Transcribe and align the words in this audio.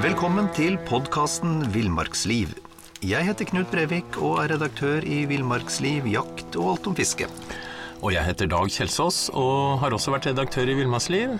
Velkommen 0.00 0.46
til 0.56 0.78
podkasten 0.88 1.66
Villmarksliv. 1.74 2.54
Jeg 3.04 3.26
heter 3.26 3.44
Knut 3.50 3.68
Brevik 3.68 4.16
og 4.16 4.38
er 4.40 4.54
redaktør 4.54 5.04
i 5.04 5.26
Villmarksliv, 5.28 6.06
jakt 6.08 6.56
og 6.56 6.70
alt 6.70 6.88
om 6.88 6.96
fiske. 6.96 7.26
Og 8.00 8.14
jeg 8.14 8.24
heter 8.24 8.48
Dag 8.48 8.72
Kjelsås 8.72 9.18
og 9.36 9.82
har 9.82 9.92
også 9.92 10.14
vært 10.14 10.30
redaktør 10.30 10.72
i 10.72 10.78
Villmarksliv. 10.78 11.36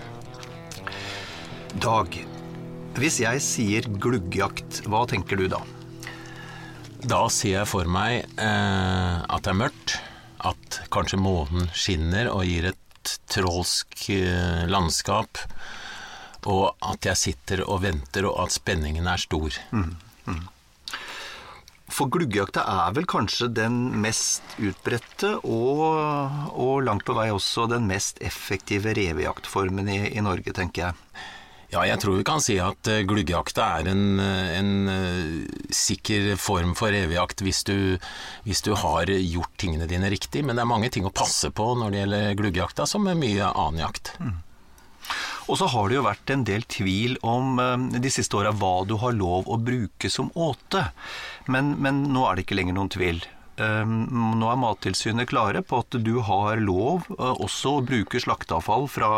Dag, 1.81 2.19
hvis 3.01 3.17
jeg 3.23 3.41
sier 3.47 3.89
gluggjakt, 3.97 4.83
hva 4.85 5.07
tenker 5.09 5.41
du 5.41 5.47
da? 5.49 5.63
Da 7.01 7.25
ser 7.33 7.63
jeg 7.63 7.71
for 7.73 7.89
meg 7.89 8.27
eh, 8.37 9.17
at 9.25 9.41
det 9.41 9.55
er 9.55 9.61
mørkt, 9.63 9.97
at 10.37 10.83
kanskje 10.93 11.17
månen 11.17 11.65
skinner 11.73 12.29
og 12.29 12.45
gir 12.45 12.69
et 12.75 13.17
trolsk 13.33 14.05
eh, 14.13 14.67
landskap, 14.69 15.47
og 16.49 16.73
at 16.81 17.05
jeg 17.05 17.19
sitter 17.19 17.65
og 17.67 17.83
venter, 17.85 18.27
og 18.29 18.39
at 18.45 18.55
spenningen 18.55 19.07
er 19.07 19.21
stor. 19.21 19.59
For 21.91 22.07
gluggjakta 22.07 22.63
er 22.63 22.93
vel 22.95 23.05
kanskje 23.09 23.49
den 23.51 23.77
mest 23.99 24.55
utbredte 24.63 25.33
og, 25.43 25.83
og 26.55 26.85
langt 26.87 27.03
på 27.07 27.15
vei 27.17 27.27
også 27.33 27.67
den 27.71 27.89
mest 27.89 28.21
effektive 28.23 28.95
revejaktformen 28.95 29.91
i, 29.91 29.99
i 30.15 30.23
Norge, 30.23 30.55
tenker 30.55 30.87
jeg. 30.87 31.25
Ja, 31.71 31.85
jeg 31.87 32.01
tror 32.03 32.17
vi 32.19 32.25
kan 32.27 32.41
si 32.43 32.57
at 32.59 32.83
gluggejakta 32.83 33.07
gluggjakta 33.07 33.65
er 33.79 33.89
en, 33.93 34.19
eh, 34.19 34.55
en 34.57 34.71
eh, 34.91 35.59
sikker 35.71 36.33
form 36.35 36.73
for 36.75 36.91
revejakt 36.91 37.43
hvis 37.45 37.63
du, 37.67 37.95
hvis 38.43 38.63
du 38.65 38.73
har 38.75 39.07
gjort 39.07 39.53
tingene 39.61 39.87
dine 39.87 40.11
riktig, 40.11 40.43
men 40.43 40.59
det 40.59 40.65
er 40.65 40.71
mange 40.71 40.91
ting 40.91 41.07
å 41.07 41.13
passe 41.15 41.47
på 41.55 41.69
når 41.79 41.93
det 41.93 42.01
gjelder 42.01 42.39
gluggjakta, 42.41 42.87
som 42.87 43.07
mye 43.07 43.53
annen 43.53 43.85
jakt. 43.85 44.15
Og 45.51 45.59
så 45.59 45.67
har 45.73 45.89
det 45.91 45.97
jo 45.99 46.05
vært 46.07 46.31
en 46.31 46.45
del 46.47 46.63
tvil 46.71 47.17
om 47.27 47.59
eh, 47.59 47.99
de 47.99 48.13
siste 48.13 48.39
åra 48.39 48.53
hva 48.55 48.85
du 48.87 48.95
har 49.01 49.17
lov 49.17 49.51
å 49.51 49.59
bruke 49.59 50.09
som 50.11 50.31
åte. 50.39 50.85
Men, 51.51 51.75
men 51.83 52.05
nå 52.15 52.23
er 52.29 52.37
det 52.39 52.47
ikke 52.47 52.57
lenger 52.61 52.77
noen 52.77 52.91
tvil. 52.93 53.19
Eh, 53.59 53.83
Nå 54.41 54.47
er 54.47 54.59
Mattilsynet 54.61 55.29
klare 55.29 55.59
på 55.67 55.81
at 55.83 55.97
du 56.05 56.13
har 56.23 56.61
lov 56.63 57.09
eh, 57.17 57.33
også 57.43 57.75
å 57.77 57.83
bruke 57.85 58.21
slakteavfall 58.23 58.87
fra, 58.91 59.11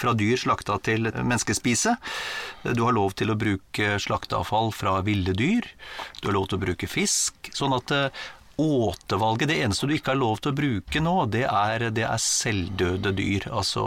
fra 0.00 0.14
dyr 0.18 0.40
slakta 0.42 0.80
til 0.90 1.06
menneskespise. 1.14 1.94
Du 2.66 2.82
har 2.88 2.96
lov 2.96 3.14
til 3.20 3.30
å 3.30 3.38
bruke 3.38 3.94
slakteavfall 4.02 4.74
fra 4.74 4.98
ville 5.06 5.36
dyr. 5.38 5.70
Du 6.20 6.28
har 6.28 6.36
lov 6.36 6.50
til 6.50 6.58
å 6.58 6.64
bruke 6.66 6.90
fisk. 6.90 7.52
Sånn 7.56 7.76
at 7.78 7.94
eh, 7.94 8.10
åtevalget, 8.60 9.48
det 9.50 9.58
eneste 9.64 9.88
du 9.88 9.94
ikke 9.96 10.12
har 10.12 10.20
lov 10.20 10.40
til 10.40 10.52
å 10.52 10.58
bruke 10.60 11.02
nå, 11.02 11.14
det 11.32 11.44
er, 11.48 11.86
det 11.94 12.04
er 12.06 12.22
selvdøde 12.22 13.14
dyr. 13.16 13.48
Altså 13.50 13.84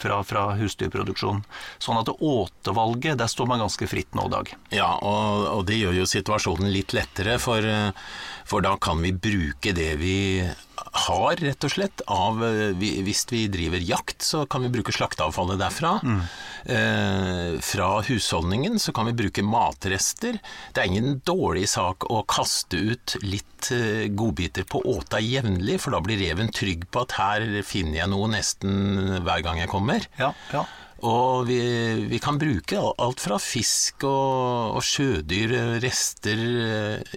fra, 0.00 0.20
fra 0.26 0.44
husdyrproduksjon. 0.58 1.42
Sånn 1.82 2.00
at 2.00 2.12
åtevalget, 2.14 3.18
der 3.20 3.30
står 3.30 3.50
man 3.50 3.64
ganske 3.64 3.88
fritt 3.90 4.16
nå, 4.16 4.28
Dag. 4.34 4.50
Ja, 4.74 4.94
og, 5.04 5.48
og 5.52 5.66
det 5.68 5.78
gjør 5.82 6.00
jo 6.00 6.08
situasjonen 6.08 6.72
litt 6.72 6.94
lettere, 6.96 7.36
for, 7.42 7.66
for 8.48 8.64
da 8.64 8.74
kan 8.80 9.02
vi 9.04 9.12
bruke 9.12 9.74
det 9.76 9.92
vi 10.00 10.16
har, 10.76 11.36
rett 11.36 11.66
og 11.66 11.72
slett. 11.72 12.02
Av, 12.10 12.40
eh, 12.44 12.72
vi, 12.78 12.90
hvis 13.06 13.24
vi 13.30 13.44
driver 13.52 13.82
jakt, 13.82 14.22
så 14.22 14.44
kan 14.50 14.64
vi 14.64 14.72
bruke 14.74 14.94
slakteavfallet 14.94 15.60
derfra. 15.60 15.94
Eh, 16.64 17.60
fra 17.64 17.88
husholdningen 18.06 18.78
så 18.82 18.94
kan 18.96 19.08
vi 19.10 19.16
bruke 19.24 19.44
matrester. 19.44 20.38
Det 20.72 20.82
er 20.82 20.90
ingen 20.90 21.20
dårlig 21.26 21.68
sak 21.72 22.08
å 22.10 22.22
kaste 22.28 22.80
ut 22.94 23.16
litt 23.24 23.70
eh, 23.74 24.06
godbiter 24.12 24.66
på 24.68 24.82
åta 24.94 25.20
jevnlig, 25.22 25.80
for 25.82 25.96
da 25.96 26.02
blir 26.04 26.20
reven 26.20 26.52
trygg 26.54 26.88
på 26.90 27.04
at 27.04 27.18
her 27.18 27.46
finner 27.66 28.02
jeg 28.02 28.12
noe 28.14 28.30
nesten 28.32 29.20
hver 29.24 29.44
gang 29.44 29.62
jeg 29.62 29.72
kommer. 29.72 30.08
Ja, 30.20 30.32
ja. 30.52 30.66
Og 31.04 31.44
vi, 31.48 31.58
vi 32.08 32.18
kan 32.22 32.38
bruke 32.40 32.80
alt 32.80 33.20
fra 33.20 33.36
fisk 33.42 34.06
og, 34.08 34.78
og 34.78 34.84
sjødyr, 34.86 35.52
rester 35.84 36.40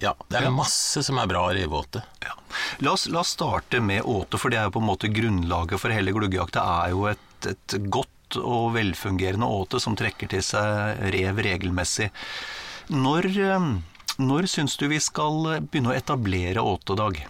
Ja, 0.03 0.11
det 0.27 0.41
er 0.41 0.51
masse 0.51 1.03
som 1.05 1.21
er 1.21 1.29
bra 1.31 1.45
reveåte. 1.55 2.03
Ja. 2.25 2.35
La, 2.83 2.93
oss, 2.97 3.07
la 3.11 3.21
oss 3.23 3.31
starte 3.37 3.79
med 3.83 4.03
åte, 4.03 4.39
for 4.41 4.51
det 4.51 4.59
er 4.59 4.67
jo 4.67 4.75
på 4.75 4.83
en 4.83 4.89
måte 4.89 5.11
grunnlaget 5.13 5.79
for 5.79 5.95
hele 5.95 6.15
gluggjakta. 6.15 6.65
er 6.83 6.95
jo 6.95 7.07
et, 7.13 7.47
et 7.47 7.77
godt 7.87 8.39
og 8.41 8.73
velfungerende 8.75 9.47
åte 9.47 9.79
som 9.79 9.95
trekker 9.95 10.33
til 10.33 10.43
seg 10.43 10.99
rev 11.15 11.39
regelmessig. 11.47 12.09
Når, 12.91 13.29
eh, 13.39 13.69
når 14.19 14.49
syns 14.51 14.75
du 14.79 14.87
vi 14.91 14.99
skal 15.03 15.63
begynne 15.63 15.93
å 15.93 15.97
etablere 15.97 16.63
åtedag? 16.63 17.21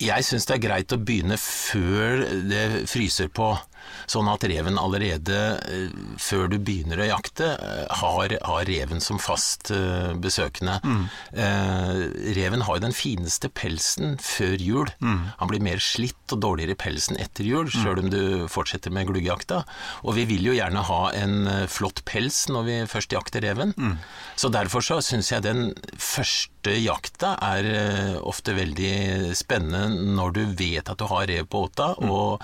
Jeg 0.00 0.24
syns 0.24 0.46
det 0.48 0.56
er 0.56 0.64
greit 0.64 0.94
å 0.94 1.02
begynne 1.02 1.36
før 1.40 2.22
det 2.48 2.86
fryser 2.88 3.28
på. 3.34 3.52
Sånn 4.10 4.28
at 4.32 4.44
reven 4.50 4.78
allerede 4.80 5.38
eh, 5.68 5.92
før 6.20 6.48
du 6.50 6.58
begynner 6.58 7.00
å 7.04 7.08
jakte, 7.12 7.52
eh, 7.56 7.86
har, 8.02 8.34
har 8.46 8.64
reven 8.68 9.00
som 9.04 9.18
fast 9.22 9.70
besøkende. 9.70 10.30
besøkende. 10.30 11.08
Eh, 11.32 12.00
reven 12.36 12.62
har 12.66 12.78
jo 12.78 12.84
den 12.84 12.94
fineste 12.96 13.50
pelsen 13.52 14.16
før 14.22 14.56
jul. 14.60 14.90
Han 15.00 15.50
blir 15.50 15.62
mer 15.62 15.80
slitt 15.82 16.32
og 16.34 16.40
dårligere 16.44 16.76
i 16.76 16.80
pelsen 16.80 17.18
etter 17.20 17.46
jul, 17.46 17.70
sjøl 17.70 18.02
om 18.04 18.10
du 18.12 18.46
fortsetter 18.50 18.92
med 18.94 19.08
gluggjakta. 19.10 19.62
Og 20.04 20.14
vi 20.18 20.26
vil 20.30 20.50
jo 20.50 20.56
gjerne 20.56 20.84
ha 20.86 21.00
en 21.16 21.36
eh, 21.50 21.66
flott 21.70 22.02
pels 22.08 22.44
når 22.50 22.66
vi 22.66 22.78
først 22.90 23.14
jakter 23.16 23.44
reven. 23.44 23.74
Så 24.38 24.50
derfor 24.52 24.84
så 24.84 25.00
syns 25.04 25.30
jeg 25.32 25.44
den 25.44 25.70
første 26.00 26.74
jakta 26.80 27.34
er 27.42 27.66
eh, 27.70 28.16
ofte 28.20 28.54
veldig 28.56 29.34
spennende 29.38 30.14
når 30.16 30.34
du 30.36 30.42
vet 30.58 30.88
at 30.90 30.98
du 31.00 31.06
har 31.10 31.26
rev 31.30 31.46
på 31.50 31.64
åta, 31.68 31.92
og, 32.04 32.42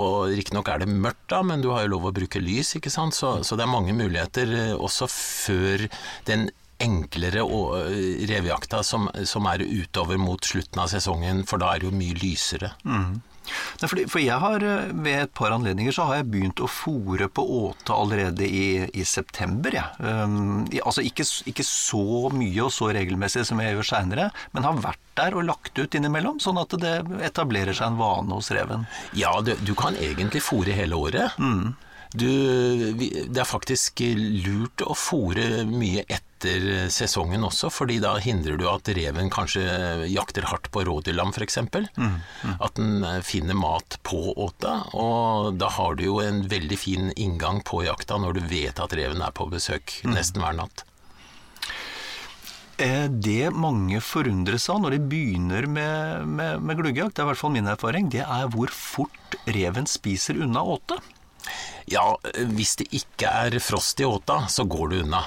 og 0.00 0.32
riktignok 0.32 0.68
er 0.72 0.77
det 0.82 0.88
mørkt 0.92 1.28
da, 1.32 1.42
men 1.42 1.60
du 1.64 1.70
har 1.72 1.84
jo 1.86 1.92
lov 1.96 2.08
å 2.10 2.14
bruke 2.16 2.40
lys, 2.42 2.74
ikke 2.78 2.90
sant, 2.92 3.14
så, 3.16 3.38
så 3.44 3.56
det 3.58 3.64
er 3.66 3.72
mange 3.72 3.94
muligheter 3.96 4.52
eh, 4.54 4.74
også 4.76 5.08
før 5.12 5.86
den 6.28 6.48
enklere 6.78 7.42
å- 7.42 7.80
revejakta 8.30 8.84
som, 8.86 9.08
som 9.26 9.46
er 9.50 9.64
utover 9.66 10.18
mot 10.22 10.38
slutten 10.46 10.78
av 10.82 10.88
sesongen, 10.92 11.44
for 11.48 11.58
da 11.58 11.72
er 11.74 11.82
det 11.82 11.88
jo 11.90 11.96
mye 11.98 12.14
lysere. 12.20 12.70
Fordi, 12.84 13.24
for 13.80 14.20
jeg 14.20 14.38
har 14.42 14.64
eh, 14.64 14.92
ved 14.92 15.24
et 15.24 15.34
par 15.36 15.54
anledninger 15.54 15.94
så 15.94 16.08
har 16.08 16.20
jeg 16.20 16.30
begynt 16.32 16.62
å 16.62 16.70
fòre 16.70 17.28
på 17.32 17.44
åte 17.62 17.94
allerede 17.94 18.46
i, 18.46 18.68
i 18.92 19.04
september. 19.08 19.74
Jeg. 19.78 19.98
Um, 20.02 20.66
altså 20.82 21.04
ikke, 21.06 21.26
ikke 21.50 21.66
så 21.66 22.30
mye 22.34 22.66
og 22.66 22.72
så 22.74 22.92
regelmessig 22.94 23.46
som 23.48 23.62
jeg 23.62 23.76
gjør 23.76 23.90
seinere, 23.92 24.30
men 24.54 24.66
har 24.68 24.80
vært 24.84 25.04
der 25.18 25.34
og 25.34 25.48
lagt 25.48 25.78
ut 25.78 25.98
innimellom, 25.98 26.38
sånn 26.42 26.60
at 26.60 26.76
det 26.80 26.94
etablerer 27.26 27.76
seg 27.76 27.92
en 27.92 28.00
vane 28.00 28.38
hos 28.38 28.52
reven. 28.54 28.86
Ja, 29.18 29.34
du, 29.44 29.54
du 29.66 29.74
kan 29.78 29.98
egentlig 29.98 30.44
fòre 30.46 30.76
hele 30.76 30.98
året. 30.98 31.38
Du, 32.18 32.28
det 32.98 33.40
er 33.40 33.46
faktisk 33.48 34.00
lurt 34.16 34.82
å 34.84 34.94
fòre 34.96 35.64
mye 35.68 36.04
etter 36.08 36.88
sesongen 36.92 37.44
også, 37.46 37.70
fordi 37.74 37.98
da 38.02 38.14
hindrer 38.22 38.58
du 38.58 38.64
at 38.70 38.88
reven 38.96 39.30
kanskje 39.32 39.64
jakter 40.10 40.46
hardt 40.50 40.70
på 40.74 40.84
rådyrlam 40.88 41.32
f.eks. 41.34 41.58
At 41.62 42.78
den 42.78 43.04
eh, 43.06 43.20
finner 43.26 43.58
mat 43.58 43.98
på 44.06 44.32
åta, 44.34 44.80
og 44.96 45.58
da 45.60 45.70
har 45.78 45.98
du 45.98 46.06
jo 46.06 46.18
en 46.24 46.44
veldig 46.50 46.78
fin 46.78 47.10
inngang 47.16 47.62
på 47.66 47.82
jakta 47.86 48.18
når 48.22 48.38
du 48.38 48.46
vet 48.50 48.80
at 48.82 48.94
reven 48.98 49.22
er 49.24 49.34
på 49.34 49.48
besøk 49.50 50.00
nesten 50.08 50.42
hver 50.44 50.56
natt. 50.58 50.84
Det 52.78 53.50
mange 53.58 53.98
forundres 54.06 54.68
av 54.70 54.84
når 54.84 54.94
de 54.94 54.98
begynner 55.10 55.66
med, 55.66 56.26
med, 56.30 56.62
med 56.62 56.78
gluggjakt, 56.78 57.16
det 57.16 57.24
er 57.24 57.26
i 57.26 57.30
hvert 57.32 57.40
fall 57.40 57.54
min 57.56 57.66
erfaring, 57.66 58.06
det 58.14 58.22
er 58.22 58.50
hvor 58.54 58.70
fort 58.70 59.34
reven 59.50 59.88
spiser 59.90 60.38
unna 60.46 60.62
åte. 60.62 61.00
Ja, 61.92 62.10
hvis 62.54 62.76
det 62.80 62.90
ikke 62.96 63.30
er 63.46 63.58
frost 63.62 64.00
i 64.00 64.06
åta, 64.08 64.44
så 64.52 64.66
går 64.68 64.92
det 64.92 65.02
unna. 65.06 65.24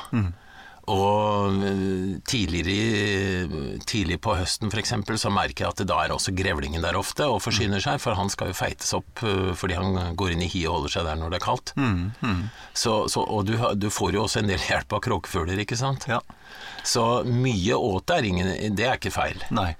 Og 0.91 1.61
eh, 1.61 2.15
tidligere, 2.25 3.77
tidlig 3.85 4.17
på 4.23 4.33
høsten 4.35 4.71
f.eks. 4.73 4.95
så 5.21 5.29
merker 5.31 5.65
jeg 5.67 5.75
at 5.75 5.83
da 5.87 5.99
er 6.03 6.13
også 6.15 6.33
grevlingen 6.35 6.81
der 6.83 6.97
ofte 6.97 7.27
og 7.29 7.43
forsyner 7.45 7.83
seg, 7.83 7.99
for 8.01 8.17
han 8.17 8.31
skal 8.33 8.49
jo 8.49 8.57
feites 8.57 8.89
opp 8.97 9.21
eh, 9.21 9.51
fordi 9.57 9.77
han 9.77 10.15
går 10.17 10.33
inn 10.33 10.41
i 10.41 10.49
hi 10.51 10.65
og 10.65 10.79
holder 10.79 10.95
seg 10.95 11.07
der 11.07 11.21
når 11.21 11.35
det 11.35 11.39
er 11.39 11.45
kaldt. 11.45 11.73
Så, 12.73 12.95
så, 13.13 13.21
og 13.23 13.45
du, 13.47 13.55
du 13.77 13.87
får 13.93 14.17
jo 14.17 14.25
også 14.25 14.41
en 14.41 14.51
del 14.51 14.63
hjelp 14.65 14.97
av 14.97 15.03
kråkefugler, 15.05 15.61
ikke 15.63 15.77
sant? 15.79 16.09
Ja. 16.09 16.19
Så 16.83 17.05
mye 17.29 17.77
åte 17.77 18.17
er 18.17 18.27
ingen 18.27 18.75
Det 18.75 18.87
er 18.87 18.97
ikke 18.97 19.13
feil. 19.13 19.37
Nei. 19.53 19.75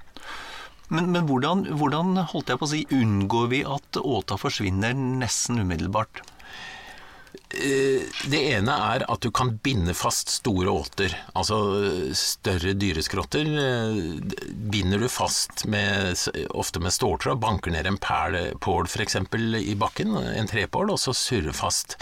Men, 0.92 1.08
men 1.16 1.26
hvordan, 1.26 1.66
hvordan 1.80 2.18
holdt 2.34 2.52
jeg 2.52 2.60
på 2.60 2.68
å 2.68 2.72
si, 2.72 2.84
unngår 2.94 3.50
vi 3.52 3.62
at 3.66 3.98
åta 3.98 4.38
forsvinner 4.40 4.94
nesten 4.94 5.64
umiddelbart? 5.64 6.22
Eh, 7.52 8.04
Det 8.32 8.40
ene 8.56 8.74
er 8.96 9.04
at 9.12 9.24
du 9.24 9.30
kan 9.32 9.54
binde 9.64 9.94
fast 9.96 10.30
store 10.32 10.72
åter, 10.72 11.14
altså 11.36 11.58
eh, 11.84 12.14
større 12.16 12.74
dyreskrotter. 12.80 13.48
eh, 13.60 14.46
Binder 14.72 15.00
du 15.00 15.08
fast 15.12 15.66
med, 15.66 16.16
ofte 16.56 16.80
med 16.84 16.92
ståltråd, 16.96 17.40
banker 17.44 17.72
ned 17.76 17.88
en 17.88 18.00
pæl, 18.00 18.38
pål 18.64 18.88
f.eks. 18.88 19.16
i 19.16 19.76
bakken, 19.76 20.16
en 20.16 20.48
trepål, 20.52 20.92
og 20.96 21.00
så 21.00 21.14
surrer 21.16 21.56
fast. 21.56 21.98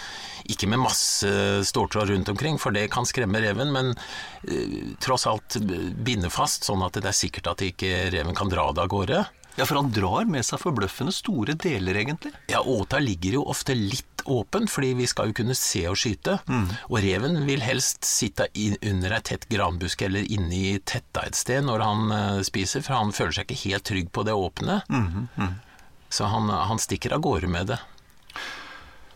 Ikke 0.50 0.70
med 0.70 0.81
masse 0.86 1.30
ståltråd 1.66 2.10
rundt 2.14 2.30
omkring, 2.30 2.58
for 2.62 2.72
det 2.75 2.90
kan 2.94 3.06
skremme 3.06 3.42
reven, 3.42 3.74
men 3.74 3.96
tross 5.02 5.28
alt 5.30 5.58
binde 6.06 6.30
fast, 6.34 6.66
sånn 6.70 6.82
at 6.86 6.94
det 6.98 7.10
er 7.10 7.18
sikkert 7.18 7.52
at 7.54 7.66
ikke 7.66 8.10
reven 8.14 8.38
kan 8.38 8.50
dra 8.50 8.70
det 8.74 8.86
av 8.86 8.90
gårde. 8.94 9.25
Ja, 9.58 9.66
for 9.68 9.75
han 9.82 9.90
drar 9.92 10.28
med 10.30 10.46
seg 10.48 10.62
forbløffende 10.62 11.12
store 11.12 11.56
deler, 11.60 11.98
egentlig. 12.00 12.32
Ja, 12.48 12.62
åta 12.64 13.02
ligger 13.04 13.40
jo 13.40 13.48
ofte 13.52 13.74
litt 13.75 14.06
åpen, 14.31 14.68
fordi 14.70 14.94
vi 15.00 15.08
skal 15.10 15.30
jo 15.31 15.38
kunne 15.42 15.56
se 15.58 15.81
og 15.90 15.98
skyte. 16.00 16.38
Og 16.90 16.98
reven 17.04 17.42
vil 17.48 17.62
helst 17.66 18.06
sitte 18.08 18.48
under 18.86 19.16
ei 19.18 19.22
tett 19.26 19.48
granbusk 19.50 20.02
eller 20.08 20.26
inne 20.31 20.54
i 20.56 20.80
tetta 20.86 21.26
et 21.28 21.36
sted 21.36 21.64
når 21.68 21.84
han 21.86 22.12
eh, 22.16 22.42
spiser, 22.48 22.81
for 22.86 22.96
han 23.00 23.12
føler 23.16 23.36
seg 23.40 23.48
ikke 23.50 23.64
helt 23.70 23.88
trygg 23.90 24.12
på 24.16 24.24
det 24.28 24.34
åpne. 24.38 24.81
Så 26.10 26.26
han, 26.26 26.50
han 26.50 26.80
stikker 26.81 27.14
av 27.14 27.22
gårde 27.22 27.48
med 27.52 27.68
det. 27.74 27.80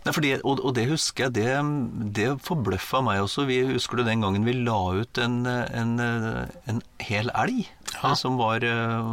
Nei, 0.03 0.11
fordi, 0.11 0.33
og, 0.43 0.59
og 0.67 0.73
det 0.75 0.83
husker 0.89 1.29
jeg, 1.29 1.33
det, 1.37 2.13
det 2.17 2.25
forbløffa 2.43 2.99
meg 3.05 3.21
også. 3.23 3.45
Vi 3.47 3.61
husker 3.69 4.01
du 4.01 4.03
den 4.07 4.23
gangen 4.25 4.43
vi 4.43 4.55
la 4.57 4.75
ut 4.99 5.19
en, 5.23 5.37
en, 5.47 5.93
en 6.01 6.81
hel 6.99 7.31
elg 7.33 7.63
Ja. 7.93 8.11
som 8.17 8.35
var, 8.39 8.63
eh, 8.65 9.11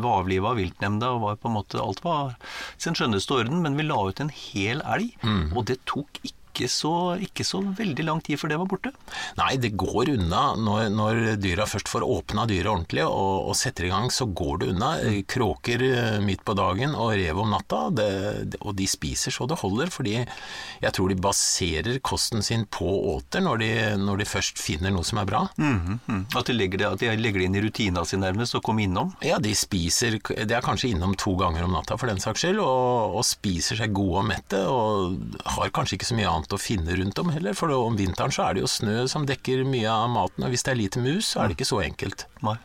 var 0.00 0.20
avliva 0.22 0.52
av 0.54 0.60
viltnemnda, 0.60 1.10
og 1.16 1.24
var 1.24 1.36
på 1.42 1.50
en 1.50 1.56
måte 1.58 1.80
Alt 1.82 2.00
var 2.06 2.36
sin 2.80 2.94
skjønneste 2.96 3.34
orden, 3.40 3.60
men 3.64 3.76
vi 3.76 3.84
la 3.88 3.98
ut 4.08 4.20
en 4.22 4.30
hel 4.32 4.80
elg, 4.86 5.10
og 5.56 5.66
det 5.68 5.80
tok 5.90 6.22
ikke 6.22 6.38
så, 6.70 6.92
ikke 7.22 7.44
så 7.46 7.62
veldig 7.62 8.04
lang 8.06 8.20
tid 8.24 8.40
før 8.40 8.52
det 8.52 8.58
var 8.60 8.70
borte. 8.70 8.92
Nei, 9.38 9.56
det 9.60 9.72
går 9.80 10.12
unna. 10.14 10.42
Når, 10.58 10.88
når 10.92 11.20
dyra 11.42 11.66
først 11.68 11.90
får 11.90 12.06
åpna 12.06 12.46
dyret 12.50 12.70
ordentlig 12.72 13.04
og, 13.06 13.48
og 13.50 13.56
setter 13.58 13.88
i 13.88 13.92
gang, 13.92 14.10
så 14.12 14.26
går 14.28 14.62
det 14.62 14.70
unna. 14.74 14.92
Kråker 15.28 15.84
eh, 15.88 16.18
midt 16.24 16.44
på 16.46 16.56
dagen 16.58 16.96
og 16.98 17.14
rev 17.16 17.42
om 17.42 17.52
natta, 17.54 17.84
det, 17.94 18.58
og 18.60 18.76
de 18.78 18.88
spiser 18.90 19.34
så 19.34 19.48
det 19.50 19.60
holder. 19.62 19.92
Fordi 19.92 20.18
jeg 20.18 20.94
tror 20.96 21.12
de 21.12 21.18
baserer 21.28 22.00
kosten 22.04 22.44
sin 22.44 22.66
på 22.72 22.88
åter 23.14 23.44
når 23.44 23.62
de, 23.62 23.72
når 24.02 24.22
de 24.22 24.28
først 24.28 24.60
finner 24.60 24.94
noe 24.94 25.06
som 25.06 25.22
er 25.22 25.28
bra. 25.28 25.44
Mhm. 25.58 26.26
At, 26.36 26.46
de 26.48 26.56
legger 26.56 26.82
det, 26.82 26.88
at 26.88 27.02
de 27.02 27.10
legger 27.18 27.42
det 27.42 27.48
inn 27.48 27.58
i 27.58 27.64
rutina 27.64 28.02
si 28.06 28.18
nærmest, 28.20 28.56
og 28.58 28.64
kommer 28.66 28.84
innom. 28.84 29.12
Ja, 29.24 29.38
de 29.42 29.54
spiser 29.56 30.18
Det 30.18 30.54
er 30.54 30.64
kanskje 30.64 30.92
innom 30.92 31.14
to 31.18 31.34
ganger 31.38 31.66
om 31.66 31.74
natta 31.76 31.96
for 32.00 32.10
den 32.10 32.20
saks 32.22 32.42
skyld, 32.42 32.60
og, 32.62 33.16
og 33.18 33.26
spiser 33.26 33.78
seg 33.78 33.94
gode 33.96 34.22
og 34.22 34.28
mette, 34.28 34.60
og 34.68 35.18
har 35.56 35.72
kanskje 35.74 35.98
ikke 35.98 36.08
så 36.08 36.18
mye 36.18 36.30
annet 36.30 36.41
å 36.50 36.58
finne 36.60 36.96
rundt 36.98 37.22
om 37.22 37.30
heller, 37.30 37.54
for 37.54 37.70
om 37.76 37.96
vinteren 37.98 38.34
så 38.34 38.48
er 38.48 38.56
det 38.56 38.64
jo 38.64 38.70
snø 38.70 39.06
som 39.10 39.28
dekker 39.28 39.62
mye 39.68 39.90
av 39.90 40.10
maten, 40.10 40.42
og 40.42 40.50
hvis 40.50 40.66
det 40.66 40.74
er 40.74 40.80
lite 40.82 41.02
mus, 41.04 41.34
så 41.34 41.42
er 41.42 41.50
det 41.50 41.58
ikke 41.60 41.70
så 41.70 41.82
enkelt. 41.84 42.26
Nei. 42.42 42.58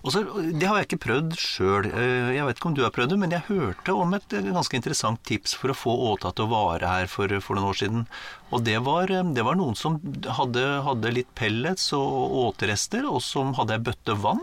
Også, 0.00 0.22
Det 0.56 0.64
har 0.64 0.78
jeg 0.78 0.86
ikke 0.88 1.04
prøvd 1.04 1.34
sjøl. 1.36 1.88
Jeg 1.92 2.44
vet 2.46 2.56
ikke 2.56 2.68
om 2.70 2.76
du 2.76 2.82
har 2.86 2.92
prøvd 2.94 3.12
det, 3.12 3.18
men 3.20 3.34
jeg 3.34 3.44
hørte 3.50 3.92
om 3.92 4.14
et 4.16 4.32
eh, 4.32 4.48
ganske 4.48 4.78
interessant 4.78 5.20
tips 5.28 5.52
for 5.60 5.72
å 5.72 5.76
få 5.76 5.96
åta 6.14 6.32
til 6.32 6.46
å 6.46 6.52
vare 6.54 6.88
her 6.88 7.10
for, 7.10 7.28
for 7.44 7.58
noen 7.58 7.68
år 7.68 7.80
siden. 7.82 8.06
Og 8.48 8.64
det 8.64 8.78
var, 8.86 9.12
eh, 9.12 9.32
det 9.36 9.44
var 9.44 9.58
noen 9.60 9.76
som 9.76 9.98
hadde, 10.38 10.64
hadde 10.86 11.12
litt 11.12 11.28
pellets 11.36 11.90
og 11.96 12.38
återester, 12.46 13.04
og 13.10 13.20
som 13.24 13.52
hadde 13.60 13.76
ei 13.76 13.84
bøtte 13.90 14.16
vann. 14.24 14.40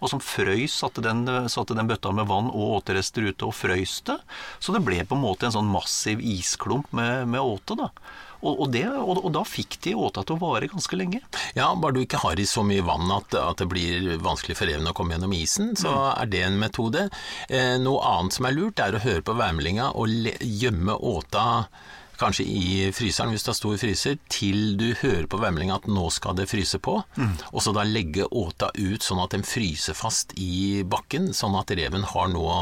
Og 0.00 0.12
som 0.12 0.20
frøys, 0.22 0.74
satte 0.76 1.04
den, 1.04 1.24
satte 1.52 1.76
den 1.76 1.88
bøtta 1.88 2.12
med 2.12 2.28
vann 2.28 2.50
og 2.52 2.80
återester 2.82 3.30
ute 3.30 3.48
og 3.48 3.56
frøys 3.56 3.98
det. 4.08 4.18
Så 4.60 4.74
det 4.74 4.84
ble 4.84 5.00
på 5.08 5.16
en 5.16 5.24
måte 5.24 5.48
en 5.48 5.56
sånn 5.56 5.72
massiv 5.72 6.20
isklump 6.20 6.92
med, 6.96 7.26
med 7.32 7.40
åte. 7.40 7.78
da. 7.78 7.90
Og, 8.46 8.60
og, 8.60 8.68
det, 8.74 8.84
og, 8.90 9.18
og 9.24 9.32
da 9.34 9.42
fikk 9.48 9.78
de 9.86 9.94
åta 9.98 10.22
til 10.26 10.36
å 10.36 10.42
vare 10.42 10.68
ganske 10.70 10.98
lenge. 10.98 11.22
Ja, 11.56 11.70
bare 11.74 11.96
du 11.96 12.02
ikke 12.02 12.20
har 12.22 12.38
i 12.38 12.46
så 12.48 12.64
mye 12.66 12.84
vann 12.86 13.10
at, 13.14 13.34
at 13.40 13.62
det 13.62 13.68
blir 13.70 14.12
vanskelig 14.22 14.58
for 14.58 14.70
reven 14.70 14.90
å 14.90 14.94
komme 14.96 15.16
gjennom 15.16 15.34
isen, 15.36 15.74
så 15.78 15.94
er 16.12 16.30
det 16.30 16.44
en 16.46 16.60
metode. 16.60 17.08
Eh, 17.48 17.76
noe 17.82 18.04
annet 18.06 18.36
som 18.36 18.48
er 18.48 18.56
lurt, 18.56 18.82
er 18.82 18.96
å 18.96 19.02
høre 19.02 19.24
på 19.24 19.36
værmeldinga 19.38 19.92
og 19.96 20.12
le 20.12 20.36
gjemme 20.40 20.94
åta 20.94 21.46
kanskje 22.20 22.44
i 22.48 22.92
fryseren 22.96 23.32
hvis 23.34 23.44
det 23.46 23.52
er 23.52 23.58
stor 23.58 23.76
fryser, 23.80 24.18
til 24.32 24.76
du 24.80 24.86
hører 25.02 25.26
på 25.30 25.40
vemlinga 25.42 25.76
at 25.78 25.88
nå 25.90 26.08
skal 26.14 26.36
det 26.38 26.48
fryse 26.50 26.80
på, 26.82 26.96
og 27.52 27.62
så 27.62 27.74
da 27.76 27.84
legge 27.86 28.26
åta 28.30 28.70
ut 28.76 29.02
sånn 29.04 29.22
at 29.22 29.34
den 29.36 29.44
fryser 29.46 29.96
fast 29.96 30.32
i 30.40 30.82
bakken, 30.86 31.30
sånn 31.36 31.56
at 31.58 31.70
reven 31.76 32.06
har 32.14 32.28
noe 32.32 32.56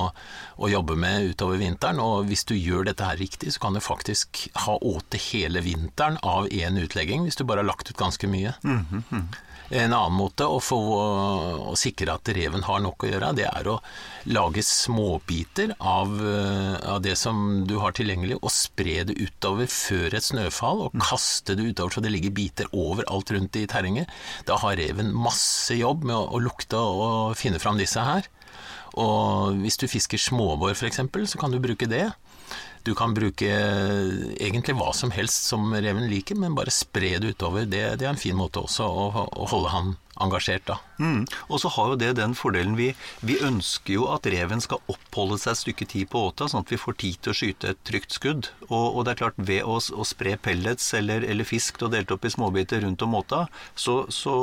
å, 0.56 0.68
jobbe 0.74 0.96
med 0.98 1.30
utover 1.30 1.60
vinteren. 1.60 2.00
Og 2.02 2.26
hvis 2.30 2.44
du 2.48 2.54
gjør 2.56 2.88
dette 2.88 3.06
her 3.06 3.18
riktig, 3.20 3.52
så 3.54 3.62
kan 3.62 3.76
du 3.76 3.82
faktisk 3.84 4.48
ha 4.66 4.78
åte 4.80 5.20
hele 5.30 5.62
vinteren 5.64 6.18
av 6.22 6.48
én 6.50 6.78
utlegging, 6.80 7.26
hvis 7.28 7.38
du 7.38 7.44
bare 7.44 7.62
har 7.62 7.70
lagt 7.70 7.90
ut 7.90 8.00
ganske 8.00 8.26
mye. 8.30 8.54
En 9.72 9.94
annen 9.94 10.12
måte 10.12 10.44
å 10.44 10.58
få 10.60 10.78
å 11.70 11.74
sikre 11.78 12.12
at 12.12 12.28
reven 12.36 12.64
har 12.66 12.82
nok 12.84 13.06
å 13.06 13.08
gjøre, 13.08 13.30
det 13.38 13.46
er 13.48 13.70
å 13.72 13.78
lage 14.28 14.60
småbiter 14.64 15.72
av, 15.80 16.12
eh, 16.20 16.76
av 16.90 17.00
det 17.02 17.16
som 17.16 17.64
du 17.66 17.78
har 17.80 17.96
tilgjengelig, 17.96 18.36
og 18.42 18.52
spre 18.52 19.04
det 19.08 19.16
utover 19.16 19.66
før 19.66 20.14
et 20.14 20.26
snøfall, 20.26 20.84
og 20.84 21.00
kaste 21.00 21.56
det 21.56 21.70
utover 21.72 21.96
så 21.96 22.04
det 22.04 22.12
ligger 22.12 22.36
biter 22.36 22.68
overalt 22.72 23.32
rundt 23.32 23.56
i 23.56 23.66
terrenget. 23.66 24.08
Da 24.44 24.58
har 24.60 24.76
reven 24.76 25.14
masse 25.16 25.72
jobb 25.72 26.04
med 26.04 26.16
å, 26.16 26.28
å 26.36 26.42
lukte 26.44 26.76
og 26.76 27.36
finne 27.40 27.62
fram 27.62 27.80
disse 27.80 28.04
her. 28.04 28.28
Og 29.00 29.56
hvis 29.64 29.80
du 29.80 29.88
fisker 29.90 30.20
småbår 30.20 30.76
f.eks., 30.76 31.00
så 31.32 31.40
kan 31.40 31.50
du 31.50 31.58
bruke 31.58 31.88
det. 31.90 32.12
Du 32.84 32.92
kan 32.96 33.14
bruke 33.16 33.48
egentlig 33.48 34.74
hva 34.76 34.90
som 34.92 35.12
helst 35.14 35.48
som 35.48 35.72
reven 35.72 36.04
liker, 36.10 36.36
men 36.36 36.56
bare 36.56 36.72
spre 36.74 37.14
det 37.22 37.34
utover. 37.34 37.64
Det, 37.64 37.84
det 38.00 38.04
er 38.04 38.12
en 38.12 38.20
fin 38.20 38.36
måte 38.36 38.60
også 38.60 38.84
å, 38.84 39.06
å 39.24 39.48
holde 39.48 39.72
han 39.72 39.94
engasjert, 40.22 40.66
da. 40.68 40.78
Mm. 40.98 41.24
Og 41.48 41.60
så 41.62 41.70
har 41.74 41.92
jo 41.92 41.98
det 41.98 42.12
den 42.18 42.36
fordelen 42.38 42.76
vi, 42.78 42.92
vi 43.26 43.38
ønsker 43.42 43.96
jo 43.96 44.08
at 44.14 44.26
reven 44.30 44.62
skal 44.62 44.82
oppholde 44.90 45.40
seg 45.42 45.54
et 45.54 45.62
stykke 45.62 45.88
tid 45.90 46.10
på 46.12 46.26
åta, 46.30 46.48
sånn 46.50 46.64
at 46.64 46.72
vi 46.72 46.80
får 46.80 46.98
tid 47.02 47.20
til 47.22 47.32
å 47.32 47.38
skyte 47.38 47.72
et 47.74 47.80
trygt 47.86 48.14
skudd. 48.14 48.50
Og, 48.68 48.84
og 48.94 49.04
det 49.04 49.14
er 49.14 49.22
klart, 49.24 49.40
ved 49.50 49.64
å, 49.66 49.78
å 49.78 50.06
spre 50.06 50.36
pellets 50.40 50.92
eller, 50.96 51.26
eller 51.26 51.48
fisk 51.48 51.82
og 51.82 51.94
delt 51.94 52.12
opp 52.14 52.26
i 52.26 52.32
småbiter 52.32 52.84
rundt 52.84 53.02
om 53.04 53.16
åta, 53.18 53.44
så, 53.74 54.04
så, 54.12 54.36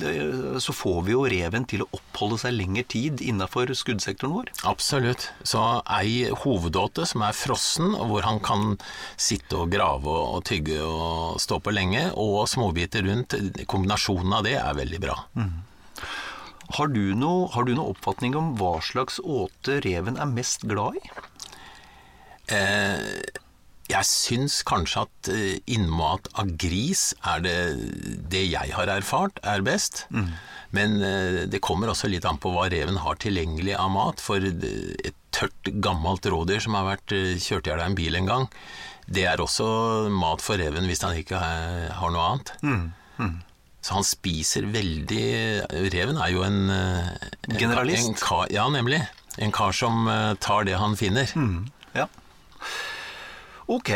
eh, 0.00 0.56
så 0.62 0.76
får 0.76 1.02
vi 1.06 1.16
jo 1.16 1.26
reven 1.28 1.68
til 1.68 1.84
å 1.84 1.90
oppholde 1.98 2.40
seg 2.40 2.56
lengre 2.56 2.86
tid 2.88 3.20
innafor 3.24 3.72
skuddsektoren 3.76 4.34
vår. 4.38 4.52
Absolutt. 4.68 5.28
Så 5.46 5.62
ei 5.98 6.30
hovedåte 6.44 7.06
som 7.08 7.24
er 7.26 7.36
frossen, 7.36 7.92
hvor 8.08 8.24
han 8.26 8.40
kan 8.44 8.76
sitte 9.20 9.60
og 9.60 9.72
grave 9.74 10.08
og, 10.08 10.38
og 10.38 10.46
tygge 10.48 10.80
og 10.80 11.40
stå 11.42 11.60
på 11.60 11.74
lenge, 11.74 12.08
og 12.16 12.46
småbiter 12.50 13.04
rundt, 13.06 13.36
kombinasjonen 13.68 14.38
av 14.38 14.46
det 14.46 14.56
er 14.60 14.76
veldig 14.78 14.85
bra. 15.02 15.16
Har 16.76 16.90
du, 16.90 17.14
noe, 17.14 17.46
har 17.54 17.66
du 17.66 17.74
noe 17.76 17.92
oppfatning 17.94 18.34
om 18.38 18.54
hva 18.58 18.76
slags 18.82 19.20
åte 19.22 19.80
reven 19.84 20.16
er 20.18 20.26
mest 20.30 20.64
glad 20.66 20.98
i? 20.98 21.02
Eh, 22.50 23.20
jeg 23.86 24.06
syns 24.06 24.60
kanskje 24.66 25.04
at 25.06 25.28
eh, 25.30 25.60
innmat 25.70 26.26
av 26.38 26.50
gris 26.58 27.12
er 27.22 27.44
det, 27.44 27.56
det 28.32 28.42
jeg 28.48 28.74
har 28.74 28.90
erfart 28.90 29.38
er 29.46 29.62
best. 29.66 30.06
Men 30.74 30.98
eh, 31.06 31.44
det 31.46 31.62
kommer 31.62 31.92
også 31.92 32.10
litt 32.10 32.26
an 32.26 32.40
på 32.42 32.50
hva 32.54 32.66
reven 32.72 32.98
har 33.04 33.18
tilgjengelig 33.22 33.76
av 33.78 33.92
mat. 33.94 34.22
For 34.22 34.42
et 34.42 35.14
tørt, 35.36 35.70
gammelt 35.84 36.26
rådyr 36.26 36.62
som 36.66 36.74
har 36.78 36.88
vært 36.96 37.14
eh, 37.14 37.36
kjørt 37.38 37.68
i 37.68 37.70
hjel 37.74 37.82
av 37.84 37.92
en 37.92 37.98
bil 37.98 38.18
en 38.18 38.30
gang, 38.32 38.48
det 39.06 39.22
er 39.30 39.38
også 39.38 39.66
mat 40.10 40.42
for 40.42 40.58
reven 40.58 40.88
hvis 40.90 41.04
han 41.06 41.14
ikke 41.22 41.38
har, 41.38 42.10
noe 42.10 42.30
annet. 42.32 42.56
Så 43.86 43.94
han 43.94 44.06
spiser 44.06 44.64
veldig 44.74 45.26
Reven 45.94 46.16
er 46.18 46.32
jo 46.34 46.42
en, 46.42 46.70
eh, 46.74 47.10
en 47.46 47.58
Generalist. 47.60 48.08
En 48.08 48.16
kar, 48.18 48.46
ja, 48.50 48.64
nemlig. 48.68 48.98
En 49.38 49.52
kar 49.54 49.70
som 49.78 50.08
eh, 50.10 50.34
tar 50.42 50.66
det 50.66 50.74
han 50.80 50.96
finner. 50.98 51.30
Ja. 51.94 52.08
Ok. 53.70 53.90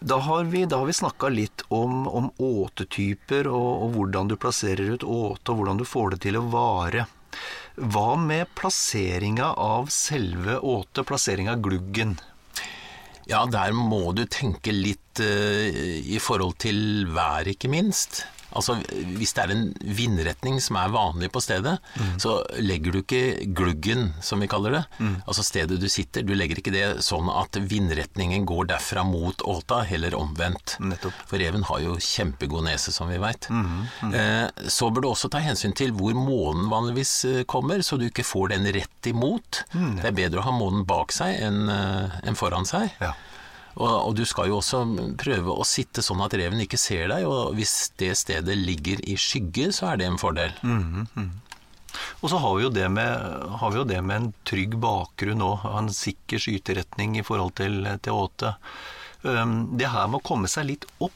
Da 0.00 0.16
har 0.24 0.44
vi, 0.48 0.62
da 0.64 0.78
vi 0.88 0.94
snakka 0.96 1.28
litt 1.28 1.66
om, 1.68 2.06
om 2.08 2.30
åtetyper, 2.40 3.48
og, 3.48 3.68
og, 3.82 3.92
hvordan 3.96 4.32
du 4.32 4.36
plasserer 4.40 4.94
ut 4.96 5.04
åte, 5.04 5.52
og 5.52 5.60
hvordan 5.60 5.82
du 5.82 5.84
får 5.88 6.14
det 6.14 6.20
til 6.24 6.38
å 6.40 6.46
vare. 6.52 7.04
Hva 7.76 8.14
med 8.16 8.48
plasseringa 8.56 9.50
av 9.52 9.92
selve 9.92 10.56
åte, 10.64 11.04
plasseringa 11.04 11.58
av 11.58 11.64
gluggen? 11.64 12.16
Ja, 13.28 13.42
der 13.50 13.76
må 13.76 14.14
du 14.16 14.24
tenke 14.30 14.72
litt 14.72 15.20
uh, 15.20 15.68
i 15.98 16.20
forhold 16.22 16.56
til 16.62 17.08
vær, 17.12 17.48
ikke 17.52 17.68
minst. 17.72 18.22
Altså, 18.56 18.78
Hvis 19.16 19.34
det 19.36 19.44
er 19.44 19.54
en 19.54 19.66
vindretning 19.80 20.58
som 20.62 20.78
er 20.80 20.92
vanlig 20.94 21.30
på 21.34 21.42
stedet, 21.44 21.76
mm. 21.96 22.16
så 22.22 22.38
legger 22.62 22.94
du 22.94 23.00
ikke 23.02 23.22
gluggen, 23.56 24.10
som 24.24 24.42
vi 24.42 24.48
kaller 24.50 24.78
det, 24.78 24.82
mm. 24.98 25.14
altså 25.26 25.44
stedet 25.46 25.80
du 25.80 25.88
sitter, 25.92 26.24
du 26.26 26.34
legger 26.36 26.60
ikke 26.60 26.74
det 26.74 26.86
sånn 27.04 27.28
at 27.32 27.58
vindretningen 27.60 28.46
går 28.48 28.70
derfra 28.72 29.04
mot 29.06 29.44
åta, 29.46 29.82
heller 29.88 30.16
omvendt. 30.18 30.76
Nettopp. 30.80 31.24
For 31.28 31.40
reven 31.42 31.66
har 31.68 31.82
jo 31.84 31.98
kjempegod 32.02 32.66
nese, 32.66 32.94
som 32.94 33.10
vi 33.12 33.20
veit. 33.22 33.50
Mm. 33.50 33.70
mm. 34.02 34.16
Eh, 34.16 34.68
så 34.72 34.90
bør 34.90 35.04
du 35.04 35.10
også 35.12 35.30
ta 35.32 35.42
hensyn 35.44 35.74
til 35.76 35.94
hvor 35.96 36.16
månen 36.16 36.70
vanligvis 36.72 37.14
eh, 37.28 37.42
kommer, 37.48 37.84
så 37.84 38.00
du 38.00 38.08
ikke 38.08 38.26
får 38.26 38.54
den 38.54 38.68
rett 38.76 39.10
imot. 39.10 39.62
Mm. 39.74 39.96
Det 40.00 40.10
er 40.10 40.20
bedre 40.22 40.42
å 40.42 40.48
ha 40.48 40.54
månen 40.56 40.86
bak 40.88 41.14
seg 41.14 41.38
enn 41.46 41.66
uh, 41.70 42.18
en 42.26 42.38
foran 42.38 42.66
seg. 42.68 42.90
Ja. 43.02 43.12
Og, 43.76 43.88
og, 43.88 44.12
du 44.16 44.24
skal 44.24 44.48
jo 44.48 44.60
også 44.60 44.82
prøve 45.20 45.52
å 45.52 45.64
sitte 45.68 46.04
sånn 46.04 46.22
at 46.24 46.34
reven 46.38 46.62
ikke 46.64 46.80
ser 46.80 47.10
deg, 47.12 47.26
og 47.28 47.56
hvis 47.58 47.92
det 48.00 48.14
stedet 48.16 48.56
ligger 48.56 49.02
i 49.04 49.18
skygge, 49.20 49.68
så 49.76 49.92
er 49.92 50.00
det 50.00 50.08
en 50.08 50.20
fordel. 50.20 50.54
Mm 50.62 51.08
-hmm. 51.14 51.28
Og 52.20 52.30
så 52.30 52.38
har 52.40 52.56
vi, 52.56 52.62
jo 52.62 52.70
det 52.70 52.88
med, 52.88 53.10
har 53.60 53.70
vi 53.70 53.78
jo 53.78 53.84
det 53.84 54.02
med 54.02 54.16
en 54.16 54.32
trygg 54.44 54.76
bakgrunn 54.80 55.42
òg, 55.42 55.66
en 55.78 55.92
sikker 55.92 56.38
skyteretning 56.38 57.18
i 57.18 57.22
forhold 57.22 57.54
til, 57.54 57.98
til 58.02 58.12
åte. 58.12 58.54
Det 59.22 59.88
her 59.88 60.06
med 60.06 60.20
å 60.20 60.26
komme 60.26 60.48
seg 60.48 60.66
litt 60.66 60.84
opp 61.00 61.12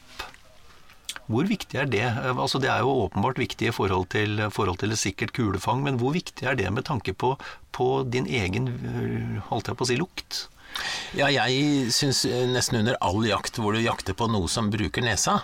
hvor 1.31 1.47
viktig 1.47 1.79
er 1.79 1.87
det? 1.87 2.07
Altså 2.35 2.59
Det 2.59 2.71
er 2.73 2.83
jo 2.83 3.07
åpenbart 3.07 3.39
viktig 3.39 3.69
i 3.69 3.75
forhold 3.75 4.09
til, 4.11 4.51
forhold 4.51 4.81
til 4.83 4.91
et 4.91 4.99
sikkert 4.99 5.33
kulefang, 5.33 5.83
men 5.83 5.99
hvor 6.01 6.11
viktig 6.11 6.43
er 6.43 6.57
det 6.59 6.71
med 6.75 6.85
tanke 6.85 7.15
på, 7.15 7.37
på 7.71 8.03
din 8.03 8.27
egen 8.27 8.67
holdt 9.47 9.71
jeg 9.71 9.79
på 9.79 9.87
å 9.87 9.91
si, 9.93 9.99
lukt? 10.01 10.49
Ja, 11.17 11.27
jeg 11.33 11.91
syns 11.95 12.25
eh, 12.29 12.47
nesten 12.51 12.81
under 12.83 12.99
all 13.03 13.25
jakt 13.27 13.59
hvor 13.59 13.75
du 13.75 13.83
jakter 13.83 14.17
på 14.17 14.29
noe 14.31 14.51
som 14.51 14.71
bruker 14.73 15.05
nesa, 15.05 15.41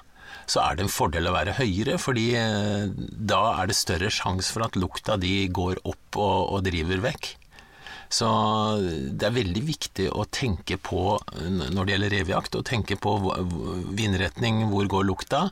så 0.46 0.62
er 0.62 0.76
det 0.76 0.86
en 0.86 0.92
fordel 0.92 1.26
å 1.26 1.34
være 1.34 1.56
høyere, 1.58 1.96
fordi 1.98 2.28
eh, 2.38 2.86
da 3.32 3.40
er 3.56 3.70
det 3.70 3.78
større 3.78 4.12
sjanse 4.14 4.52
for 4.54 4.66
at 4.68 4.78
lukta 4.78 5.18
di 5.18 5.48
går 5.50 5.82
opp 5.82 6.20
og, 6.20 6.38
og, 6.54 6.62
driver 6.68 7.02
vekk. 7.08 7.32
Så 8.06 8.26
det 9.18 9.26
er 9.26 9.34
veldig 9.34 9.60
viktig 9.66 10.04
å 10.14 10.28
tenke 10.30 10.76
på, 10.78 11.16
når 11.42 11.80
det 11.80 11.94
gjelder 11.96 12.12
revejakt, 12.14 12.54
å 12.54 12.62
tenke 12.62 12.94
på 13.02 13.16
vindretning, 13.98 14.60
hvor 14.70 14.86
går 14.92 15.08
lukta, 15.08 15.48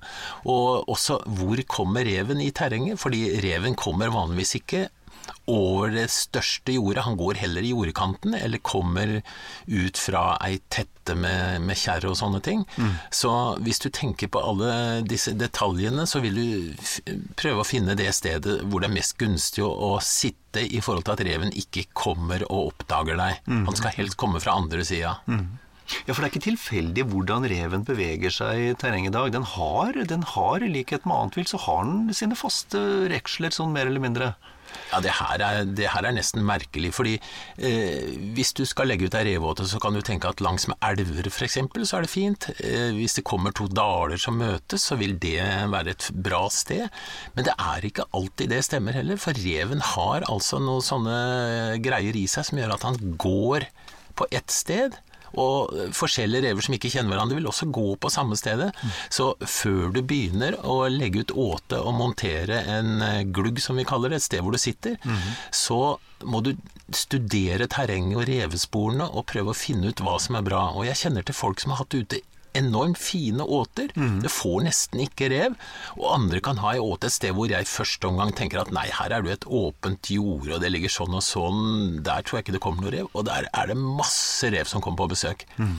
og 0.47 0.87
også 0.95 1.19
hvor 1.35 1.59
kommer 1.67 2.07
reven 2.07 2.39
i 2.39 2.53
terrenget, 2.55 3.01
fordi 3.03 3.27
reven 3.43 3.75
kommer 3.75 4.15
vanligvis 4.15 4.55
ikke 4.61 4.85
over 5.51 5.93
det 5.95 6.09
største 6.13 6.75
jordet. 6.77 7.05
Han 7.07 7.19
går 7.21 7.41
heller 7.43 7.65
i 7.65 7.73
jordkanten, 7.73 8.35
eller 8.39 8.63
kommer 8.65 9.21
ut 9.67 10.01
fra 10.01 10.25
ei 10.45 10.59
tette 10.73 11.17
med, 11.19 11.61
med 11.65 11.79
kjerre 11.79 12.13
og 12.13 12.19
sånne 12.19 12.41
ting. 12.45 12.65
Mm. 12.77 12.95
Så 13.13 13.33
hvis 13.65 13.83
du 13.85 13.91
tenker 13.95 14.31
på 14.33 14.43
alle 14.43 15.03
disse 15.09 15.35
detaljene, 15.39 16.07
så 16.09 16.23
vil 16.25 16.39
du 16.39 17.19
prøve 17.39 17.65
å 17.65 17.69
finne 17.69 17.97
det 17.99 18.11
stedet 18.17 18.61
hvor 18.65 18.83
det 18.83 18.91
er 18.91 18.97
mest 18.97 19.19
gunstig 19.21 19.65
å, 19.67 19.71
å 19.71 19.99
sitte 20.05 20.65
i 20.65 20.81
forhold 20.85 21.07
til 21.09 21.17
at 21.17 21.27
reven 21.27 21.53
ikke 21.59 21.89
kommer 21.97 22.47
og 22.49 22.73
oppdager 22.73 23.19
deg. 23.21 23.45
Mm. 23.51 23.67
Han 23.69 23.79
skal 23.79 23.97
helst 23.99 24.19
komme 24.21 24.43
fra 24.43 24.57
andre 24.61 24.87
sida. 24.87 25.19
Mm. 25.27 25.61
Ja, 26.07 26.15
for 26.15 26.23
det 26.23 26.29
er 26.29 26.33
ikke 26.33 26.47
tilfeldig 26.47 27.05
hvordan 27.11 27.47
reven 27.51 27.85
beveger 27.85 28.33
seg 28.33 28.61
i 28.63 28.73
terrenget 28.81 29.13
i 29.13 29.17
dag. 29.19 29.33
Den 29.35 29.45
har, 29.55 29.99
den 30.09 30.25
har, 30.35 30.65
i 30.65 30.73
likhet 30.73 31.05
med 31.05 31.17
annet 31.17 31.39
vilt, 31.39 31.53
så 31.53 31.61
har 31.67 31.85
den 31.85 32.17
sine 32.17 32.39
faste 32.39 32.81
reksler, 33.13 33.53
sånn 33.55 33.75
mer 33.75 33.91
eller 33.91 34.03
mindre. 34.03 34.33
Ja, 34.93 35.01
det 35.05 35.15
her, 35.19 35.43
er, 35.43 35.65
det 35.67 35.89
her 35.91 36.07
er, 36.07 36.15
nesten 36.15 36.45
merkelig. 36.47 36.93
fordi 36.95 37.15
eh, 37.59 38.15
Hvis 38.37 38.53
du 38.57 38.65
skal 38.69 38.91
legge 38.91 39.09
ut 39.09 39.17
ei 39.19 39.25
revåte, 39.33 39.67
så 39.69 39.81
kan 39.83 39.97
du 39.97 40.03
tenke 40.05 40.31
at 40.31 40.43
langs 40.45 40.69
med 40.71 40.79
elver 40.85 41.29
f.eks. 41.31 41.59
så 41.59 41.99
er 41.99 42.07
det 42.07 42.13
fint. 42.13 42.49
Eh, 42.59 42.91
hvis 42.97 43.19
det 43.19 43.27
kommer 43.27 43.55
to 43.55 43.67
daler 43.69 44.21
som 44.21 44.39
møtes, 44.41 44.87
så 44.91 44.99
vil 45.01 45.17
det 45.23 45.41
være 45.73 45.95
et 45.95 46.11
bra 46.15 46.45
sted. 46.53 46.87
Men 47.35 47.49
det 47.49 47.57
er 47.59 47.89
ikke 47.89 48.09
alltid 48.15 48.53
det 48.55 48.63
stemmer 48.67 48.97
heller, 48.97 49.21
for 49.21 49.37
reven 49.45 49.83
har 49.95 50.29
altså 50.31 50.61
noen 50.63 50.85
sånne 50.85 51.19
greier 51.85 52.17
i 52.17 52.27
seg 52.31 52.49
som 52.49 52.61
gjør 52.61 52.77
at 52.77 52.87
han 52.87 53.01
går 53.21 53.69
på 54.15 54.29
ett 54.31 54.53
sted 54.55 54.95
og 55.41 55.75
forskjellige 55.97 56.49
rever 56.49 56.67
som 56.67 56.77
ikke 56.77 56.93
kjenner 56.93 57.15
hverandre, 57.15 57.39
vil 57.39 57.51
også 57.51 57.71
gå 57.75 57.87
på 58.01 58.13
samme 58.13 58.39
stedet. 58.39 58.71
Så 59.13 59.33
før 59.41 59.95
du 59.95 60.03
begynner 60.03 60.59
å 60.63 60.85
legge 60.93 61.25
ut 61.25 61.35
åte 61.35 61.81
og 61.81 61.97
montere 61.99 62.63
en 62.77 63.03
eh, 63.05 63.23
glugg, 63.25 63.61
som 63.63 63.79
vi 63.79 63.87
kaller 63.89 64.13
det, 64.13 64.23
et 64.23 64.29
sted 64.29 64.45
hvor 64.45 64.55
du 64.55 64.61
sitter, 64.61 64.99
mm 65.03 65.23
så 65.55 65.97
må 66.25 66.41
du 66.45 66.53
studere 66.95 67.67
terrenget 67.71 68.19
og 68.19 68.29
revesporene 68.29 69.07
og 69.07 69.27
prøve 69.31 69.53
å 69.53 69.57
finne 69.57 69.91
ut 69.91 70.03
hva 70.05 70.17
som 70.23 70.39
er 70.39 70.45
bra. 70.47 70.67
Og 70.75 70.87
jeg 70.89 71.01
kjenner 71.05 71.27
til 71.27 71.37
folk 71.37 71.63
som 71.63 71.75
har 71.75 71.83
hatt 71.83 71.97
ute 71.97 72.21
enormt 72.59 73.01
fine 73.01 73.45
åter. 73.45 73.93
Mm. 73.99 74.23
Det 74.25 74.33
får 74.33 74.65
nesten 74.69 75.05
ikke 75.05 75.31
rev. 75.33 75.59
Og 75.99 76.09
andre 76.15 76.41
kan 76.45 76.61
ha 76.63 76.75
ei 76.75 76.83
åte 76.83 77.11
et 77.11 77.17
sted 77.17 77.35
hvor 77.37 77.51
jeg 77.51 77.67
i 77.67 77.71
første 77.71 78.09
omgang 78.09 78.35
tenker 78.37 78.63
at 78.63 78.73
nei, 78.75 78.87
her 78.95 79.15
er 79.15 79.27
det 79.27 79.39
et 79.39 79.49
åpent 79.51 80.11
jorde, 80.15 80.57
og 80.57 80.65
det 80.65 80.73
ligger 80.75 80.93
sånn 80.93 81.19
og 81.19 81.25
sånn, 81.27 81.63
der 82.07 82.25
tror 82.25 82.41
jeg 82.41 82.49
ikke 82.49 82.57
det 82.59 82.65
kommer 82.65 82.87
noe 82.87 82.97
rev. 82.97 83.13
Og 83.13 83.29
der 83.29 83.49
er 83.51 83.71
det 83.71 83.79
masse 83.81 84.51
rev 84.55 84.69
som 84.71 84.85
kommer 84.85 85.05
på 85.05 85.13
besøk. 85.15 85.47
Mm. 85.59 85.79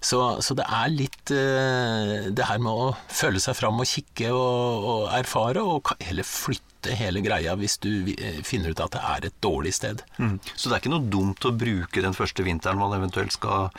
Så, 0.00 0.20
så, 0.44 0.56
det 0.58 0.66
er 0.68 0.92
litt 0.92 1.32
uh, 1.32 2.30
det 2.30 2.48
her 2.48 2.62
med 2.62 2.72
å 2.72 2.88
føle 3.08 3.42
seg 3.42 3.56
fram 3.58 3.80
og 3.82 3.88
kikke 3.90 4.32
og, 4.34 4.88
og 4.92 5.04
erfare, 5.16 5.62
og 5.64 5.94
heller 6.04 6.26
flytte 6.26 6.94
hele 6.94 7.22
greia 7.24 7.54
hvis 7.58 7.78
du 7.82 8.12
eh, 8.12 8.42
finner 8.46 8.70
ut 8.70 8.82
at 8.84 8.94
det 8.94 9.02
er 9.02 9.26
et 9.26 9.36
dårlig 9.42 9.72
sted. 9.74 10.02
Mm. 10.18 10.36
Så 10.54 10.68
det 10.68 10.76
er 10.76 10.82
ikke 10.82 10.92
noe 10.92 11.10
dumt 11.10 11.46
å 11.48 11.50
bruke 11.56 12.04
den 12.04 12.14
første 12.14 12.44
vinteren 12.46 12.78
man 12.78 12.94
eventuelt 12.94 13.34
skal, 13.34 13.70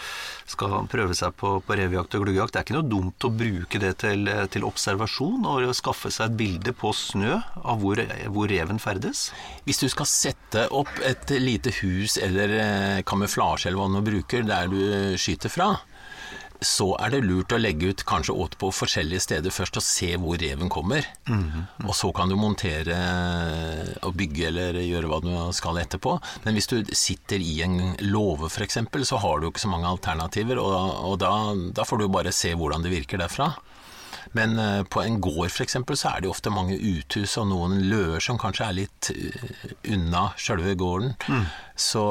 skal 0.49 0.89
prøve 0.91 1.15
seg 1.17 1.35
på, 1.39 1.57
på 1.63 1.77
revjakt 1.79 2.17
og 2.17 2.25
gluggejakt. 2.25 2.55
Det 2.55 2.61
er 2.61 2.67
ikke 2.67 2.77
noe 2.79 2.89
dumt 2.91 3.27
å 3.27 3.31
bruke 3.31 3.81
det 3.83 3.93
til, 4.03 4.27
til 4.53 4.67
observasjon 4.67 5.47
og 5.47 5.71
skaffe 5.77 6.11
seg 6.13 6.31
et 6.31 6.39
bilde 6.41 6.75
på 6.77 6.93
snø 6.95 7.37
av 7.63 7.83
hvor, 7.83 8.01
hvor, 8.33 8.49
reven 8.51 8.81
ferdes? 8.81 9.29
Hvis 9.67 9.83
du 9.83 9.87
skal 9.91 10.09
sette 10.09 10.67
opp 10.75 10.91
et 11.05 11.31
lite 11.39 11.73
hus 11.81 12.17
eller 12.21 12.57
eh, 12.57 13.03
kamuflasje 13.07 13.69
eller 13.69 13.79
hva 13.79 14.01
du 14.01 14.11
bruker 14.11 14.47
der 14.47 14.71
du 14.71 14.81
skyter 15.19 15.51
fra, 15.51 15.75
så 16.61 16.87
er 16.97 17.11
det 17.13 17.21
lurt 17.25 17.53
å 17.53 17.59
legge 17.59 17.91
ut 17.91 18.03
kanskje 18.07 18.33
åt 18.33 18.55
på 18.57 18.71
forskjellige 18.73 19.21
steder 19.27 19.53
først 19.53 19.77
og 19.77 19.85
se 19.85 20.09
hvor 20.17 20.39
reven 20.41 20.69
kommer. 20.69 21.05
Mm 21.27 21.43
-hmm. 21.43 21.87
Og 21.87 21.95
så 21.95 22.11
kan 22.11 22.29
du 22.29 22.35
montere 22.35 22.97
og 24.01 24.15
bygge 24.15 24.47
eller 24.47 24.73
gjøre 24.73 25.07
hva 25.07 25.21
du 25.21 25.53
skal 25.53 25.77
etterpå. 25.77 26.19
Men 26.43 26.53
hvis 26.53 26.67
du 26.67 26.83
sitter 26.91 27.37
i 27.37 27.61
en 27.61 27.95
låve 27.99 28.49
f.eks., 28.49 28.77
så 29.03 29.17
har 29.17 29.39
du 29.39 29.47
ikke 29.47 29.59
så 29.59 29.67
mange 29.67 29.87
alternativer, 29.87 30.57
og, 30.57 31.05
og 31.11 31.19
da, 31.19 31.53
da, 31.73 31.83
får 31.83 31.97
du 31.97 32.07
bare 32.07 32.31
se 32.31 32.53
hvordan 32.53 32.81
det 32.81 32.91
virker 32.91 33.17
derfra. 33.17 33.53
Men 34.31 34.59
uh, 34.59 34.83
på 34.83 35.01
en 35.01 35.21
gård 35.21 35.45
f.eks. 35.45 35.77
så 35.93 36.09
er 36.09 36.21
det 36.21 36.29
ofte 36.29 36.49
mange 36.49 36.75
uthus 36.75 37.37
og 37.37 37.47
noen 37.47 37.81
løer 37.89 38.19
som 38.19 38.37
kanskje 38.37 38.65
er 38.65 38.73
litt 38.73 39.11
uh, 39.11 39.93
unna 39.93 40.33
sjølve 40.37 40.75
gården. 40.75 41.13
Mm. 41.27 41.45
Så 41.75 42.03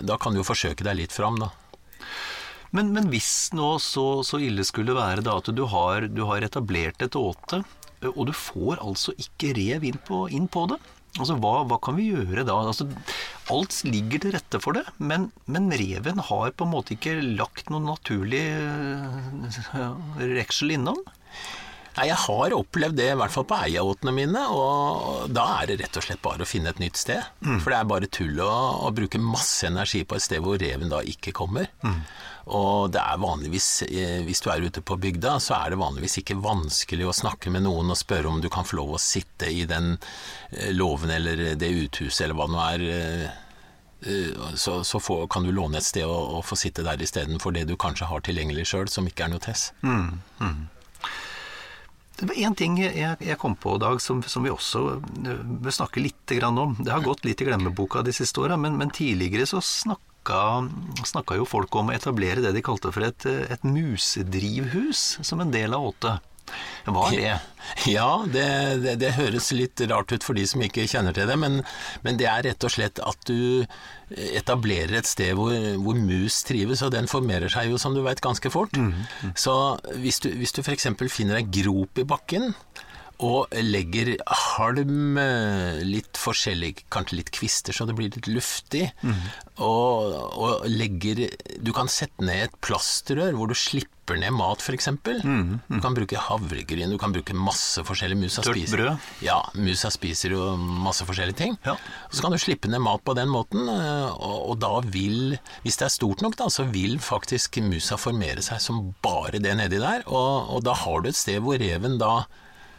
da 0.00 0.16
kan 0.16 0.32
du 0.32 0.38
jo 0.38 0.44
forsøke 0.44 0.84
deg 0.84 0.96
litt 0.96 1.12
fram, 1.12 1.38
da. 1.38 1.50
Men, 2.76 2.92
men 2.92 3.08
hvis 3.12 3.50
nå 3.56 3.76
så, 3.80 4.20
så, 4.26 4.40
ille 4.44 4.64
skulle 4.66 4.96
være 4.96 5.24
da 5.24 5.38
at 5.40 5.48
du 5.54 5.64
har, 5.72 6.08
du 6.12 6.24
har, 6.28 6.44
etablert 6.44 7.02
et 7.04 7.16
åte, 7.16 7.62
og 8.12 8.22
du 8.28 8.34
får 8.36 8.82
altså 8.84 9.14
ikke 9.18 9.54
rev 9.56 9.86
inn 9.88 9.98
på, 10.06 10.26
inn 10.34 10.46
på 10.52 10.66
det, 10.70 10.78
altså 11.18 11.38
hva, 11.40 11.54
hva, 11.68 11.78
kan 11.82 11.96
vi 11.98 12.10
gjøre 12.12 12.44
da? 12.46 12.58
Altså, 12.70 12.86
alt 13.52 13.78
ligger 13.88 14.22
til 14.22 14.36
rette 14.36 14.60
for 14.62 14.76
det, 14.78 14.84
men, 14.98 15.30
men, 15.50 15.70
reven 15.72 16.20
har 16.28 16.52
på 16.52 16.68
en 16.68 16.74
måte 16.74 16.94
ikke 16.94 17.16
lagt 17.22 17.72
noen 17.72 17.88
naturlig 17.88 18.44
reksel 20.38 20.76
innom? 20.76 21.00
Nei, 21.98 22.06
Jeg 22.12 22.20
har 22.28 22.54
opplevd 22.54 22.98
det, 23.00 23.08
i 23.10 23.18
hvert 23.18 23.34
fall 23.34 23.46
på 23.48 23.58
eiaåtene 23.58 24.14
mine, 24.14 24.44
og 24.54 25.32
da 25.34 25.46
er 25.58 25.70
det 25.72 25.80
rett 25.80 25.98
og 25.98 26.04
slett 26.06 26.22
bare 26.22 26.44
å 26.44 26.48
finne 26.48 26.70
et 26.70 26.82
nytt 26.82 27.00
sted. 27.00 27.24
Mm. 27.42 27.58
For 27.58 27.72
det 27.72 27.78
er 27.80 27.88
bare 27.90 28.10
tull 28.12 28.38
å, 28.44 28.52
å, 28.86 28.92
bruke 28.94 29.18
masse 29.18 29.66
energi 29.66 30.04
på 30.06 30.18
et 30.18 30.26
sted 30.28 30.44
hvor 30.44 30.60
reven 30.62 30.92
da 30.92 31.02
ikke 31.02 31.34
kommer. 31.34 31.66
Mm. 31.82 31.98
Og 32.48 32.92
det 32.94 33.00
er 33.02 33.20
vanligvis, 33.20 33.82
eh, 33.88 34.20
hvis 34.24 34.40
du 34.40 34.48
er 34.52 34.64
ute 34.64 34.80
på 34.80 34.96
bygda, 35.00 35.36
så 35.42 35.58
er 35.58 35.74
det 35.74 35.80
vanligvis 35.82 36.20
ikke 36.22 36.38
vanskelig 36.40 37.08
å 37.08 37.16
snakke 37.16 37.52
med 37.52 37.66
noen 37.66 37.92
og 37.92 38.00
spørre 38.00 38.30
om 38.30 38.40
du 38.40 38.48
kan 38.52 38.64
få 38.64 38.80
lov 38.80 38.94
å 38.96 39.02
sitte 39.02 39.50
i 39.52 39.66
den 39.68 39.96
eh, 40.50 40.72
låven 40.72 41.12
eller 41.12 41.58
det 41.60 41.68
uthuset 41.84 42.24
eller 42.24 42.38
hva 42.38 42.48
det 42.48 42.56
nå 42.56 42.64
er. 42.64 42.86
Eh, 42.88 44.48
så, 44.54 44.80
så 44.86 45.00
få, 45.02 45.20
kan 45.26 45.44
du 45.44 45.52
låne 45.52 45.80
et 45.80 45.84
sted 45.84 46.06
og, 46.06 46.38
og 46.38 46.44
få 46.46 46.56
sitte 46.56 46.86
der 46.86 47.02
istedenfor 47.02 47.52
det 47.52 47.66
du 47.68 47.76
kanskje 47.76 48.08
har 48.08 48.24
tilgjengelig 48.24 48.68
sjøl, 48.70 48.88
som 48.88 49.08
ikke 49.10 49.26
er 49.26 49.32
noe 49.34 49.42
tess. 49.42 49.72
Mm, 49.82 50.20
mm. 50.38 50.60
Det 52.18 52.26
var 52.26 52.34
én 52.34 52.54
ting 52.58 52.78
jeg, 52.80 53.14
jeg, 53.22 53.38
kom 53.38 53.54
på, 53.54 53.76
Dag, 53.78 54.00
som, 54.02 54.24
som 54.26 54.42
vi 54.42 54.50
også 54.50 54.98
bør 55.06 55.74
snakke 55.74 56.02
litt 56.02 56.32
om. 56.48 56.74
Det 56.80 56.90
har 56.90 57.04
gått 57.04 57.24
litt 57.24 57.42
i 57.42 57.46
glemmeboka 57.46 58.02
de 58.02 58.14
siste 58.14 58.40
åra, 58.42 58.56
men, 58.58 58.74
men, 58.78 58.90
tidligere 58.90 59.46
så 59.46 59.60
snakka 59.62 60.06
snakka 61.08 61.38
jo 61.38 61.48
folk 61.48 61.74
om 61.78 61.90
å 61.90 61.96
etablere 61.96 62.44
det 62.44 62.54
de 62.56 62.64
kalte 62.64 62.92
for 62.94 63.06
et, 63.06 63.26
et 63.26 63.64
musedrivhus 63.66 65.18
som 65.26 65.40
en 65.44 65.54
del 65.54 65.76
av 65.76 65.92
åte. 65.92 66.18
Hva 66.88 67.08
er 67.12 67.20
det? 67.20 67.38
Ja, 67.84 68.24
det, 68.24 68.46
det, 68.80 68.94
det, 69.02 69.10
høres 69.18 69.50
litt 69.52 69.80
rart 69.90 70.12
ut 70.14 70.24
for 70.24 70.38
de 70.38 70.46
som 70.48 70.62
ikke 70.64 70.86
kjenner 70.88 71.12
til 71.12 71.28
det, 71.28 71.36
men, 71.36 71.60
men 72.00 72.16
det 72.20 72.28
er 72.30 72.46
rett 72.46 72.64
og 72.64 72.72
slett 72.72 73.00
at 73.04 73.28
du 73.28 73.66
etablerer 74.08 74.96
et 74.96 75.08
sted 75.08 75.34
hvor, 75.36 75.52
hvor 75.82 75.98
mus 76.00 76.40
trives, 76.48 76.80
og 76.86 76.94
den 76.94 77.10
formerer 77.10 77.52
seg 77.52 77.68
jo, 77.68 77.80
som 77.80 77.92
du 77.92 78.00
veit, 78.06 78.24
ganske 78.24 78.52
fort. 78.52 78.72
Mm, 78.78 78.94
mm. 78.96 79.34
Så 79.36 79.52
hvis 80.00 80.22
du, 80.24 80.30
hvis 80.40 80.56
du 80.56 80.62
f.eks. 80.64 80.88
finner 81.12 81.42
ei 81.42 81.44
grop 81.60 82.00
i 82.00 82.06
bakken, 82.08 82.54
og 83.18 83.50
legger 83.50 84.12
halm, 84.30 85.18
eh, 85.18 85.82
litt 85.82 86.18
forskjellig, 86.18 86.84
kanskje 86.94 87.18
litt 87.18 87.32
kvister 87.34 87.74
så 87.74 87.86
det 87.88 87.96
blir 87.98 88.12
litt 88.14 88.30
luftig. 88.30 88.92
Mm. 89.02 89.22
Og, 89.66 90.14
og, 90.38 90.66
legger 90.70 91.24
Du 91.58 91.72
kan 91.74 91.90
sette 91.90 92.22
ned 92.22 92.44
et 92.44 92.58
plastrør 92.62 93.34
hvor 93.34 93.50
du 93.50 93.56
slipper 93.58 94.20
ned 94.22 94.30
mat, 94.38 94.62
f.eks. 94.62 94.86
Mm. 94.94 95.18
Mm. 95.26 95.58
Du 95.66 95.80
kan 95.82 95.98
bruke 95.98 96.22
havregryn, 96.28 96.94
du 96.94 96.98
kan 97.00 97.12
bruke 97.12 97.34
masse 97.34 97.82
forskjellig. 97.82 98.20
Musa 98.22 98.46
Tørt 98.46 98.54
spiser, 98.54 98.78
brød? 98.78 99.10
Ja, 99.26 99.40
musa 99.58 99.90
spiser 99.90 100.38
jo 100.38 100.54
masse 100.56 101.02
forskjellige 101.08 101.40
ting. 101.42 101.58
Ja. 101.66 101.74
Så 102.14 102.22
kan 102.22 102.30
du 102.30 102.38
slippe 102.38 102.70
ned 102.70 102.84
mat 102.86 103.02
på 103.02 103.18
den 103.18 103.34
måten, 103.34 103.66
eh, 103.66 104.08
og, 104.14 104.38
og, 104.52 104.58
da 104.62 104.76
vil, 104.86 105.34
hvis 105.66 105.82
det 105.82 105.90
er 105.90 105.96
stort 105.98 106.22
nok, 106.22 106.38
da, 106.38 106.46
så 106.54 106.70
vil 106.70 107.00
faktisk 107.02 107.58
musa 107.66 107.98
formere 107.98 108.46
seg 108.46 108.62
som 108.62 108.92
bare 109.02 109.42
det 109.42 109.58
nedi 109.58 109.82
der. 109.82 110.06
Og, 110.06 110.54
og 110.54 110.68
da 110.70 110.78
har 110.86 111.02
du 111.02 111.10
et 111.10 111.18
sted 111.18 111.42
hvor 111.42 111.58
reven 111.58 111.98
da 111.98 112.20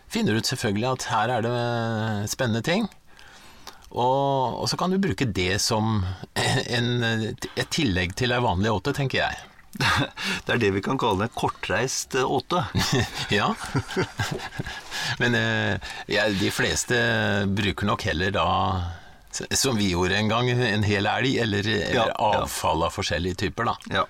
finner 0.09 0.39
ut 0.39 0.49
selvfølgelig 0.49 0.89
at 0.93 1.09
her 1.11 1.35
er 1.37 1.45
det 1.45 2.31
spennende 2.31 2.63
ting. 2.65 2.87
Og, 3.89 4.59
og 4.61 4.67
så 4.69 4.77
kan 4.77 4.93
du 4.93 4.99
bruke 5.01 5.25
det 5.25 5.57
som 5.63 6.03
en, 6.77 6.89
et 7.03 7.69
tillegg 7.73 8.15
til 8.19 8.35
ei 8.35 8.43
vanlig 8.43 8.73
åte, 8.73 8.93
tenker 8.97 9.23
jeg. 9.23 9.45
Det 10.45 10.55
er 10.55 10.61
det 10.61 10.71
vi 10.73 10.81
kan 10.81 10.97
kalle 10.99 11.27
en 11.27 11.35
kortreist 11.37 12.15
eh, 12.17 12.25
åte. 12.25 12.63
ja. 13.39 13.51
Men 15.21 15.37
eh, 15.37 15.91
ja, 16.09 16.25
de 16.33 16.49
fleste 16.53 16.97
bruker 17.53 17.89
nok 17.89 18.07
heller 18.09 18.33
da 18.33 18.47
som 19.29 19.77
vi 19.77 19.91
gjorde 19.91 20.17
en 20.17 20.31
gang, 20.31 20.49
en 20.49 20.83
hel 20.83 21.05
elg, 21.05 21.35
eller, 21.43 21.67
eller 21.69 22.09
ja, 22.09 22.15
avfall 22.41 22.81
av 22.87 22.95
forskjellige 22.95 23.37
typer, 23.45 23.69
da. 23.69 23.75
Ja. 23.99 24.05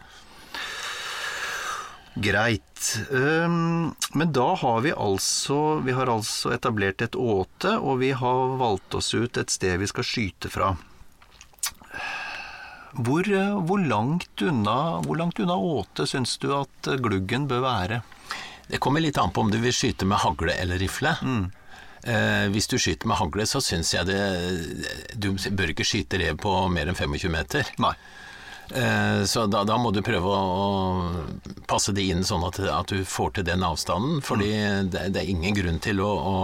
Greit. 2.15 2.97
Um, 3.11 3.95
men 4.13 4.31
da 4.33 4.53
har 4.55 4.81
vi 4.81 4.91
altså 4.91 5.79
Vi 5.85 5.93
har 5.95 6.09
altså 6.11 6.53
etablert 6.55 7.01
et 7.01 7.15
åte, 7.15 7.75
og 7.77 7.99
vi 8.01 8.11
har 8.11 8.55
valgt 8.59 8.95
oss 8.97 9.13
ut 9.13 9.37
et 9.37 9.51
sted 9.51 9.77
vi 9.79 9.87
skal 9.87 10.07
skyte 10.07 10.51
fra. 10.51 10.73
Hvor, 12.99 13.27
hvor 13.69 13.81
langt 13.85 14.41
unna, 14.41 14.99
hvor 15.05 15.19
langt 15.19 15.39
unna 15.39 15.55
åte 15.55 16.07
syns 16.09 16.37
du 16.41 16.49
at 16.57 16.89
gluggen 17.03 17.45
bør 17.47 17.61
være? 17.67 18.01
Det 18.69 18.81
kommer 18.81 19.01
litt 19.01 19.17
an 19.17 19.31
på 19.33 19.45
om 19.45 19.51
du 19.53 19.59
vil 19.61 19.73
skyte 19.73 20.07
med 20.09 20.21
hagle 20.21 20.53
eller 20.61 20.81
rifle. 20.81 21.13
Mm. 21.21 21.45
Eh, 22.03 22.45
hvis 22.53 22.69
du 22.69 22.77
skyter 22.79 23.09
med 23.09 23.19
hagle, 23.19 23.45
så 23.49 23.59
syns 23.61 23.91
jeg 23.93 24.07
det 24.07 24.19
Du 25.19 25.33
bør 25.33 25.73
ikke 25.73 25.87
skyte 25.87 26.19
rev 26.21 26.37
på 26.39 26.53
mer 26.71 26.89
enn 26.89 26.97
25 26.97 27.33
meter. 27.33 27.69
Nei. 27.81 27.95
Eh, 28.69 29.23
så 29.25 29.45
da, 29.49 29.63
da, 29.65 29.77
må 29.81 29.91
du 29.91 30.01
prøve 30.05 30.29
å, 30.29 30.39
å 30.39 31.63
passe 31.69 31.93
det 31.95 32.05
inn 32.11 32.21
sånn 32.25 32.43
at, 32.45 32.59
at, 32.61 32.91
du 32.91 33.07
får 33.07 33.33
til 33.38 33.47
den 33.47 33.65
avstanden. 33.65 34.19
Fordi 34.25 34.51
det, 34.89 35.07
det, 35.15 35.23
er 35.23 35.31
ingen 35.31 35.57
grunn 35.57 35.79
til 35.83 36.01
å, 36.05 36.09
å, 36.09 36.35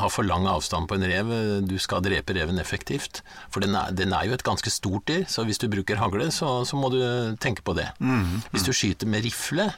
ha 0.00 0.10
for 0.12 0.28
lang 0.28 0.48
avstand 0.50 0.90
på 0.90 0.98
en 0.98 1.06
rev. 1.08 1.32
Du 1.66 1.76
skal 1.80 2.04
drepe 2.04 2.36
reven 2.36 2.60
effektivt. 2.62 3.22
For 3.52 3.64
den 3.64 3.76
er, 3.78 3.94
den 3.96 4.14
er 4.16 4.28
jo 4.28 4.36
et 4.36 4.46
ganske 4.46 4.72
stort 4.72 5.08
dyr, 5.10 5.26
så 5.30 5.46
hvis 5.48 5.62
du 5.62 5.70
bruker 5.72 6.00
hagle, 6.00 6.30
så, 6.34 6.60
så 6.68 6.78
må 6.80 6.92
du 6.92 7.00
tenke 7.40 7.64
på 7.66 7.76
det. 7.78 7.90
Mm. 8.00 8.42
Hvis 8.52 8.68
du 8.68 8.74
skyter 8.76 9.10
med 9.10 9.24
rifle, 9.26 9.70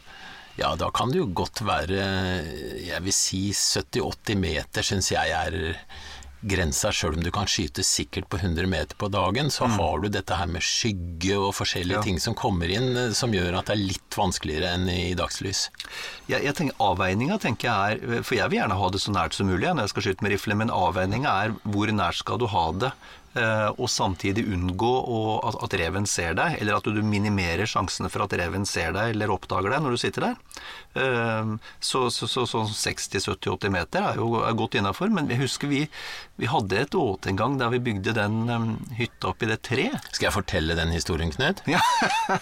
ja, 0.58 0.74
da 0.76 0.90
kan 0.92 1.08
det 1.08 1.16
jo 1.16 1.30
godt 1.32 1.62
være 1.64 2.02
Jeg 2.84 2.98
vil 3.06 3.14
si 3.16 3.46
70-80 3.56 4.36
meter, 4.36 4.84
syns 4.84 5.08
jeg 5.14 5.32
er 5.32 5.56
grensa, 6.42 6.90
sjøl 6.92 7.16
om 7.16 7.22
du 7.24 7.30
kan 7.34 7.48
skyte 7.50 7.84
sikkert 7.86 8.28
på 8.30 8.40
100 8.40 8.66
meter 8.70 8.98
på 8.98 9.08
dagen, 9.12 9.50
så 9.50 9.68
mm. 9.68 9.76
har 9.78 10.02
du 10.02 10.08
dette 10.12 10.38
her 10.38 10.50
med 10.50 10.64
skygge 10.66 11.38
og 11.38 11.54
forskjellige 11.56 12.00
ja. 12.00 12.02
ting 12.04 12.18
som 12.22 12.36
kommer 12.38 12.72
inn, 12.72 12.90
eh, 12.98 13.14
som 13.16 13.34
gjør 13.34 13.60
at 13.60 13.70
det 13.70 13.76
er 13.76 13.84
litt 13.94 14.18
vanskeligere 14.18 14.74
enn 14.76 14.88
i 14.90 15.14
dagslys. 15.18 15.68
Jeg, 16.26 16.42
jeg 16.42 16.56
tenker 16.58 16.78
Avveininga 16.82 17.36
tenker 17.42 17.68
jeg 17.68 17.98
er 17.98 18.22
For 18.24 18.36
jeg 18.36 18.50
vil 18.50 18.60
gjerne 18.60 18.76
ha 18.78 18.88
det 18.92 19.00
så 19.02 19.12
nært 19.14 19.34
som 19.36 19.48
mulig 19.50 19.68
når 19.68 19.86
jeg 19.86 19.92
skal 19.94 20.06
skyte 20.06 20.26
med 20.26 20.34
rifle, 20.34 20.58
men 20.58 20.72
avveininga 20.74 21.34
er 21.44 21.56
hvor 21.62 21.90
nært 21.94 22.20
skal 22.22 22.40
du 22.40 22.48
ha 22.50 22.68
det 22.84 22.92
Eh, 22.92 23.21
og 23.32 23.88
samtidig 23.88 24.44
unngå 24.52 24.92
at, 25.48 25.74
reven 25.80 26.04
ser 26.08 26.34
deg, 26.36 26.58
eller 26.60 26.76
at 26.76 26.88
du 26.88 27.00
minimerer 27.00 27.68
sjansene 27.68 28.10
for 28.12 28.26
at 28.26 28.34
reven 28.36 28.66
ser 28.68 28.92
deg 28.92 29.14
eller 29.14 29.32
oppdager 29.32 29.72
deg 29.72 29.84
når 29.84 29.94
du 29.94 30.00
sitter 30.02 30.26
der. 30.28 30.40
Eh, 30.94 31.54
så, 31.80 32.10
så, 32.10 32.26
så, 32.28 32.44
så 32.46 32.64
60-70-80 32.68 33.72
meter 33.72 34.08
er 34.10 34.20
jo 34.20 34.42
er 34.44 34.56
godt 34.58 34.76
innafor, 34.76 35.08
men 35.14 35.30
jeg 35.32 35.40
husker 35.40 35.70
vi, 35.70 35.86
vi 36.40 36.50
hadde 36.50 36.82
et 36.82 36.96
åte 36.98 37.32
en 37.32 37.38
gang 37.40 37.56
der 37.60 37.72
vi 37.72 37.80
bygde 37.86 38.14
den 38.16 38.42
um, 38.50 38.74
hytta 38.98 39.32
oppi 39.32 39.48
det 39.48 39.62
treet. 39.64 40.10
Skal 40.12 40.28
jeg 40.28 40.36
fortelle 40.36 40.76
den 40.78 40.92
historien, 40.94 41.32
Knut? 41.32 41.64
Ja. 41.70 41.80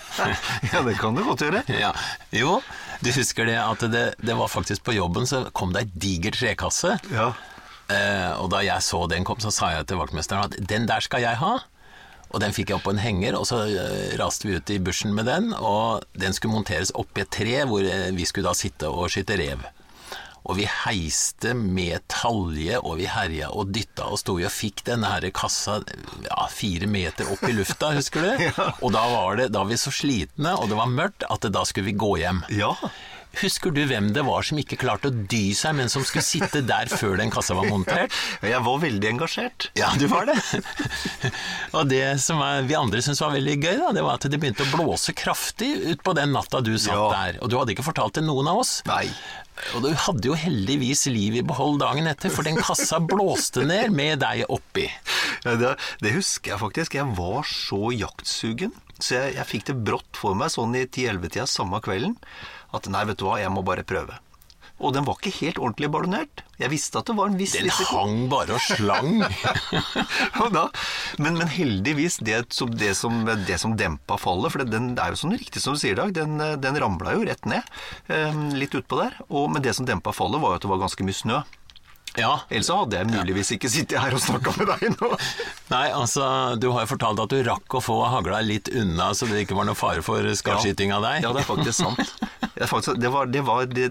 ja, 0.73 0.83
det 0.87 0.97
kan 1.01 1.15
du 1.15 1.23
godt 1.27 1.47
gjøre. 1.47 1.63
Ja. 1.71 1.93
Jo, 2.35 2.59
du 3.05 3.13
husker 3.15 3.47
det 3.49 3.59
at 3.63 3.87
det, 3.93 4.07
det 4.19 4.39
var 4.39 4.51
faktisk 4.51 4.85
på 4.87 4.97
jobben 4.99 5.29
så 5.31 5.47
kom 5.55 5.75
det 5.77 5.87
ei 5.87 6.03
diger 6.07 6.35
trekasse. 6.35 6.99
Ja. 7.15 7.33
Eh, 7.91 8.33
og 8.39 8.51
da 8.53 8.63
jeg 8.65 8.87
så 8.87 9.05
den 9.11 9.27
kom, 9.27 9.41
så 9.43 9.53
sa 9.55 9.75
jeg 9.75 9.91
til 9.91 10.01
vaktmesteren 10.01 10.49
at 10.49 10.71
den 10.71 10.87
der 10.91 11.05
skal 11.05 11.25
jeg 11.25 11.41
ha. 11.43 11.59
Og 12.31 12.39
den 12.43 12.55
fikk 12.55 12.71
jeg 12.71 12.79
opp 12.79 12.87
på 12.87 12.95
en 12.95 13.03
henger, 13.03 13.35
og 13.39 13.49
så 13.49 13.65
eh, 13.67 14.15
raste 14.21 14.47
vi 14.47 14.55
ut 14.59 14.71
i 14.71 14.79
bushen 14.83 15.15
med 15.17 15.27
den. 15.27 15.51
Og 15.57 16.07
den 16.19 16.37
skulle 16.37 16.55
monteres 16.55 16.95
oppi 16.95 17.25
et 17.25 17.35
tre 17.35 17.61
hvor 17.67 17.83
eh, 17.83 18.11
vi 18.15 18.27
skulle 18.29 18.51
da 18.51 18.57
sitte 18.57 18.91
og 18.91 19.11
skyte 19.11 19.39
rev. 19.41 19.67
Og 20.41 20.57
vi 20.57 20.65
heiste 20.65 21.53
med 21.53 22.07
talje, 22.09 22.79
og 22.81 22.97
vi 23.03 23.09
herja 23.11 23.51
og 23.53 23.75
dytta 23.75 24.07
og 24.09 24.23
sto 24.23 24.39
og 24.39 24.55
fikk 24.55 24.87
denne 24.87 25.11
her 25.11 25.27
kassa 25.37 25.81
ja, 26.25 26.47
fire 26.49 26.89
meter 26.89 27.29
opp 27.35 27.45
i 27.45 27.53
lufta, 27.59 27.93
husker 27.99 28.25
du? 28.25 28.47
ja. 28.49 28.71
Og 28.81 28.95
da 28.95 29.05
var, 29.13 29.37
det, 29.37 29.51
da 29.53 29.65
var 29.65 29.73
vi 29.75 29.81
så 29.83 29.93
slitne, 29.93 30.55
og 30.57 30.71
det 30.71 30.79
var 30.79 30.91
mørkt, 30.91 31.27
at 31.29 31.51
da 31.53 31.67
skulle 31.69 31.91
vi 31.91 31.99
gå 31.99 32.15
hjem. 32.23 32.45
Ja. 32.57 32.73
Husker 33.39 33.71
du 33.71 33.85
hvem 33.87 34.09
det 34.15 34.25
var 34.27 34.43
som 34.47 34.59
ikke 34.59 34.79
klarte 34.81 35.11
å 35.11 35.15
dy 35.31 35.53
seg, 35.55 35.77
men 35.79 35.91
som 35.93 36.03
skulle 36.07 36.27
sitte 36.27 36.63
der 36.67 36.91
før 36.91 37.15
den 37.21 37.31
kassa 37.31 37.55
var 37.55 37.69
montert? 37.71 38.15
Jeg 38.53 38.63
var 38.67 38.81
veldig 38.83 39.11
engasjert. 39.13 39.69
Ja, 39.79 39.93
du 39.99 40.09
var 40.11 40.27
det. 40.27 40.37
og 41.77 41.87
det 41.91 42.05
som 42.23 42.43
vi 42.67 42.77
andre 42.79 43.03
syntes 43.05 43.23
var 43.23 43.37
veldig 43.37 43.57
gøy, 43.61 43.77
da, 43.85 43.93
det 43.97 44.05
var 44.07 44.19
at 44.19 44.27
det 44.31 44.41
begynte 44.43 44.67
å 44.67 44.73
blåse 44.75 45.15
kraftig 45.17 45.71
utpå 45.95 46.17
den 46.19 46.35
natta 46.35 46.63
du 46.65 46.75
satt 46.75 46.97
ja. 46.97 47.07
der. 47.15 47.41
Og 47.45 47.53
du 47.53 47.57
hadde 47.61 47.77
ikke 47.77 47.87
fortalt 47.87 48.19
til 48.19 48.27
noen 48.27 48.51
av 48.51 48.65
oss. 48.65 48.81
Nei. 48.91 49.07
Og 49.77 49.85
du 49.85 49.91
hadde 49.93 50.31
jo 50.31 50.37
heldigvis 50.39 51.07
liv 51.13 51.37
i 51.39 51.47
behold 51.47 51.81
dagen 51.83 52.09
etter, 52.11 52.33
for 52.33 52.47
den 52.47 52.59
kassa 52.59 52.99
blåste 53.03 53.67
ned 53.69 53.95
med 53.95 54.23
deg 54.25 54.47
oppi. 54.51 54.89
Ja, 55.45 55.57
det, 55.61 55.75
det, 56.03 56.15
husker 56.17 56.55
jeg 56.55 56.63
faktisk. 56.63 56.97
Jeg 56.99 57.17
var 57.19 57.45
så 57.49 57.93
jaktsugen. 57.95 58.73
Så 59.01 59.17
jeg, 59.17 59.37
jeg 59.39 59.49
fikk 59.49 59.69
det 59.71 59.77
brått 59.87 60.19
for 60.19 60.37
meg 60.37 60.53
sånn 60.53 60.75
i 60.77 60.85
10-11-tida 60.85 61.47
samme 61.49 61.81
kvelden 61.85 62.19
at 62.77 62.91
nei, 62.93 63.07
vet 63.09 63.21
du 63.21 63.29
hva, 63.29 63.39
jeg 63.43 63.53
må 63.55 63.65
bare 63.67 63.87
prøve. 63.87 64.19
Og 64.81 64.95
den 64.97 65.05
var 65.05 65.19
ikke 65.19 65.33
helt 65.43 65.59
ordentlig 65.61 65.91
ballonert. 65.93 66.43
Jeg 66.61 66.73
visste 66.73 67.01
at 67.01 67.11
det 67.11 67.17
var 67.19 67.29
en 67.29 67.37
viss 67.37 67.53
den 67.53 67.67
risiko. 67.69 67.85
Den 67.85 68.01
hang 68.01 68.31
bare 68.33 68.57
og 68.57 68.63
slang. 68.65 69.11
da, 70.57 70.65
men, 71.21 71.37
men, 71.37 71.51
heldigvis, 71.53 72.17
det 72.25 72.41
som, 72.57 72.73
det, 72.73 72.95
som, 72.97 73.21
det 73.29 73.61
som, 73.61 73.77
dempa 73.77 74.17
fallet 74.21 74.55
For 74.55 74.65
den 74.65 74.95
er 74.97 75.13
jo 75.13 75.21
sånn 75.21 75.37
riktig 75.37 75.61
som 75.61 75.77
du 75.77 75.83
sier, 75.83 75.99
Dag, 76.01 76.15
den, 76.17 76.41
den 76.65 76.81
ramla 76.81 77.13
jo 77.19 77.27
rett 77.29 77.45
ned. 77.49 77.67
Eh, 78.09 78.43
litt 78.57 78.77
utpå 78.77 79.03
der. 79.03 79.21
Og, 79.29 79.51
men 79.53 79.65
det 79.65 79.77
som 79.77 79.89
dempa 79.89 80.17
fallet, 80.17 80.41
var 80.41 80.55
jo 80.57 80.63
at 80.63 80.65
det 80.65 80.73
var 80.73 80.85
ganske 80.87 81.05
mye 81.05 81.21
snø. 81.21 81.43
Ja. 82.19 82.33
Ellers 82.51 82.71
hadde 82.73 82.99
jeg 82.99 83.07
muligvis 83.13 83.53
ikke 83.55 83.69
sittet 83.71 84.01
her 84.03 84.17
og 84.17 84.23
snakka 84.23 84.55
med 84.57 84.73
deg 84.73 84.97
nå. 84.97 85.13
Nei, 85.75 85.87
altså, 85.95 86.25
du 86.59 86.71
har 86.75 86.87
jo 86.87 86.91
fortalt 86.97 87.23
at 87.23 87.31
du 87.31 87.45
rakk 87.47 87.77
å 87.79 87.85
få 87.85 88.01
hagla 88.11 88.41
litt 88.43 88.73
unna, 88.73 89.13
så 89.15 89.29
det 89.31 89.45
ikke 89.45 89.59
var 89.59 89.69
noe 89.69 89.79
fare 89.79 90.03
for 90.03 90.25
skadskyting 90.41 90.97
av 90.97 91.07
deg. 91.07 91.27
Ja, 91.27 91.35
det 91.37 91.45
er 91.45 91.51
faktisk 91.53 91.85
sant. 91.85 92.17
Det, 92.61 92.69
faktisk, 92.69 92.99
det 93.01 93.09
var, 93.09 93.31
det 93.33 93.41
var 93.47 93.65
det, 93.73 93.89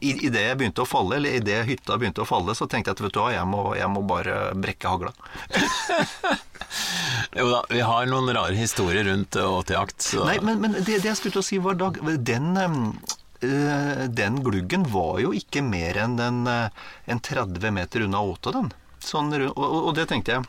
i, 0.00 0.10
i, 0.26 0.30
det 0.34 0.42
jeg 0.42 0.58
begynte 0.58 0.82
å 0.82 0.88
falle, 0.88 1.20
eller 1.20 1.38
idet 1.38 1.60
hytta 1.68 1.98
begynte 2.00 2.24
å 2.24 2.26
falle, 2.26 2.56
så 2.58 2.66
tenkte 2.66 2.90
jeg 2.90 2.98
at 2.98 3.04
vet 3.04 3.14
du 3.14 3.20
hva, 3.22 3.30
jeg 3.36 3.46
må, 3.46 3.62
jeg 3.78 3.86
må 3.92 4.02
bare 4.02 4.40
brekke 4.58 4.90
hagla. 4.90 5.14
jo 7.38 7.46
da, 7.52 7.62
vi 7.70 7.86
har 7.86 8.10
noen 8.10 8.34
rare 8.34 8.58
historier 8.58 9.06
rundt 9.06 9.38
åtejakt. 9.38 10.10
Nei, 10.26 10.40
men, 10.42 10.58
men 10.64 10.74
det, 10.82 10.98
jeg 10.98 11.14
skulle 11.20 11.38
til 11.38 11.44
å 11.44 11.48
si, 11.52 11.62
var 11.62 11.78
Dag, 11.80 12.02
den 12.26 12.52
Eh, 13.40 14.04
den 14.08 14.42
gluggen 14.44 14.82
var 14.92 15.20
jo 15.22 15.32
ikke 15.32 15.62
mer 15.64 15.96
enn 16.02 16.18
en, 16.20 16.40
en 16.44 17.20
30 17.24 17.72
meter 17.72 18.04
unna 18.04 18.20
åta, 18.20 18.52
den. 18.52 18.68
Sånn, 19.00 19.32
og, 19.48 19.60
og, 19.64 19.94
det 19.96 20.10
tenkte 20.10 20.34
jeg 20.34 20.48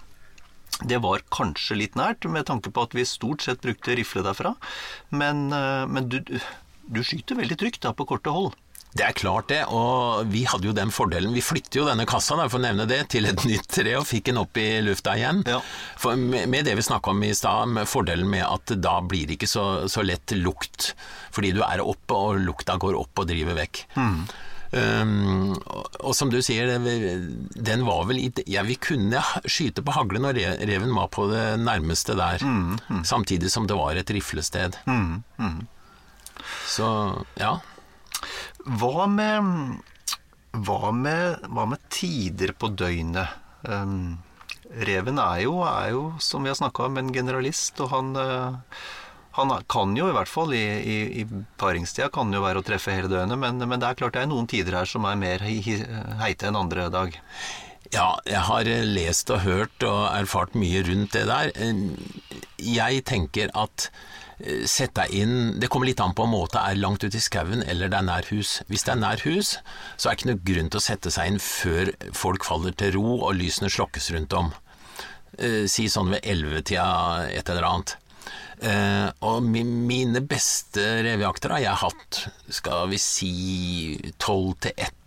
det 0.88 0.98
var 1.04 1.22
kanskje 1.32 1.78
litt 1.78 1.96
nært, 2.00 2.26
med 2.32 2.48
tanke 2.50 2.72
på 2.74 2.84
at 2.84 2.96
vi 2.98 3.06
stort 3.06 3.44
sett 3.46 3.62
brukte 3.64 3.96
rifle 3.96 4.24
derfra. 4.26 4.56
Men, 5.14 5.52
eh, 5.56 5.86
men 5.88 6.10
du, 6.12 6.20
du, 6.92 7.02
skyter 7.06 7.40
veldig 7.40 7.58
trygt 7.62 7.82
da, 7.86 7.96
på 7.96 8.08
korte 8.10 8.34
hold. 8.34 8.54
Det 8.92 9.06
er 9.08 9.16
klart 9.16 9.48
det, 9.48 9.62
og 9.72 10.28
vi 10.34 10.42
hadde 10.44 10.68
jo 10.68 10.74
den 10.76 10.92
fordelen. 10.92 11.32
Vi 11.32 11.44
flytter 11.44 11.80
jo 11.80 11.88
denne 11.88 12.04
kassa, 12.10 12.36
da, 12.36 12.50
for 12.52 12.60
å 12.60 12.66
nevne 12.66 12.88
det, 12.90 13.06
til 13.14 13.30
et 13.30 13.46
nytt 13.50 13.70
tre 13.72 13.96
og 13.96 14.08
fikk 14.10 14.28
den 14.32 14.42
opp 14.42 14.60
i 14.60 14.68
lufta 14.84 15.16
igjen. 15.16 15.44
Ja. 15.48 15.62
For 16.00 16.20
med, 16.20 16.66
det 16.68 16.76
vi 16.76 16.86
snakka 16.86 17.14
om 17.14 17.24
i 17.24 17.32
stad, 17.38 17.72
med 17.72 17.88
fordelen 17.88 18.28
med 18.32 18.44
at 18.44 18.76
da 18.84 18.98
blir 19.06 19.30
det 19.30 19.40
ikke 19.40 19.52
så, 19.52 19.66
så 19.92 20.04
lett 20.04 20.36
lukt, 20.36 20.92
fordi 21.32 21.56
du 21.56 21.64
er 21.64 21.84
oppe 21.86 22.20
og 22.20 22.44
lukta 22.44 22.76
går 22.82 23.00
opp 23.00 23.24
og 23.24 23.32
driver 23.32 23.62
vekk. 23.64 23.86
Um, 24.72 25.52
og, 25.68 25.88
og 26.00 26.14
som 26.16 26.30
du 26.32 26.38
sier, 26.44 26.70
den 26.72 27.82
var 27.84 28.06
vel 28.08 28.22
i 28.22 28.30
Ja, 28.48 28.64
vi 28.64 28.78
kunne 28.80 29.20
skyte 29.44 29.84
på 29.84 29.96
hagle 29.96 30.22
når 30.24 30.40
reven 30.68 30.96
var 30.96 31.10
på 31.12 31.28
det 31.32 31.44
nærmeste 31.64 32.16
der, 32.20 32.44
samtidig 33.08 33.52
som 33.52 33.68
det 33.72 33.80
var 33.80 34.00
et 34.00 34.12
riflested. 34.16 34.80
Så 36.72 36.88
ja. 37.40 37.58
Hva 38.80 39.08
med, 39.10 39.80
hva 40.68 40.92
med, 40.96 41.48
hva 41.52 41.68
med 41.74 41.84
tider 41.92 42.54
på 42.56 42.72
døgnet? 42.80 43.38
Um, 43.68 44.20
reven 44.88 45.20
er 45.22 45.44
jo, 45.46 45.60
er 45.68 45.92
jo, 45.96 46.04
som 46.24 46.46
vi 46.46 46.52
har 46.52 46.60
snakka 46.60 46.88
om, 46.88 47.00
en 47.02 47.12
generalist, 47.14 47.82
og 47.84 47.92
han, 47.92 48.14
uh, 48.16 48.78
han 49.38 49.52
kan 49.72 49.98
jo 49.98 50.08
i 50.10 50.16
hvert 50.16 50.32
fall 50.32 50.54
i, 50.56 50.64
i, 50.64 50.96
i 51.24 51.26
paringstida 51.60 52.12
kan 52.14 52.32
jo 52.34 52.44
være 52.46 52.62
å 52.62 52.68
treffe 52.68 52.96
hele 52.96 53.12
døgnet, 53.12 53.40
men, 53.42 53.60
men 53.66 53.82
det 53.82 53.90
er 53.90 54.00
klart 54.00 54.16
det 54.16 54.24
er 54.24 54.32
noen 54.32 54.50
tider 54.50 54.80
her 54.80 54.90
som 54.90 55.08
er 55.10 55.20
mer 55.20 55.44
heite 55.44 56.48
enn 56.50 56.60
andre 56.60 56.88
dag. 56.94 57.20
Ja, 57.92 58.14
jeg 58.24 58.46
har 58.48 58.68
eh, 58.72 58.86
lest 58.88 59.32
og 59.36 59.44
hørt 59.44 59.84
og 59.84 60.06
erfart 60.14 60.54
mye 60.56 60.84
rundt 60.88 61.12
det 61.18 61.26
der. 61.28 61.52
Eh, 61.60 61.82
Jeg 62.62 63.04
tenker 63.10 63.52
at 63.58 63.90
eh, 64.44 64.66
sett 64.70 64.94
deg 64.98 65.14
inn 65.16 65.60
Det 65.62 65.70
kommer 65.72 65.88
litt 65.90 66.02
an 66.04 66.14
på 66.18 66.26
om 66.26 66.34
måte 66.36 66.62
er 66.62 66.80
langt 66.80 67.04
ute 67.04 67.18
i 67.18 67.24
skauen 67.24 67.64
eller 67.64 67.92
det 67.92 67.98
er 68.00 68.08
nær 68.08 68.28
hus. 68.32 68.60
Hvis 68.70 68.84
det 68.88 68.96
er 68.96 69.02
nær 69.02 69.24
hus, 69.26 69.56
så 69.98 70.10
er 70.10 70.14
det 70.14 70.20
ikke 70.20 70.32
noe 70.32 70.44
grunn 70.52 70.70
til 70.74 70.82
å 70.82 70.86
sette 70.88 71.14
seg 71.14 71.32
inn 71.32 71.42
før 71.42 71.94
folk 72.18 72.46
faller 72.48 72.76
til 72.78 72.96
ro 72.98 73.18
og 73.22 73.36
lysene 73.40 73.72
slokkes 73.72 74.12
rundt 74.16 74.34
om. 74.38 74.54
Eh, 75.40 75.66
Si 75.72 75.88
sånn 75.90 76.12
ved 76.12 76.26
ellevetida, 76.28 77.28
et 77.32 77.50
eller 77.50 77.70
annet. 77.70 77.98
Eh, 78.62 79.08
og 79.26 79.42
mi, 79.42 79.64
mine 79.66 80.22
beste 80.22 80.84
revejakter 81.02 81.56
har 81.56 81.64
jeg 81.64 81.82
hatt, 81.82 82.20
skal 82.54 82.92
vi 82.92 83.00
si, 83.02 83.32
tolv 84.22 84.54
til 84.62 84.76
ett. 84.78 84.98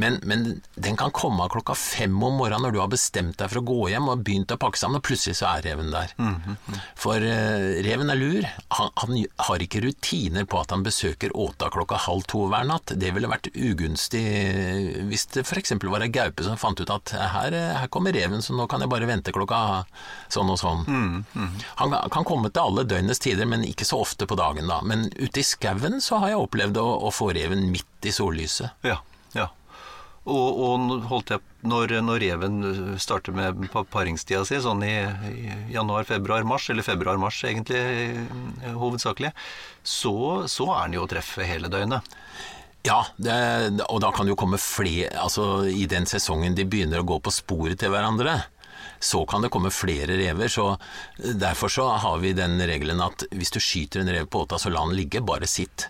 Men, 0.00 0.18
men 0.26 0.60
den 0.74 0.96
kan 0.98 1.12
komme 1.14 1.44
av 1.44 1.52
klokka 1.54 1.76
fem 1.78 2.14
om 2.22 2.38
morgenen 2.40 2.66
når 2.66 2.74
du 2.74 2.80
har 2.82 2.90
bestemt 2.90 3.38
deg 3.38 3.50
for 3.50 3.60
å 3.60 3.66
gå 3.68 3.78
hjem 3.92 4.08
og 4.10 4.24
begynt 4.26 4.54
å 4.54 4.58
pakke 4.60 4.80
sammen, 4.80 4.98
og 4.98 5.06
plutselig 5.06 5.38
så 5.38 5.48
er 5.52 5.64
reven 5.68 5.92
der. 5.94 6.14
For 6.98 7.22
uh, 7.22 7.68
reven 7.86 8.10
er 8.10 8.18
lur. 8.18 8.48
Han, 8.78 8.90
han 9.02 9.20
har 9.48 9.64
ikke 9.64 9.84
rutiner 9.84 10.48
på 10.50 10.60
at 10.60 10.74
han 10.74 10.84
besøker 10.86 11.34
åta 11.38 11.70
klokka 11.74 12.00
halv 12.08 12.26
to 12.30 12.44
hver 12.50 12.66
natt. 12.68 12.94
Det 12.98 13.12
ville 13.14 13.30
vært 13.30 13.50
ugunstig 13.54 14.24
hvis 15.08 15.26
det 15.34 15.44
f.eks. 15.46 15.74
var 15.84 16.04
ei 16.04 16.10
gaupe 16.12 16.44
som 16.46 16.58
fant 16.60 16.80
ut 16.80 16.90
at 16.90 17.14
her, 17.14 17.54
eh, 17.54 17.72
her 17.78 17.90
kommer 17.92 18.14
reven, 18.14 18.42
så 18.42 18.56
nå 18.56 18.66
kan 18.70 18.82
jeg 18.82 18.90
bare 18.92 19.08
vente 19.08 19.34
klokka 19.34 19.84
sånn 20.32 20.50
og 20.52 20.60
sånn. 20.60 20.84
Han 21.80 21.96
kan 22.12 22.26
komme 22.26 22.50
til 22.50 22.64
alle 22.64 22.86
døgnets 22.88 23.22
tider, 23.22 23.48
men 23.48 23.66
ikke 23.66 23.86
så 23.88 24.00
ofte 24.02 24.28
på 24.28 24.38
dagen, 24.38 24.68
da. 24.70 24.80
Men 24.82 25.08
ute 25.14 25.42
i 25.42 25.46
skauen 25.46 26.00
så 26.04 26.20
har 26.22 26.34
jeg 26.34 26.44
opplevd 26.44 26.80
å, 26.80 26.86
å 27.08 27.12
få 27.14 27.32
reven 27.36 27.68
midt 27.72 28.08
i 28.08 28.14
sollyset. 28.14 28.84
Ja. 28.86 29.00
Og, 30.24 30.60
og 30.64 31.02
holdt 31.10 31.34
jeg, 31.34 31.42
når, 31.68 31.92
når 32.00 32.22
reven 32.22 32.54
starter 33.02 33.34
med 33.36 33.66
pa- 33.72 33.82
paringstida 33.92 34.40
si, 34.48 34.56
sånn 34.64 34.80
i, 34.86 34.94
i 35.28 35.56
januar, 35.74 36.06
februar, 36.08 36.46
mars, 36.48 36.70
eller 36.72 36.86
februar-mars 36.86 37.42
egentlig 37.44 37.82
eh, 37.82 38.70
hovedsakelig, 38.72 39.34
så, 39.84 40.14
så 40.48 40.70
er 40.78 40.86
den 40.88 40.96
jo 40.96 41.04
å 41.04 41.10
treffe 41.12 41.44
hele 41.44 41.68
døgnet. 41.68 42.08
Ja, 42.88 43.02
det, 43.20 43.36
og 43.88 44.00
da 44.04 44.10
kan 44.12 44.24
det 44.28 44.34
jo 44.34 44.40
komme 44.42 44.58
flere 44.60 45.14
Altså, 45.16 45.44
i 45.68 45.86
den 45.88 46.04
sesongen 46.04 46.52
de 46.56 46.66
begynner 46.68 47.00
å 47.00 47.06
gå 47.08 47.16
på 47.24 47.32
sporet 47.32 47.78
til 47.80 47.92
hverandre, 47.92 48.34
så 49.04 49.20
kan 49.28 49.44
det 49.44 49.52
komme 49.52 49.72
flere 49.74 50.16
rever. 50.16 50.48
Så 50.48 50.70
derfor 51.44 51.72
så 51.72 51.88
har 52.00 52.18
vi 52.22 52.32
den 52.36 52.56
regelen 52.64 53.02
at 53.04 53.26
hvis 53.34 53.52
du 53.54 53.60
skyter 53.60 54.00
en 54.00 54.12
rev 54.14 54.28
på 54.30 54.44
åta, 54.46 54.58
så 54.58 54.72
la 54.72 54.84
den 54.86 54.96
ligge, 54.96 55.22
bare 55.24 55.48
sitt. 55.50 55.88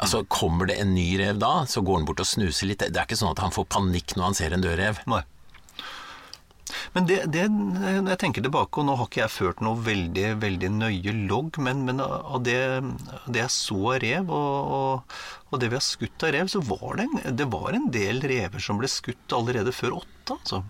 Altså, 0.00 0.24
kommer 0.32 0.70
det 0.70 0.80
en 0.80 0.94
ny 0.96 1.08
rev 1.20 1.40
da, 1.42 1.54
så 1.68 1.84
går 1.84 2.00
den 2.00 2.08
bort 2.08 2.24
og 2.24 2.28
snuser 2.28 2.72
litt. 2.72 2.84
Det 2.88 2.96
er 2.96 3.08
ikke 3.08 3.18
sånn 3.20 3.34
at 3.34 3.44
han 3.44 3.54
får 3.54 3.68
panikk 3.76 4.16
når 4.16 4.30
han 4.30 4.38
ser 4.38 4.56
en 4.56 4.64
død 4.64 4.78
rev. 4.80 5.02
Nei. 5.10 5.24
Men 6.96 7.06
det, 7.06 7.18
det, 7.30 7.44
når 7.52 8.08
jeg 8.14 8.20
tenker 8.24 8.42
tilbake, 8.42 8.80
og 8.80 8.88
nå 8.88 8.96
har 8.98 9.08
ikke 9.08 9.22
jeg 9.22 9.34
ført 9.34 9.62
noe 9.62 9.78
veldig, 9.86 10.26
veldig 10.42 10.70
nøye 10.80 11.14
logg, 11.28 11.60
men, 11.62 11.84
men 11.86 12.02
av 12.02 12.40
det, 12.46 12.58
det 13.28 13.42
jeg 13.44 13.54
så 13.54 13.78
av 13.92 14.00
rev, 14.02 14.32
og, 14.34 14.72
og, 14.78 15.16
og 15.52 15.62
det 15.62 15.70
vi 15.70 15.78
har 15.78 15.86
skutt 15.86 16.26
av 16.26 16.34
rev, 16.34 16.50
så 16.50 16.62
var 16.66 16.98
det, 16.98 17.06
en, 17.06 17.36
det 17.38 17.48
var 17.52 17.76
en 17.76 17.90
del 17.94 18.22
rever 18.24 18.62
som 18.62 18.80
ble 18.80 18.90
skutt 18.90 19.36
allerede 19.36 19.74
før 19.76 20.00
åtte, 20.00 20.38
altså. 20.40 20.62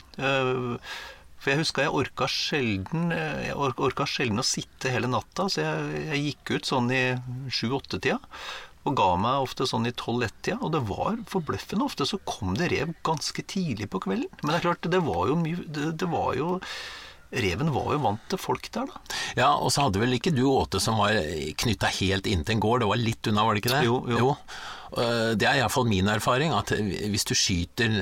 For 1.47 1.55
jeg 1.55 1.63
husker 1.63 1.85
jeg 1.85 1.95
orka 1.95 2.27
sjelden, 2.27 3.13
eh, 3.15 3.53
jeg 3.53 3.55
orka 3.55 4.03
sjelden 4.11 4.43
å 4.43 4.45
sitte 4.47 4.91
hele 4.91 5.07
natta, 5.07 5.45
så 5.47 5.63
jeg, 5.63 6.01
jeg 6.09 6.23
gikk 6.25 6.51
ut 6.57 6.71
sånn 6.73 6.89
i 6.91 7.03
sju-åtte-tida. 7.55 8.17
Og 8.91 8.97
ga 8.99 9.07
meg 9.15 9.45
ofte 9.45 9.63
sånn 9.71 9.87
i 9.87 9.93
tolv-ett-tida, 9.95 10.59
og 10.59 10.73
det 10.75 10.81
var 10.89 11.21
forbløffende 11.31 11.87
ofte 11.87 12.03
så 12.11 12.19
kom 12.27 12.59
det 12.59 12.73
rev 12.75 12.97
ganske 13.07 13.47
tidlig 13.47 13.87
på 13.95 14.03
kvelden. 14.09 14.27
Men 14.43 14.51
det 14.51 14.59
er 14.59 14.67
klart, 14.67 14.91
det 14.91 15.05
var 15.07 15.31
jo 15.31 15.39
mye 15.39 15.63
det, 15.71 15.93
det 16.03 16.11
var 16.11 16.35
jo 16.35 16.57
Reven 17.35 17.73
var 17.75 17.91
jo 17.95 17.99
vant 18.05 18.23
til 18.31 18.41
folk 18.41 18.69
der, 18.75 18.87
da. 18.87 19.19
Ja, 19.39 19.51
og 19.57 19.73
så 19.75 19.87
hadde 19.87 20.01
vel 20.03 20.15
ikke 20.17 20.35
du 20.35 20.45
åte 20.51 20.81
som 20.83 21.01
var 21.01 21.17
knytta 21.59 21.91
helt 21.99 22.29
inn 22.31 22.45
til 22.47 22.57
en 22.57 22.63
gård, 22.63 22.85
det 22.85 22.91
var 22.93 23.03
litt 23.03 23.31
unna, 23.31 23.45
var 23.47 23.57
det 23.57 23.65
ikke 23.65 23.75
det? 23.75 23.85
Jo, 23.89 24.01
jo. 24.11 24.23
jo. 24.23 24.33
Det 25.37 25.45
er 25.45 25.59
iallfall 25.59 25.89
min 25.91 26.07
erfaring, 26.09 26.55
at 26.55 26.71
hvis 26.79 27.27
du 27.27 27.35
skyter 27.37 27.97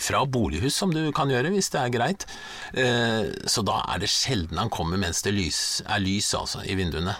fra 0.00 0.22
bolighus, 0.24 0.76
som 0.78 0.94
du 0.94 1.02
kan 1.16 1.30
gjøre 1.32 1.50
hvis 1.52 1.72
det 1.74 1.80
er 1.82 1.92
greit, 1.92 2.26
eh, 2.78 3.26
så 3.50 3.64
da 3.66 3.80
er 3.90 4.00
det 4.00 4.12
sjelden 4.12 4.60
han 4.62 4.70
kommer 4.72 5.00
mens 5.00 5.24
det 5.26 5.34
lys, 5.34 5.82
er 5.84 6.02
lys 6.02 6.30
altså, 6.38 6.62
i 6.62 6.78
vinduene. 6.78 7.16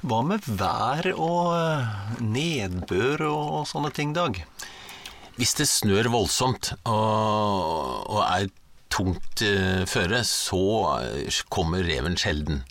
Hva 0.00 0.20
med 0.24 0.44
vær 0.60 1.10
og 1.16 1.50
eh, 1.56 2.20
nedbør 2.20 3.26
og 3.30 3.66
sånne 3.68 3.90
ting, 3.96 4.14
Dag? 4.16 4.38
Hvis 5.40 5.56
det 5.56 5.70
snør 5.70 6.10
voldsomt 6.12 6.74
og, 6.84 8.08
og 8.12 8.20
er 8.26 8.50
tungt 8.90 9.42
uh, 9.46 9.86
føre, 9.88 10.22
så 10.26 10.62
eh, 11.00 11.40
kommer 11.52 11.84
reven 11.86 12.18
sjelden. 12.18 12.64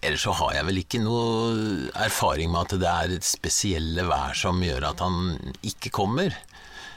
Ellers 0.00 0.22
så 0.24 0.32
har 0.38 0.54
jeg 0.56 0.66
vel 0.70 0.80
ikke 0.80 1.02
noe 1.04 1.90
erfaring 2.00 2.52
med 2.52 2.62
at 2.62 2.78
det 2.80 2.88
er 2.88 3.16
et 3.18 3.26
spesielle 3.26 4.06
vær 4.08 4.36
som 4.38 4.62
gjør 4.64 4.86
at 4.94 5.02
han 5.04 5.34
ikke 5.66 5.92
kommer. 5.92 6.36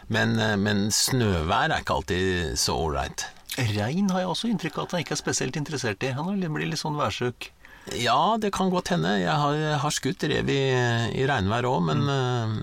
Men, 0.07 0.37
eh, 0.39 0.55
men 0.59 0.87
snøvær 0.91 1.71
er 1.71 1.81
ikke 1.81 1.97
alltid 1.99 2.59
så 2.59 2.75
ålreit. 2.79 3.25
Regn 3.57 4.09
har 4.09 4.23
jeg 4.23 4.31
også 4.31 4.49
inntrykk 4.49 4.79
av 4.79 4.87
at 4.87 4.95
han 4.95 5.03
ikke 5.03 5.15
er 5.17 5.21
spesielt 5.21 5.59
interessert 5.59 6.03
i. 6.03 6.13
Han 6.15 6.31
blir 6.39 6.69
litt 6.69 6.81
sånn 6.81 6.97
værsjuk. 6.97 7.51
Ja, 7.91 8.37
det 8.39 8.53
kan 8.55 8.71
godt 8.71 8.93
hende. 8.93 9.17
Jeg 9.19 9.35
har, 9.35 9.61
har 9.83 9.93
skutt 9.93 10.23
rev 10.31 10.49
i, 10.49 10.61
i 11.19 11.25
regnvær 11.27 11.67
òg, 11.67 11.81
men 11.89 12.03
mm. 12.07 12.53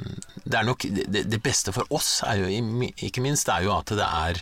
det 0.47 0.59
er 0.59 0.67
nok 0.67 0.87
det, 0.89 1.27
det 1.29 1.41
beste 1.45 1.75
for 1.77 1.89
oss, 1.93 2.23
er 2.27 2.41
jo, 2.41 2.49
ikke 2.97 3.25
minst, 3.25 3.51
er 3.53 3.67
jo 3.67 3.75
at 3.77 3.93
det 3.93 4.07
er 4.07 4.41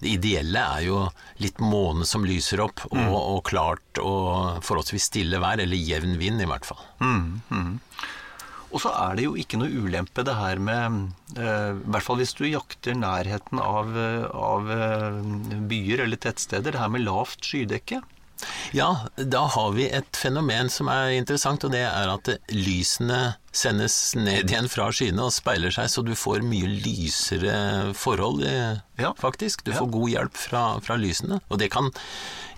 Det 0.00 0.14
ideelle 0.16 0.60
er 0.78 0.86
jo 0.88 1.02
litt 1.40 1.60
måne 1.60 2.08
som 2.08 2.24
lyser 2.26 2.60
opp, 2.64 2.86
og, 2.90 3.14
og 3.14 3.44
klart 3.46 4.00
og 4.02 4.64
forholdsvis 4.64 5.10
stille 5.12 5.40
vær, 5.40 5.60
eller 5.62 5.76
jevn 5.76 6.16
vind 6.20 6.42
i 6.42 6.48
hvert 6.48 6.66
fall. 6.68 6.82
Og 8.74 8.82
så 8.82 8.90
er 8.90 9.14
det 9.14 9.28
jo 9.28 9.36
ikke 9.38 9.60
noe 9.60 9.70
ulempe 9.70 10.24
det 10.26 10.34
her 10.34 10.58
med 10.58 11.12
eh, 11.38 11.76
I 11.78 11.92
hvert 11.94 12.02
fall 12.02 12.18
hvis 12.18 12.34
du 12.34 12.42
jakter 12.48 12.96
nærheten 12.98 13.60
av, 13.62 13.92
eh, 13.94 14.24
av 14.34 14.66
byer 15.70 16.02
eller 16.08 16.18
tettsteder. 16.18 16.74
Det 16.74 16.82
her 16.82 16.90
med 16.90 17.06
lavt 17.06 17.46
skydekke. 17.46 18.00
Ja, 18.74 18.88
da 19.16 19.46
har 19.54 19.72
vi 19.76 19.86
et 19.90 20.16
fenomen 20.18 20.70
som 20.70 20.88
er 20.92 21.12
interessant, 21.18 21.64
og 21.64 21.72
det 21.74 21.84
er 21.86 22.10
at 22.12 22.30
lysene 22.50 23.34
sendes 23.54 23.94
ned 24.18 24.50
igjen 24.50 24.66
fra 24.68 24.88
skyene 24.90 25.22
og 25.28 25.30
speiler 25.34 25.70
seg, 25.70 25.86
så 25.92 26.02
du 26.02 26.10
får 26.18 26.42
mye 26.42 26.66
lysere 26.82 27.92
forhold, 27.94 28.42
eh, 28.44 28.80
Ja. 28.98 29.12
faktisk. 29.14 29.62
Du 29.64 29.70
Ja. 29.72 29.78
får 29.78 29.90
god 29.92 30.08
hjelp 30.10 30.36
fra, 30.36 30.80
fra 30.80 30.96
lysene. 30.96 31.40
Og 31.50 31.58
det 31.58 31.70
kan 31.70 31.90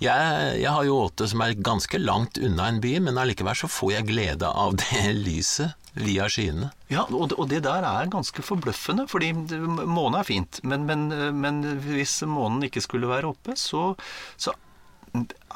jeg, 0.01 0.61
jeg 0.61 0.71
har 0.71 0.85
jo 0.85 1.07
åte 1.09 1.29
som 1.29 1.41
er 1.41 1.55
ganske 1.55 1.99
langt 1.99 2.39
unna 2.39 2.69
en 2.69 2.81
by, 2.81 2.99
men 3.01 3.17
allikevel 3.19 3.55
så 3.57 3.69
får 3.69 3.93
jeg 3.93 4.07
glede 4.09 4.47
av 4.49 4.77
det 4.77 5.15
lyset 5.27 5.75
via 5.97 6.27
skyene. 6.29 6.71
Ja, 6.93 7.05
og 7.09 7.31
det, 7.31 7.39
og 7.41 7.49
det 7.49 7.63
der 7.65 7.83
er 7.83 8.07
ganske 8.13 8.43
forbløffende, 8.45 9.07
fordi 9.09 9.33
månen 9.33 10.19
er 10.21 10.25
fint. 10.29 10.61
Men, 10.63 10.85
men, 10.87 11.09
men 11.41 11.63
hvis 11.81 12.21
månen 12.29 12.63
ikke 12.69 12.83
skulle 12.85 13.09
være 13.09 13.25
oppe, 13.33 13.57
så, 13.57 13.95
så 14.37 14.53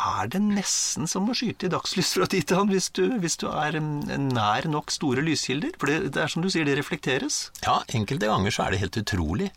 er 0.01 0.31
det 0.33 0.40
nesten 0.42 1.09
som 1.11 1.29
å 1.29 1.35
skyte 1.37 1.68
i 1.68 1.73
dagslys 1.73 2.14
fra 2.16 2.29
tid 2.31 2.46
til 2.49 2.61
annen 2.61 2.73
hvis 2.73 2.88
du, 2.96 3.03
hvis 3.20 3.37
du 3.40 3.46
er 3.51 3.77
mm, 3.77 4.31
nær 4.33 4.68
nok 4.70 4.92
store 4.94 5.25
lyskilder. 5.27 5.75
For 5.81 5.90
det, 5.90 6.14
det 6.16 6.23
er 6.25 6.33
som 6.33 6.44
du 6.44 6.49
sier, 6.53 6.64
det 6.68 6.79
reflekteres. 6.79 7.42
Ja, 7.66 7.81
enkelte 7.96 8.31
ganger 8.31 8.55
så 8.55 8.64
er 8.64 8.75
det 8.75 8.83
helt 8.85 9.01
utrolig. 9.03 9.51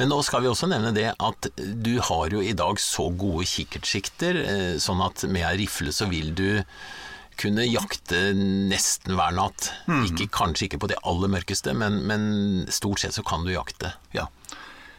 Men 0.00 0.12
nå 0.12 0.20
skal 0.26 0.44
vi 0.44 0.52
også 0.52 0.68
nevne 0.72 0.92
det 0.96 1.08
at 1.14 1.50
du 1.56 1.96
har 2.10 2.36
jo 2.36 2.44
i 2.44 2.54
dag 2.56 2.80
så 2.82 3.08
gode 3.16 3.48
kikkertsikter, 3.48 4.42
eh, 4.44 4.70
sånn 4.82 5.02
at 5.04 5.24
med 5.30 5.46
ei 5.48 5.56
rifle 5.64 5.94
så 5.94 6.10
vil 6.12 6.34
du 6.36 6.48
kunne 7.36 7.66
jakte 7.68 8.30
nesten 8.36 9.16
hver 9.16 9.34
natt. 9.36 9.70
Ikke, 10.06 10.28
kanskje 10.32 10.70
ikke 10.70 10.80
på 10.84 10.88
det 10.92 11.00
aller 11.06 11.30
mørkeste, 11.32 11.74
men, 11.76 12.00
men 12.08 12.22
stort 12.72 13.02
sett 13.02 13.16
så 13.16 13.24
kan 13.26 13.44
du 13.44 13.52
jakte. 13.52 13.92
Ja, 14.16 14.26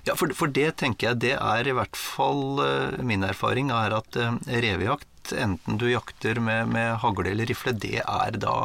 ja 0.07 0.15
for, 0.17 0.31
for 0.37 0.51
det 0.53 0.71
tenker 0.81 1.11
jeg 1.11 1.21
det 1.27 1.35
er 1.37 1.67
i 1.67 1.75
hvert 1.75 1.99
fall 1.99 2.61
uh, 2.63 2.97
min 3.03 3.25
erfaring 3.27 3.71
er 3.75 3.97
at 3.99 4.19
uh, 4.19 4.35
revejakt, 4.47 5.33
enten 5.35 5.79
du 5.79 5.89
jakter 5.91 6.39
med, 6.43 6.71
med 6.71 6.97
hagle 7.03 7.33
eller 7.33 7.49
rifle, 7.49 7.75
det 7.75 8.01
er 8.03 8.37
da 8.41 8.57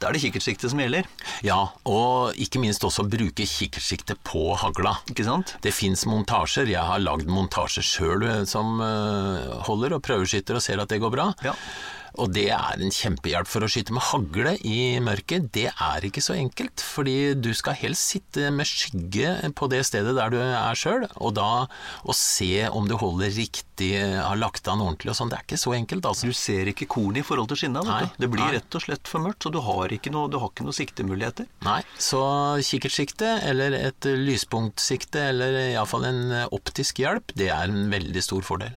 da 0.00 0.08
er 0.08 0.16
det 0.16 0.22
kikkertsikte 0.22 0.70
som 0.72 0.80
gjelder, 0.80 1.04
Ja, 1.44 1.58
og 1.84 2.38
ikke 2.40 2.60
minst 2.62 2.84
også 2.88 3.04
bruke 3.04 3.44
kikkertsikte 3.44 4.16
på 4.24 4.54
hagla. 4.56 4.94
ikke 5.12 5.26
sant? 5.26 5.58
Det 5.60 5.74
fins 5.76 6.06
montasjer. 6.08 6.70
Jeg 6.72 6.80
har 6.88 7.02
lagd 7.04 7.28
montasjer 7.28 7.84
sjøl 7.84 8.24
som 8.48 8.80
eh, 8.80 9.60
holder 9.68 9.98
og 9.98 10.04
prøveskytter 10.06 10.56
og 10.56 10.64
ser 10.64 10.80
at 10.80 10.88
det 10.88 11.02
går 11.04 11.12
bra. 11.12 11.26
Ja. 11.44 11.52
Og 12.18 12.32
det 12.34 12.48
er 12.54 12.82
en 12.82 12.94
kjempehjelp 12.94 13.48
for 13.48 13.64
å 13.64 13.70
skyte 13.70 13.94
med 13.94 14.04
hagle 14.10 14.56
i 14.66 14.98
mørket. 15.04 15.50
Det 15.54 15.68
er 15.70 16.06
ikke 16.06 16.22
så 16.24 16.34
enkelt, 16.38 16.82
fordi 16.82 17.34
du 17.38 17.52
skal 17.56 17.78
helst 17.78 18.14
sitte 18.14 18.50
med 18.54 18.68
skygge 18.68 19.36
på 19.56 19.68
det 19.70 19.82
stedet 19.86 20.16
der 20.16 20.32
du 20.32 20.38
er 20.40 20.78
sjøl, 20.78 21.06
og 21.20 21.34
da 21.38 21.66
å 22.02 22.16
se 22.16 22.66
om 22.68 22.88
du 22.90 22.96
holder 23.00 23.32
riktig, 23.36 23.92
har 24.00 24.36
lagt 24.36 24.68
an 24.68 24.82
ordentlig 24.84 25.12
og 25.12 25.16
sånn. 25.16 25.30
Det 25.32 25.38
er 25.38 25.46
ikke 25.46 25.60
så 25.60 25.74
enkelt, 25.76 26.08
altså. 26.08 26.28
Du 26.30 26.36
ser 26.36 26.68
ikke 26.72 26.88
kornet 26.90 27.22
i 27.22 27.26
forhold 27.26 27.48
til 27.52 27.62
skinna. 27.62 27.84
Det 28.20 28.28
blir 28.28 28.44
nei. 28.44 28.56
rett 28.58 28.76
og 28.76 28.84
slett 28.84 29.08
for 29.08 29.24
mørkt, 29.24 29.46
så 29.46 29.52
du 29.54 29.60
har 29.64 29.94
ikke 29.94 30.12
noe, 30.12 30.28
har 30.28 30.52
ikke 30.52 30.66
noe 30.66 30.76
siktemuligheter. 30.76 31.48
Nei, 31.66 31.80
så 32.00 32.20
kikkertsikte 32.66 33.38
eller 33.48 33.76
et 33.78 34.10
lyspunktsikte 34.20 35.30
eller 35.30 35.58
iallfall 35.70 36.06
en 36.10 36.22
optisk 36.50 37.00
hjelp, 37.02 37.32
det 37.38 37.50
er 37.54 37.70
en 37.70 37.88
veldig 37.92 38.24
stor 38.24 38.44
fordel. 38.46 38.76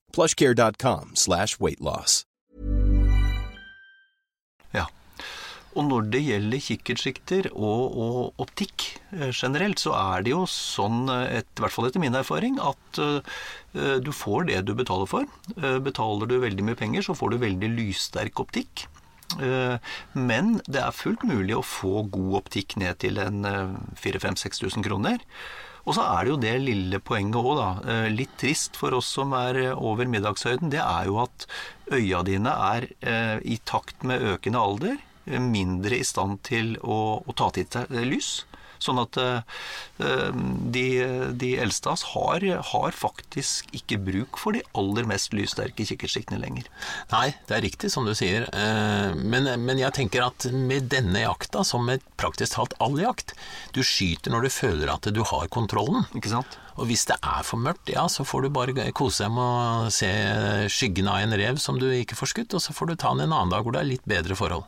plushcare.com 0.15 1.15
slash 1.15 1.59
weightloss. 1.59 2.23
Ja. 4.75 4.87
Og 5.71 5.87
når 5.87 6.07
det 6.11 6.21
gjelder 6.25 6.63
kikkertsikter 6.65 7.47
og, 7.53 7.95
og 7.95 8.43
optikk 8.43 8.87
eh, 9.15 9.29
generelt, 9.31 9.79
så 9.79 9.93
er 9.95 10.25
det 10.25 10.33
jo 10.33 10.43
sånn, 10.49 11.05
eh, 11.11 11.39
et, 11.39 11.47
i 11.55 11.63
hvert 11.63 11.75
fall 11.75 11.87
etter 11.87 12.03
min 12.03 12.17
erfaring, 12.17 12.59
at 12.59 12.99
uh, 12.99 13.21
du 14.03 14.11
får 14.11 14.49
det 14.49 14.61
du 14.67 14.73
betaler 14.75 15.07
for. 15.07 15.27
Uh, 15.55 15.79
betaler 15.83 16.27
du 16.27 16.41
veldig 16.43 16.65
mye 16.67 16.79
penger, 16.79 17.07
så 17.07 17.15
får 17.15 17.31
du 17.31 17.43
veldig 17.45 17.71
lyssterk 17.77 18.43
optikk. 18.43 18.87
Men 19.31 20.57
det 20.67 20.81
er 20.81 20.91
fullt 20.91 21.21
mulig 21.23 21.53
å 21.55 21.63
få 21.63 22.01
god 22.11 22.33
optikk 22.41 22.73
ned 22.81 22.97
til 22.99 23.15
en 23.23 23.45
4000-6000 23.95 24.83
kroner. 24.83 25.23
Og 25.85 25.95
så 25.97 26.03
er 26.05 26.23
det 26.25 26.31
jo 26.33 26.39
det 26.41 26.55
lille 26.61 26.99
poenget 27.01 27.39
òg, 27.41 27.51
da. 27.57 27.69
eh, 27.89 28.09
Litt 28.13 28.35
trist 28.37 28.77
for 28.77 28.93
oss 28.97 29.09
som 29.17 29.33
er 29.37 29.57
eh, 29.57 29.71
over 29.73 30.05
middagshøyden. 30.05 30.69
Det 30.73 30.81
er 30.83 31.07
jo 31.09 31.17
at 31.23 31.47
øya 31.91 32.21
dine 32.27 32.53
er 32.73 32.87
eh, 33.01 33.37
i 33.41 33.57
takt 33.65 34.05
med 34.07 34.21
økende 34.35 34.61
alder 34.61 34.99
mindre 35.25 35.99
i 36.01 36.03
stand 36.03 36.39
til 36.43 36.73
å, 36.81 37.21
å 37.21 37.33
ta 37.37 37.51
til 37.53 37.67
seg 37.69 37.91
lys. 38.09 38.31
Sånn 38.81 38.99
at 39.01 39.17
eh, 39.21 39.43
eh, 40.01 40.29
de, 40.73 40.85
de 41.37 41.51
eldste 41.61 41.91
av 41.91 41.99
oss 41.99 42.05
har, 42.15 42.45
har 42.71 42.97
faktisk 42.97 43.69
ikke 43.77 43.99
bruk 44.01 44.39
for 44.41 44.57
de 44.57 44.63
aller 44.77 45.07
mest 45.09 45.35
lyssterke 45.37 45.85
kikkertsiktene 45.87 46.41
lenger. 46.41 46.69
Nei, 47.13 47.27
det 47.49 47.57
er 47.57 47.65
riktig 47.67 47.91
som 47.93 48.07
du 48.07 48.15
sier, 48.17 48.47
eh, 48.49 49.13
men, 49.17 49.49
men 49.61 49.81
jeg 49.81 49.95
tenker 49.97 50.25
at 50.25 50.49
med 50.51 50.89
denne 50.91 51.23
jakta, 51.25 51.65
som 51.67 51.85
med 51.87 52.03
praktisk 52.21 52.57
talt 52.57 52.75
all 52.81 52.97
jakt, 53.01 53.35
du 53.75 53.83
skyter 53.85 54.33
når 54.33 54.47
du 54.47 54.53
føler 54.53 54.91
at 54.93 55.09
du 55.13 55.21
har 55.29 55.47
kontrollen. 55.53 56.07
Ikke 56.17 56.33
sant? 56.33 56.57
Og 56.79 56.87
hvis 56.89 57.03
det 57.09 57.17
er 57.19 57.45
for 57.45 57.61
mørkt, 57.61 57.91
ja, 57.93 58.07
så 58.09 58.25
får 58.25 58.45
du 58.47 58.53
bare 58.55 58.91
kose 58.97 59.25
deg 59.25 59.33
med 59.35 59.43
å 59.85 59.91
se 59.93 60.09
skyggen 60.71 61.09
av 61.11 61.21
en 61.21 61.35
rev 61.37 61.59
som 61.61 61.77
du 61.77 61.89
ikke 61.93 62.17
får 62.17 62.31
skutt, 62.33 62.55
og 62.57 62.63
så 62.63 62.73
får 62.73 62.89
du 62.89 62.95
ta 62.95 63.11
den 63.13 63.27
en 63.27 63.35
annen 63.35 63.53
dag 63.53 63.65
hvor 63.65 63.75
det 63.75 63.83
er 63.83 63.91
litt 63.91 64.07
bedre 64.09 64.37
forhold. 64.39 64.65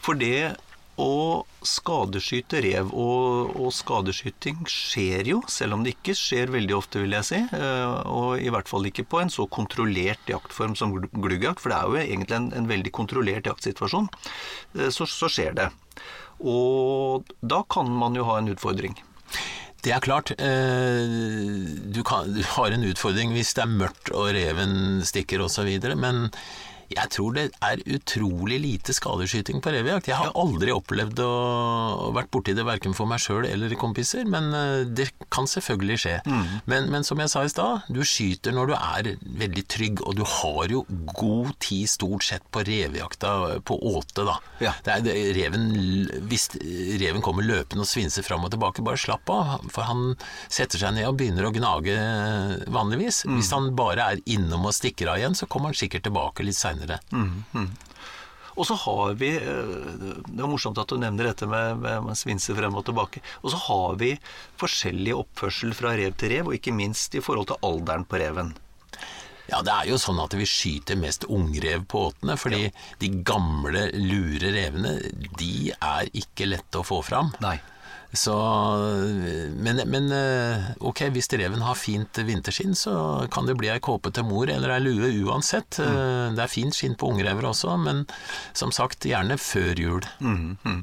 For 0.00 0.18
det 0.18 0.56
å 1.00 1.42
skadeskyte 1.66 2.60
rev, 2.64 2.90
og, 2.92 3.54
og 3.56 3.72
skadeskyting 3.72 4.62
skjer 4.68 5.30
jo, 5.32 5.40
selv 5.50 5.76
om 5.78 5.84
det 5.84 5.94
ikke 5.96 6.14
skjer 6.18 6.52
veldig 6.52 6.76
ofte, 6.76 7.02
vil 7.02 7.16
jeg 7.16 7.28
si. 7.30 7.40
eh, 7.56 7.96
Og 8.10 8.40
i 8.44 8.52
hvert 8.52 8.68
fall 8.70 8.88
ikke 8.90 9.06
på 9.08 9.20
en 9.22 9.32
så 9.32 9.46
kontrollert 9.48 10.28
jaktform 10.30 10.76
som 10.78 10.92
gl- 10.96 11.08
gluggjakt, 11.16 11.60
for 11.64 11.72
det 11.72 11.78
er 11.80 11.88
jo 11.88 12.00
egentlig 12.04 12.36
en, 12.38 12.50
en 12.60 12.68
veldig 12.70 12.92
kontrollert 12.96 13.48
jaktsituasjon. 13.48 14.08
eh, 14.78 14.90
Så, 14.92 15.08
så 15.08 15.28
skjer 15.32 15.56
det. 15.58 15.70
Og 16.40 17.28
da 17.44 17.62
kan 17.68 17.88
man 17.92 18.14
jo 18.16 18.24
ha 18.30 18.38
en 18.40 18.52
utfordring. 18.52 18.96
Det 19.80 19.92
er 19.96 20.02
klart, 20.04 20.30
eh, 20.36 21.04
du, 21.88 22.02
kan, 22.04 22.28
du 22.36 22.42
har 22.56 22.72
en 22.76 22.84
utfordring 22.84 23.32
hvis 23.32 23.54
det 23.56 23.62
er 23.64 23.70
mørkt 23.80 24.10
og 24.12 24.28
reven 24.36 25.00
stikker 25.08 25.40
osv., 25.46 25.70
men 25.96 26.26
jeg 26.90 27.10
tror 27.14 27.34
det 27.36 27.44
er 27.62 27.82
utrolig 27.94 28.58
lite 28.62 28.94
skadeskyting 28.96 29.60
på 29.62 29.70
revejakt. 29.74 30.08
Jeg 30.10 30.18
har 30.18 30.32
aldri 30.38 30.72
opplevd 30.74 31.20
å, 31.22 31.30
vært 32.16 32.30
borti 32.34 32.54
det 32.56 32.64
verken 32.66 32.96
for 32.96 33.06
meg 33.10 33.22
sjøl 33.22 33.46
eller 33.46 33.74
kompiser, 33.78 34.26
men 34.26 34.50
eh, 34.56 34.82
det 34.86 35.10
kan 35.30 35.46
selvfølgelig 35.50 35.98
skje. 36.02 36.16
Men, 36.70 36.88
men 36.90 37.06
som 37.06 37.20
jeg 37.22 37.30
sa 37.30 37.44
i 37.46 37.52
stad, 37.52 37.86
du 37.92 38.02
skyter 38.06 38.54
når 38.56 38.72
du 38.72 38.74
er 38.74 39.10
veldig 39.22 39.64
trygg, 39.70 40.02
og 40.02 40.18
du 40.18 40.24
har 40.26 40.74
jo 40.74 40.82
god 41.14 41.52
tid 41.62 41.86
stort 41.90 42.26
sett 42.26 42.46
på 42.50 42.64
revejakta 42.66 43.60
på 43.66 43.78
åte, 43.92 44.26
da. 44.26 44.36
Ja. 44.62 44.74
Det 44.84 44.96
er, 44.96 45.30
reven, 45.38 45.70
hvis 46.30 46.48
reven 47.00 47.22
kommer 47.24 47.46
løpende 47.46 47.86
og 47.86 47.90
svinser 47.90 48.26
fram 48.26 48.44
og 48.46 48.54
tilbake, 48.54 48.84
bare 48.86 49.00
slapp 49.00 49.30
av, 49.30 49.68
for 49.70 49.86
han 49.86 50.16
setter 50.50 50.82
seg 50.82 50.96
ned 50.98 51.06
og 51.06 51.20
begynner 51.20 51.46
å 51.46 51.54
gnage 51.54 51.96
vanligvis. 52.72 53.22
Hvis 53.30 53.54
han 53.54 53.70
bare 53.78 54.10
er 54.14 54.22
innom 54.30 54.66
og 54.66 54.74
stikker 54.74 55.12
av 55.12 55.22
igjen, 55.22 55.38
så 55.38 55.46
kommer 55.50 55.70
han 55.70 55.78
sikkert 55.78 56.08
tilbake 56.08 56.44
litt 56.46 56.58
seinere. 56.58 56.79
Og 58.60 58.66
så 58.66 58.74
har 58.74 59.14
vi 59.20 59.30
eh, 59.36 59.76
Det 60.26 60.42
er 60.42 60.50
morsomt 60.50 60.78
at 60.82 60.90
du 60.90 60.98
nevner 61.00 61.30
dette 61.30 61.46
med, 61.48 61.80
med, 61.80 62.16
svinse 62.18 62.54
frem 62.56 62.74
og 62.76 62.84
tilbake. 62.88 63.22
Og 63.44 63.54
så 63.54 63.60
har 63.68 64.00
vi 64.00 64.14
forskjellig 64.60 65.14
oppførsel 65.16 65.72
fra 65.76 65.94
rev 65.98 66.16
til 66.18 66.34
rev, 66.34 66.50
og 66.50 66.58
ikke 66.58 66.74
minst 66.76 67.14
i 67.16 67.22
forhold 67.24 67.50
til 67.52 67.62
alderen 67.66 68.04
på 68.08 68.20
reven. 68.20 68.52
Ja, 69.50 69.62
det 69.66 69.72
er 69.74 69.88
jo 69.90 69.96
sånn 69.98 70.20
at 70.22 70.34
vi 70.38 70.46
skyter 70.46 70.98
mest 71.00 71.24
ungrev 71.26 71.82
på 71.90 72.04
åtene, 72.10 72.36
fordi 72.38 72.68
de 73.00 73.08
gamle, 73.26 73.88
lure 73.96 74.52
revene, 74.54 74.92
de 75.40 75.72
er 75.74 76.10
ikke 76.20 76.46
lette 76.52 76.78
å 76.78 76.86
få 76.86 77.00
fram. 77.02 77.32
Nei. 77.42 77.56
Så, 78.12 78.34
men, 79.54 79.80
men 79.86 80.08
eh, 80.14 80.70
ok, 80.82 81.04
hvis 81.14 81.30
reven 81.38 81.62
har 81.62 81.78
fint 81.78 82.18
vinterskinn, 82.26 82.74
så 82.74 82.94
kan 83.30 83.46
det 83.46 83.54
bli 83.60 83.70
ei 83.70 83.78
kåpe 83.82 84.10
til 84.14 84.26
mor 84.26 84.50
eller 84.50 84.74
ei 84.74 84.80
lue 84.82 85.12
uansett. 85.26 85.78
Mm. 85.78 86.34
Det 86.34 86.42
er 86.42 86.50
fint 86.50 86.74
skinn 86.74 86.96
på 86.98 87.12
ungrever 87.12 87.46
også, 87.52 87.76
men 87.78 88.02
som 88.56 88.74
sagt, 88.74 89.06
gjerne 89.06 89.38
før 89.38 89.78
jul. 89.78 90.08
Mm, 90.18 90.56
mm. 90.64 90.80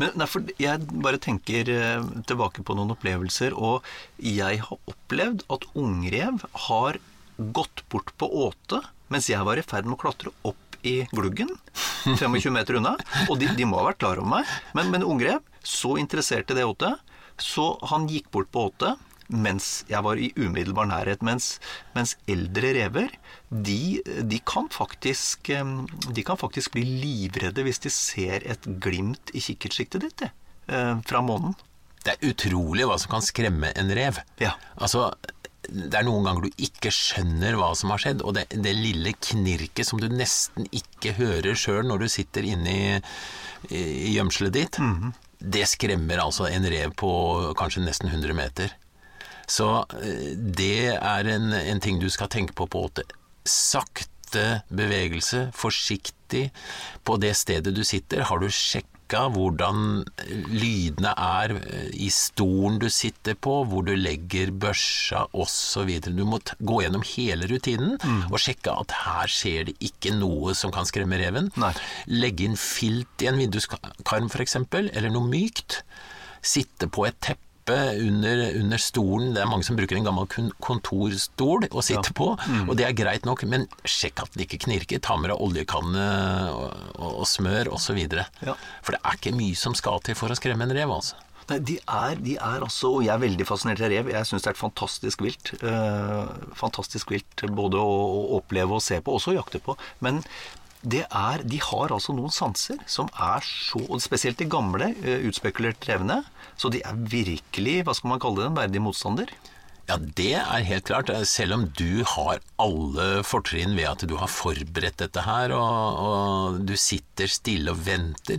Men 0.00 0.16
derfor, 0.24 0.46
jeg 0.60 0.88
bare 1.04 1.20
tenker 1.20 1.68
eh, 1.74 2.08
tilbake 2.30 2.64
på 2.64 2.78
noen 2.78 2.96
opplevelser, 2.96 3.56
og 3.56 3.84
jeg 4.16 4.64
har 4.64 4.90
opplevd 4.90 5.44
at 5.52 5.68
ungrev 5.76 6.40
har 6.70 7.00
gått 7.36 7.84
bort 7.92 8.12
på 8.20 8.28
åte 8.48 8.82
mens 9.10 9.26
jeg 9.30 9.42
var 9.42 9.58
i 9.58 9.64
ferd 9.66 9.88
med 9.88 9.96
å 9.96 10.00
klatre 10.00 10.30
opp 10.46 10.76
i 10.86 11.00
gluggen, 11.12 11.50
25 12.06 12.54
meter 12.54 12.78
unna. 12.78 12.94
Og 13.28 13.36
de, 13.40 13.50
de 13.56 13.66
må 13.68 13.80
ha 13.80 13.88
vært 13.90 14.00
klar 14.00 14.20
over 14.22 14.38
meg. 14.38 14.52
Men, 14.76 14.92
men 14.94 15.04
ungrev, 15.04 15.42
så 15.66 15.96
interessert 16.00 16.50
i 16.50 16.56
det 16.58 16.66
åtet, 16.68 17.00
så 17.40 17.72
han 17.88 18.08
gikk 18.10 18.30
bort 18.34 18.50
på 18.52 18.68
åtte 18.70 18.96
mens 19.30 19.84
jeg 19.86 20.02
var 20.02 20.18
i 20.18 20.32
umiddelbar 20.34 20.88
nærhet. 20.90 21.22
Mens, 21.22 21.58
mens 21.94 22.16
eldre 22.30 22.72
rever, 22.74 23.12
de, 23.50 24.00
de, 24.26 24.40
kan 24.46 24.66
faktisk, 24.74 25.52
de 26.10 26.24
kan 26.26 26.40
faktisk 26.40 26.74
bli 26.74 26.82
livredde 26.82 27.64
hvis 27.66 27.82
de 27.84 27.92
ser 27.94 28.42
et 28.42 28.66
glimt 28.82 29.30
i 29.30 29.42
kikkertsiktet 29.44 30.02
ditt 30.06 30.24
det, 30.24 30.32
eh, 30.74 30.96
fra 31.06 31.22
månen. 31.22 31.54
Det 32.02 32.16
er 32.16 32.30
utrolig 32.32 32.88
hva 32.88 32.96
som 32.98 33.12
kan 33.12 33.24
skremme 33.24 33.70
en 33.76 33.94
rev. 33.94 34.18
Ja. 34.40 34.56
Altså, 34.80 35.10
det 35.68 35.94
er 35.94 36.06
noen 36.08 36.26
ganger 36.26 36.48
du 36.48 36.62
ikke 36.64 36.90
skjønner 36.94 37.58
hva 37.60 37.70
som 37.78 37.92
har 37.92 38.00
skjedd, 38.02 38.24
og 38.26 38.34
det, 38.34 38.48
det 38.50 38.72
lille 38.74 39.12
knirket 39.14 39.86
som 39.86 40.00
du 40.00 40.08
nesten 40.10 40.66
ikke 40.74 41.14
hører 41.20 41.54
sjøl 41.54 41.84
når 41.86 42.02
du 42.02 42.10
sitter 42.10 42.48
inne 42.48 42.72
i, 42.74 42.86
gjemselet 44.16 44.56
ditt, 44.56 44.80
Mhm. 44.82 45.12
Det 45.40 45.66
skremmer 45.68 46.20
altså 46.22 46.46
en 46.50 46.66
rev 46.68 46.92
på 46.96 47.10
kanskje 47.58 47.84
nesten 47.84 48.10
100 48.12 48.36
meter. 48.36 48.74
Så 49.50 49.68
eh, 50.02 50.36
det 50.36 50.94
er 50.94 51.32
en, 51.34 51.52
en 51.56 51.82
ting 51.82 52.00
du 52.00 52.08
skal 52.12 52.30
tenke 52.30 52.54
på 52.56 52.68
på 52.70 52.84
åte. 52.86 53.06
Sakte 53.48 54.60
bevegelse, 54.68 55.48
forsiktig. 55.56 56.50
På 57.02 57.16
det 57.18 57.34
stedet 57.40 57.74
du 57.74 57.82
sitter, 57.84 58.22
har 58.28 58.38
du 58.38 58.50
sjekka 59.10 59.26
hvordan 59.34 60.04
lydene 60.54 61.10
er 61.18 61.54
eh, 61.56 61.90
i 61.92 62.10
stolen 62.10 62.78
du 62.78 62.88
sitter 62.88 63.34
på, 63.34 63.64
hvor 63.66 63.82
du 63.82 63.94
legger 63.96 64.52
børsa 64.52 65.26
osv. 65.32 65.90
Du 66.06 66.24
må 66.24 66.38
gå 66.60 66.82
gjennom 66.82 67.02
hele 67.02 67.48
rutinen 67.50 67.98
og 68.30 68.38
sjekke 68.38 68.70
at 68.70 68.94
her 69.04 69.26
skjer 69.26 69.66
det 69.66 69.76
ikke 69.80 70.14
noe 70.14 70.54
som 70.54 70.70
kan 70.70 70.86
skremme 70.86 71.18
reven. 71.18 71.50
Nei. 71.58 71.72
Legge 72.06 72.46
inn 72.46 72.56
filt 72.56 73.22
i 73.22 73.30
en 73.30 73.38
vinduskarm 73.40 74.30
f.eks., 74.30 74.56
eller 74.70 75.10
noe 75.10 75.26
mykt. 75.26 75.82
Sitte 76.40 76.88
på 76.88 77.06
et 77.08 77.18
teppe 77.20 77.49
under, 78.00 78.42
under 78.60 78.82
stolen. 78.82 79.32
Det 79.36 79.42
er 79.42 79.50
mange 79.50 79.66
som 79.66 79.78
bruker 79.78 79.98
en 79.98 80.06
gammel 80.08 80.50
kontorstol 80.62 81.68
å 81.70 81.84
sitte 81.84 82.14
på, 82.16 82.32
og 82.66 82.74
det 82.78 82.86
er 82.88 82.96
greit 82.96 83.28
nok, 83.28 83.44
men 83.50 83.66
sjekk 83.84 84.24
at 84.24 84.36
den 84.36 84.46
ikke 84.46 84.62
knirker. 84.66 85.02
Ta 85.04 85.16
med 85.20 85.32
deg 85.32 85.40
oljekanne 85.40 86.06
og, 86.52 86.68
og, 86.98 87.10
og 87.22 87.26
smør 87.28 87.72
osv. 87.76 87.98
Ja. 88.00 88.54
For 88.84 88.96
det 88.96 89.02
er 89.02 89.18
ikke 89.18 89.36
mye 89.36 89.58
som 89.58 89.76
skal 89.78 90.02
til 90.06 90.18
for 90.18 90.32
å 90.32 90.38
skremme 90.38 90.66
en 90.66 90.76
rev, 90.76 90.92
altså. 91.00 91.18
Nei, 91.50 91.58
de 91.66 91.76
er, 91.80 92.20
de 92.22 92.36
er 92.38 92.62
altså 92.62 92.92
Og 92.94 93.00
jeg 93.02 93.10
er 93.10 93.22
veldig 93.24 93.46
fascinert 93.48 93.82
av 93.82 93.90
rev. 93.90 94.10
Jeg 94.12 94.28
syns 94.28 94.44
det 94.44 94.52
er 94.52 94.56
et 94.56 94.60
fantastisk 94.60 95.24
vilt. 95.24 95.52
Eh, 95.66 96.32
fantastisk 96.58 97.10
vilt 97.10 97.44
både 97.56 97.80
å, 97.80 97.96
å 98.20 98.38
oppleve 98.38 98.78
og 98.78 98.84
se 98.84 99.00
på, 99.02 99.16
også 99.16 99.32
å 99.32 99.38
jakte 99.40 99.62
på. 99.64 99.74
Men 100.04 100.22
det 100.82 101.04
er, 101.04 101.42
de 101.44 101.60
har 101.60 101.92
altså 101.92 102.14
noen 102.16 102.32
sanser 102.32 102.80
som 102.88 103.10
er 103.12 103.44
så 103.44 103.82
Spesielt 104.00 104.40
de 104.40 104.48
gamle, 104.48 104.92
utspekulert 105.28 105.76
utspekulerte. 105.76 106.22
Så 106.56 106.70
de 106.72 106.80
er 106.84 106.96
virkelig, 106.96 107.80
hva 107.84 107.94
skal 107.96 108.14
man 108.14 108.22
kalle 108.22 108.42
det, 108.42 108.50
en 108.50 108.58
verdig 108.58 108.82
motstander. 108.84 109.32
Ja, 109.90 109.96
det 109.98 110.34
er 110.38 110.66
helt 110.68 110.86
klart. 110.86 111.10
Selv 111.26 111.56
om 111.56 111.64
du 111.74 112.04
har 112.06 112.38
alle 112.62 113.24
fortrinn 113.26 113.74
ved 113.74 113.88
at 113.90 114.04
du 114.06 114.14
har 114.20 114.30
forberedt 114.30 115.00
dette 115.02 115.24
her, 115.26 115.54
og, 115.56 116.02
og 116.04 116.60
du 116.68 116.76
sitter 116.78 117.30
stille 117.30 117.74
og 117.74 117.80
venter, 117.88 118.38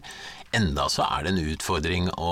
enda 0.55 0.87
så 0.91 1.03
er 1.09 1.25
det 1.25 1.33
en 1.33 1.51
utfordring 1.53 2.07
å, 2.15 2.31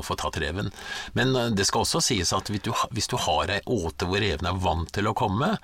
å 0.00 0.02
få 0.06 0.18
tatt 0.18 0.40
reven. 0.42 0.72
Men 1.18 1.34
eh, 1.38 1.52
det 1.54 1.68
skal 1.68 1.86
også 1.86 2.02
sies 2.10 2.34
at 2.34 2.50
hvis 2.50 2.64
du, 2.66 2.72
hvis 2.94 3.10
du 3.10 3.18
har 3.28 3.54
ei 3.54 3.62
åte 3.62 4.08
hvor 4.08 4.22
reven 4.22 4.50
er 4.50 4.62
vant 4.62 4.90
til 4.94 5.10
å 5.10 5.16
komme, 5.18 5.54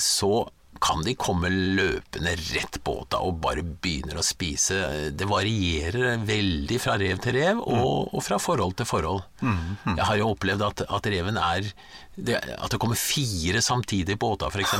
så 0.00 0.46
kan 0.84 1.00
de 1.06 1.14
komme 1.16 1.48
løpende 1.48 2.34
rett 2.52 2.76
på 2.84 2.98
åta 3.02 3.22
og 3.24 3.38
bare 3.44 3.64
begynner 3.64 4.18
å 4.20 4.24
spise. 4.26 4.76
Det 5.16 5.28
varierer 5.30 6.20
veldig 6.28 6.78
fra 6.82 6.98
rev 7.00 7.20
til 7.24 7.38
rev, 7.38 7.62
og, 7.64 8.12
og 8.12 8.24
fra 8.26 8.36
forhold 8.42 8.76
til 8.78 8.88
forhold. 8.88 9.22
Jeg 9.40 10.04
har 10.04 10.20
jo 10.20 10.32
opplevd 10.34 10.64
at, 10.66 10.84
at 10.98 11.08
reven 11.14 11.40
er 11.40 11.70
det, 12.14 12.36
At 12.38 12.70
det 12.70 12.78
kommer 12.78 12.94
fire 12.94 13.58
samtidig 13.64 14.14
på 14.22 14.28
åta, 14.36 14.46
f.eks. 14.46 14.76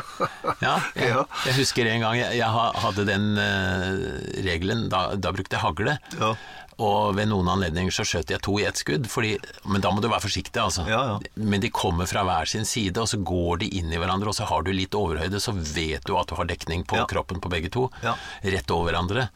Ja, 0.64 0.78
jeg, 0.98 1.12
jeg 1.46 1.54
husker 1.60 1.86
en 1.86 2.02
gang 2.02 2.16
jeg, 2.18 2.40
jeg 2.40 2.64
hadde 2.82 3.04
den 3.06 3.28
eh, 3.38 4.40
regelen, 4.48 4.88
da, 4.90 5.04
da 5.14 5.30
brukte 5.36 5.54
jeg 5.54 5.62
hagle. 5.62 5.98
Ja. 6.18 6.32
Og 6.82 7.14
ved 7.14 7.28
noen 7.30 7.46
anledninger 7.52 7.92
så 7.94 8.02
skjøt 8.02 8.30
jeg 8.34 8.40
to 8.42 8.56
i 8.58 8.64
ett 8.66 8.80
skudd, 8.80 9.04
fordi, 9.06 9.36
men 9.70 9.80
da 9.84 9.92
må 9.94 10.00
du 10.02 10.08
være 10.10 10.24
forsiktig, 10.24 10.58
altså. 10.58 10.82
Ja, 10.90 11.02
ja. 11.12 11.18
Men 11.38 11.62
de 11.62 11.70
kommer 11.70 12.08
fra 12.10 12.24
hver 12.26 12.48
sin 12.50 12.64
side, 12.66 12.98
og 12.98 13.06
så 13.06 13.20
går 13.22 13.60
de 13.62 13.68
inn 13.78 13.92
i 13.94 14.00
hverandre, 14.00 14.32
og 14.32 14.34
så 14.34 14.48
har 14.50 14.64
du 14.66 14.72
litt 14.74 14.96
overhøyde, 14.98 15.38
så 15.38 15.54
vet 15.54 16.02
du 16.08 16.16
at 16.18 16.26
du 16.26 16.34
har 16.34 16.48
dekning 16.50 16.82
på 16.84 16.96
Ja. 16.98 17.04
kroppen 17.06 17.38
på 17.40 17.48
begge 17.52 17.70
to, 17.70 17.90
Ja. 18.02 18.16
rett 18.42 18.70
over 18.74 18.90
hverandre. 18.90 19.28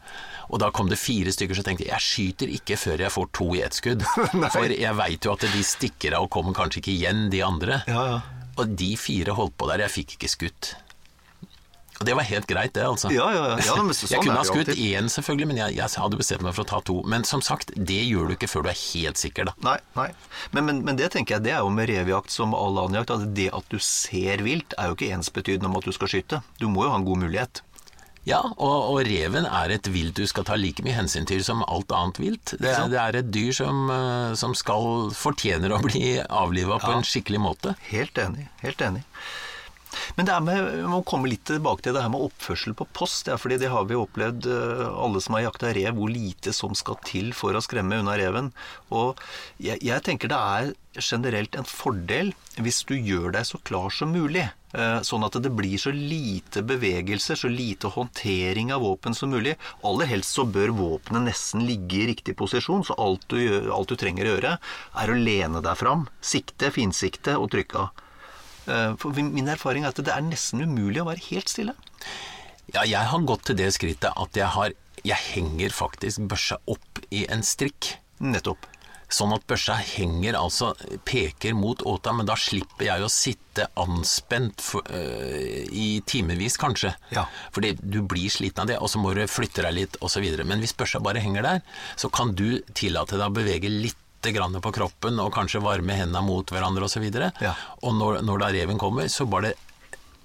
Og 0.49 0.59
da 0.59 0.69
kom 0.71 0.89
det 0.89 0.97
fire 0.99 1.31
stykker, 1.31 1.55
så 1.55 1.63
tenkte 1.63 1.85
jeg 1.85 1.93
jeg 1.95 2.01
skyter 2.01 2.51
ikke 2.59 2.75
før 2.75 2.97
jeg 2.99 3.11
får 3.11 3.27
to 3.31 3.47
i 3.55 3.61
ett 3.61 3.73
skudd. 3.77 4.01
For 4.51 4.65
jeg 4.65 4.95
veit 4.97 5.23
jo 5.23 5.31
at 5.31 5.39
de 5.45 5.63
stikker 5.63 6.15
av 6.17 6.23
og 6.27 6.29
kommer 6.31 6.53
kanskje 6.57 6.81
ikke 6.81 6.95
igjen, 6.97 7.29
de 7.31 7.41
andre. 7.45 7.83
Ja, 7.87 8.03
ja. 8.15 8.21
Og 8.59 8.75
de 8.75 8.95
fire 8.97 9.31
holdt 9.37 9.55
på 9.57 9.67
der, 9.69 9.85
jeg 9.87 9.91
fikk 9.95 10.17
ikke 10.17 10.29
skutt. 10.35 10.73
Og 11.99 12.05
det 12.07 12.13
var 12.15 12.23
helt 12.23 12.47
greit, 12.47 12.71
det, 12.73 12.83
altså. 12.87 13.09
Ja, 13.11 13.25
ja, 13.35 13.41
ja. 13.51 13.55
Ja, 13.65 13.75
men 13.83 13.93
så- 13.93 14.07
jeg 14.09 14.15
sånn 14.19 14.23
kunne 14.23 14.37
ha 14.39 14.45
skutt 14.47 14.69
én, 14.75 15.09
selvfølgelig, 15.11 15.47
men 15.51 15.57
jeg, 15.59 15.75
jeg 15.75 15.89
hadde 15.99 16.19
bestemt 16.21 16.41
meg 16.47 16.53
for 16.55 16.63
å 16.63 16.69
ta 16.71 16.79
to. 16.87 17.01
Men 17.03 17.25
som 17.27 17.41
sagt, 17.43 17.73
det 17.75 17.99
gjør 18.07 18.29
du 18.31 18.35
ikke 18.37 18.47
før 18.47 18.63
du 18.63 18.69
er 18.71 18.79
helt 18.93 19.19
sikker, 19.19 19.49
da. 19.51 19.53
Nei, 19.67 19.77
nei. 19.99 20.07
Men, 20.55 20.65
men, 20.69 20.79
men 20.87 20.95
det 21.01 21.11
tenker 21.11 21.35
jeg, 21.35 21.43
det 21.49 21.51
er 21.57 21.59
jo 21.65 21.69
med 21.75 21.89
revjakt 21.91 22.31
som 22.31 22.55
all 22.55 22.79
annen 22.85 23.01
jakt. 23.01 23.11
At 23.17 23.25
det 23.35 23.49
at 23.53 23.67
du 23.73 23.77
ser 23.83 24.45
vilt, 24.47 24.73
er 24.79 24.93
jo 24.93 24.95
ikke 24.95 25.11
ensbetydende 25.17 25.67
om 25.67 25.75
at 25.81 25.83
du 25.83 25.91
skal 25.91 26.07
skyte. 26.15 26.39
Du 26.63 26.69
må 26.71 26.85
jo 26.87 26.93
ha 26.93 27.01
en 27.01 27.07
god 27.09 27.19
mulighet. 27.25 27.61
Ja, 28.27 28.39
og, 28.59 28.79
og 28.93 28.97
reven 29.07 29.45
er 29.47 29.71
et 29.73 29.87
vilt 29.89 30.15
du 30.19 30.25
skal 30.27 30.43
ta 30.45 30.55
like 30.59 30.83
mye 30.85 30.93
hensyn 30.93 31.25
til 31.25 31.39
som 31.43 31.63
alt 31.67 31.89
annet 31.95 32.19
vilt. 32.21 32.51
Det, 32.59 32.67
er- 32.69 32.89
det 32.91 32.99
er 32.99 33.15
et 33.23 33.29
dyr 33.33 33.51
som, 33.55 33.79
eh, 33.95 34.33
som 34.39 34.53
skal 34.59 35.09
fortjener 35.15 35.71
å 35.73 35.79
bli 35.83 36.19
avliva 36.27 36.77
på 36.83 36.91
en 36.95 37.03
skikkelig 37.07 37.39
måte. 37.41 37.75
Helt 37.89 38.19
enig. 38.21 38.47
Helt 38.61 38.83
enig. 38.85 39.03
Men 40.17 40.27
det 40.29 40.35
er 40.35 40.43
med, 40.45 40.69
vi 40.79 40.89
må 40.89 41.01
komme 41.07 41.31
litt 41.31 41.45
tilbake 41.49 41.85
til 41.85 41.95
det 41.95 42.03
her 42.05 42.11
med 42.13 42.27
oppførsel 42.29 42.75
på 42.77 42.87
post. 42.95 43.29
Ja, 43.31 43.37
fordi 43.39 43.59
det 43.61 43.71
har 43.73 43.87
vi 43.89 43.97
opplevd, 43.99 44.49
eh, 44.49 44.85
alle 44.89 45.21
som 45.23 45.37
har 45.37 45.47
jakta 45.47 45.73
rev, 45.75 45.95
hvor 45.97 46.11
lite 46.11 46.53
som 46.55 46.75
skal 46.77 46.99
til 47.07 47.33
for 47.37 47.55
å 47.57 47.63
skremme 47.63 48.01
unna 48.01 48.17
reven. 48.19 48.53
Og 48.91 49.19
jeg, 49.57 49.81
jeg 49.85 50.05
tenker 50.05 50.31
det 50.31 50.39
er 50.39 50.71
generelt 50.99 51.53
en 51.55 51.67
fordel 51.69 52.31
hvis 52.59 52.81
du 52.89 52.95
gjør 52.97 53.29
deg 53.35 53.45
så 53.47 53.59
klar 53.63 53.93
som 53.93 54.11
mulig. 54.11 54.47
eh, 54.73 54.99
Sånn 55.05 55.23
at 55.23 55.37
det 55.39 55.51
blir 55.55 55.77
så 55.79 55.93
lite 55.95 56.63
bevegelser, 56.65 57.37
så 57.39 57.51
lite 57.51 57.91
håndtering 57.93 58.73
av 58.75 58.83
våpen 58.83 59.15
som 59.15 59.31
mulig. 59.31 59.55
Aller 59.85 60.09
helst 60.09 60.35
så 60.35 60.43
bør 60.49 60.73
våpenet 60.75 61.29
nesten 61.29 61.63
ligge 61.69 62.01
i 62.01 62.09
riktig 62.11 62.35
posisjon, 62.39 62.83
så 62.83 62.97
alt 62.99 63.29
du, 63.31 63.39
alt 63.71 63.89
du 63.93 63.95
trenger 63.99 64.27
å 64.27 64.35
gjøre, 64.35 64.57
er 65.03 65.13
å 65.13 65.17
lene 65.17 65.63
deg 65.63 65.79
fram, 65.79 66.07
sikte, 66.21 66.73
finsikte 66.75 67.37
og 67.39 67.51
trykke 67.53 67.85
av. 67.85 68.05
Eh, 68.69 68.95
For 69.01 69.11
min 69.17 69.47
erfaring 69.51 69.85
er 69.85 69.93
at 69.93 70.01
det 70.05 70.13
er 70.13 70.25
nesten 70.25 70.61
umulig 70.63 71.01
å 71.03 71.07
være 71.09 71.25
helt 71.31 71.49
stille. 71.51 71.75
Ja, 72.73 72.83
jeg 72.85 73.01
har 73.11 73.25
gått 73.25 73.47
til 73.49 73.57
det 73.57 73.71
skrittet 73.73 74.13
at 74.13 74.37
jeg 74.37 74.47
har 74.55 74.75
Jeg 75.05 75.15
henger 75.33 75.71
faktisk 75.71 76.25
børsa 76.27 76.57
opp 76.67 76.99
i 77.15 77.23
en 77.31 77.39
strikk. 77.41 77.93
Nettopp. 78.19 78.65
Sånn 79.09 79.31
at 79.33 79.45
børsa 79.47 79.77
henger, 79.79 80.35
altså 80.37 80.73
peker 81.07 81.55
mot 81.57 81.79
åta, 81.87 82.11
men 82.13 82.27
da 82.27 82.35
slipper 82.37 82.83
jeg 82.85 83.01
å 83.01 83.07
sitte 83.09 83.65
anspent 83.79 84.59
for, 84.61 84.83
øh, 84.91 85.65
i 85.71 86.01
timevis, 86.05 86.59
kanskje. 86.61 86.91
Ja. 87.15 87.23
Fordi 87.55 87.71
du 87.79 88.01
blir 88.03 88.29
sliten 88.29 88.61
av 88.61 88.67
det, 88.67 88.77
og 88.77 88.91
så 88.91 88.99
må 89.01 89.15
du 89.15 89.23
flytte 89.25 89.63
deg 89.65 89.73
litt, 89.73 89.97
osv. 90.03 90.27
Men 90.45 90.59
hvis 90.59 90.75
børsa 90.77 90.99
bare 91.01 91.23
henger 91.23 91.47
der, 91.47 91.61
så 91.95 92.11
kan 92.11 92.35
du 92.35 92.59
tillate 92.75 93.17
deg 93.17 93.25
å 93.25 93.33
bevege 93.39 93.71
litt 93.71 93.97
grann 94.35 94.59
på 94.61 94.71
kroppen, 94.75 95.19
og 95.23 95.31
kanskje 95.33 95.61
varme 95.63 95.95
hendene 95.95 96.21
mot 96.25 96.51
hverandre 96.51 96.83
osv. 96.89 97.07
Og, 97.07 97.41
Ja. 97.41 97.55
og 97.81 97.93
når, 97.95 98.21
når 98.27 98.39
da 98.39 98.51
reven 98.51 98.77
kommer, 98.77 99.07
så 99.07 99.25
bare 99.29 99.53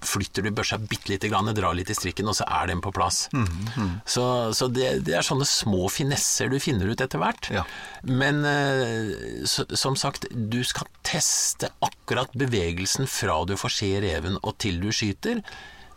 flytter 0.05 0.43
du 0.45 0.51
børsa 0.53 0.77
bitte 0.77 1.09
lite 1.09 1.29
grann, 1.31 1.47
drar 1.57 1.73
litt 1.73 1.89
i 1.89 1.95
strikken, 1.97 2.27
og 2.29 2.35
så 2.37 2.45
er 2.45 2.67
den 2.69 2.81
på 2.83 2.91
plass. 2.93 3.23
Mhm, 3.33 4.01
Så, 4.05 4.25
så 4.53 4.67
det, 4.69 5.03
det 5.07 5.15
er 5.17 5.25
sånne 5.25 5.47
små 5.49 5.87
finesser 5.89 6.51
du 6.51 6.59
finner 6.61 6.91
ut 6.91 7.01
etter 7.01 7.17
hvert. 7.17 7.49
Ja. 7.49 7.63
Men 8.03 8.43
eh, 8.45 9.45
så, 9.49 9.65
som 9.73 9.95
sagt, 9.97 10.27
du 10.29 10.59
skal 10.63 10.85
teste 11.07 11.71
akkurat 11.81 12.29
bevegelsen 12.37 13.07
fra 13.09 13.39
du 13.49 13.55
får 13.57 13.73
se 13.79 13.89
reven 14.03 14.37
og 14.43 14.57
til 14.61 14.77
du 14.83 14.91
skyter. 14.93 15.41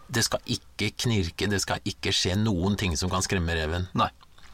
Det 0.09 0.25
skal 0.25 0.41
ikke 0.49 0.89
knirke, 1.05 1.51
det 1.53 1.61
skal 1.61 1.85
ikke 1.85 2.15
skje 2.17 2.33
noen 2.41 2.79
ting 2.81 2.97
som 2.97 3.11
kan 3.13 3.21
skremme 3.27 3.53
reven. 3.59 3.91
Nei. 3.99 4.09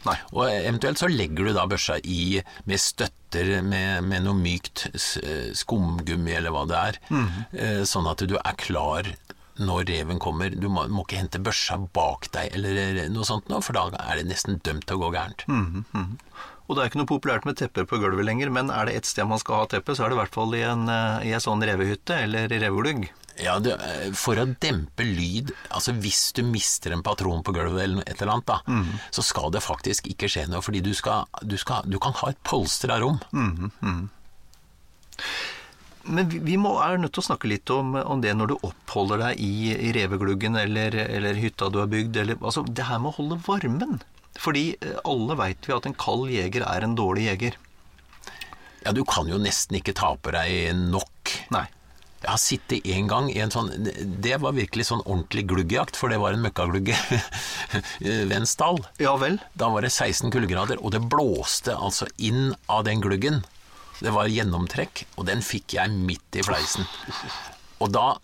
Nei. 0.05 0.17
Og 0.33 0.49
eventuelt 0.53 1.01
så 1.01 1.09
legger 1.11 1.49
du 1.49 1.55
da 1.57 1.67
børsa 1.71 1.99
i 2.05 2.41
med 2.69 2.81
støtter 2.83 3.63
med, 3.67 4.05
med 4.07 4.25
noe 4.27 4.37
mykt 4.39 4.87
eh, 4.93 5.51
skumgummi 5.57 6.37
eller 6.37 6.55
hva 6.55 6.65
det 6.71 6.81
er, 6.81 7.01
eh, 7.57 7.83
sånn 7.89 8.09
at 8.11 8.23
du 8.29 8.37
er 8.39 8.59
klar 8.61 9.09
når 9.55 9.85
reven 9.87 10.19
kommer. 10.19 10.51
Du 10.51 10.67
må, 10.69 10.87
må 10.91 11.05
ikke 11.05 11.21
hente 11.21 11.43
børsa 11.43 11.79
bak 11.95 12.29
deg 12.35 12.57
eller 12.59 13.05
noe 13.15 13.27
sånt 13.27 13.49
nå, 13.51 13.61
for 13.63 13.77
da 13.77 13.87
er 14.03 14.19
det 14.21 14.29
nesten 14.33 14.59
dømt 14.67 14.87
til 14.89 14.99
å 14.99 15.05
gå 15.05 15.13
gærent. 15.15 15.47
Og 16.65 16.77
det 16.77 16.83
er 16.83 16.89
ikke 16.91 17.01
noe 17.03 17.11
populært 17.11 17.45
med 17.45 17.59
tepper 17.61 17.85
på 17.85 17.99
gulvet 18.01 18.25
lenger, 18.25 18.49
men 18.53 18.71
er 18.73 18.89
det 18.89 18.97
ett 18.97 19.09
sted 19.09 19.29
man 19.29 19.41
skal 19.43 19.63
ha 19.63 19.67
teppe, 19.69 19.95
så 19.95 20.07
er 20.07 20.13
det 20.13 20.17
i 20.17 20.21
hvert 20.23 20.37
fall 20.37 20.55
i 20.57 20.63
en, 20.65 20.89
eh, 20.89 21.29
i 21.29 21.35
en 21.37 21.43
sånn 21.45 21.63
revehytte 21.65 22.17
eller 22.25 22.53
i 22.53 22.61
reveglugg. 22.63 23.11
Ja, 23.43 23.57
det, 23.59 23.73
eh, 23.83 24.13
for 24.15 24.39
å 24.39 24.45
dempe 24.63 25.03
lyd, 25.03 25.51
altså 25.75 25.95
hvis 25.99 26.29
du 26.37 26.45
mister 26.47 26.93
en 26.95 27.03
patron 27.03 27.43
på 27.43 27.55
gulvet 27.57 27.83
eller 27.83 28.05
et 28.07 28.21
eller 28.23 28.37
annet, 28.37 28.47
da, 28.47 28.61
så 29.11 29.25
skal 29.27 29.51
det 29.51 29.65
faktisk 29.65 30.07
ikke 30.13 30.29
skje 30.31 30.47
noe, 30.53 30.63
fordi 30.63 30.81
du, 30.87 30.93
skal, 30.95 31.27
du, 31.43 31.57
skal, 31.59 31.83
du 31.91 31.99
kan 31.99 32.15
ha 32.21 32.31
et 32.31 32.39
polstra 32.47 33.01
rom. 33.03 33.19
Men 36.05 36.29
vi, 36.29 36.39
vi 36.45 36.57
må, 36.61 36.75
er 36.85 36.99
nødt 37.01 37.15
til 37.17 37.25
å 37.25 37.29
snakke 37.31 37.49
litt 37.49 37.71
om, 37.73 37.95
om 37.97 38.21
det 38.21 38.35
når 38.37 38.53
du 38.53 38.57
oppholder 38.69 39.23
deg 39.23 39.41
i, 39.41 39.53
i 39.73 39.93
revegluggen 39.97 40.59
eller, 40.61 40.95
eller 41.07 41.39
hytta 41.41 41.71
du 41.73 41.81
har 41.81 41.89
bygd. 41.91 42.19
Eller, 42.21 42.37
altså, 42.45 42.63
det 42.69 42.87
her 42.91 43.01
med 43.01 43.15
å 43.15 43.19
holde 43.19 43.41
varmen. 43.47 44.03
Fordi 44.39 44.75
eh, 44.81 44.99
alle 45.09 45.37
veit 45.39 45.65
vi 45.65 45.75
at 45.75 45.89
en 45.89 45.97
kald 45.97 46.29
jeger 46.35 46.67
er 46.69 46.85
en 46.85 46.97
dårlig 46.99 47.31
jeger. 47.31 47.57
Ja, 48.85 48.93
du 48.93 49.01
kan 49.09 49.31
jo 49.31 49.41
nesten 49.41 49.79
ikke 49.79 49.97
ta 49.97 50.13
på 50.21 50.35
deg 50.35 50.77
nok. 50.93 51.33
Nei. 51.55 51.65
Jeg 52.25 52.33
har 52.33 52.41
sittet 52.41 52.87
en 52.97 53.09
gang 53.11 53.27
i 53.29 53.39
en 53.45 53.53
sånn 53.53 53.71
Det 54.25 54.39
var 54.41 54.57
virkelig 54.57 54.87
sånn 54.89 55.03
ordentlig 55.05 55.45
gluggjakt, 55.51 55.99
for 56.01 56.13
det 56.13 56.19
var 56.23 56.33
en 56.35 56.45
møkkaglugge 56.45 56.97
ved 58.01 58.37
en 58.39 58.49
stall. 58.49 58.81
Ja 59.03 59.15
vel? 59.21 59.39
Da 59.53 59.69
var 59.73 59.85
det 59.85 59.93
16 59.93 60.33
kuldegrader, 60.33 60.81
og 60.81 60.95
det 60.97 61.03
blåste 61.13 61.77
altså 61.77 62.09
inn 62.17 62.55
av 62.73 62.87
den 62.89 63.05
gluggen. 63.05 63.43
Det 64.01 64.13
var 64.15 64.31
gjennomtrekk, 64.33 65.05
og 65.19 65.29
den 65.29 65.45
fikk 65.45 65.77
jeg 65.77 65.93
midt 65.95 66.41
i 66.41 66.45
fleisen. 66.47 66.89
Og 67.85 67.93
da 67.95 68.15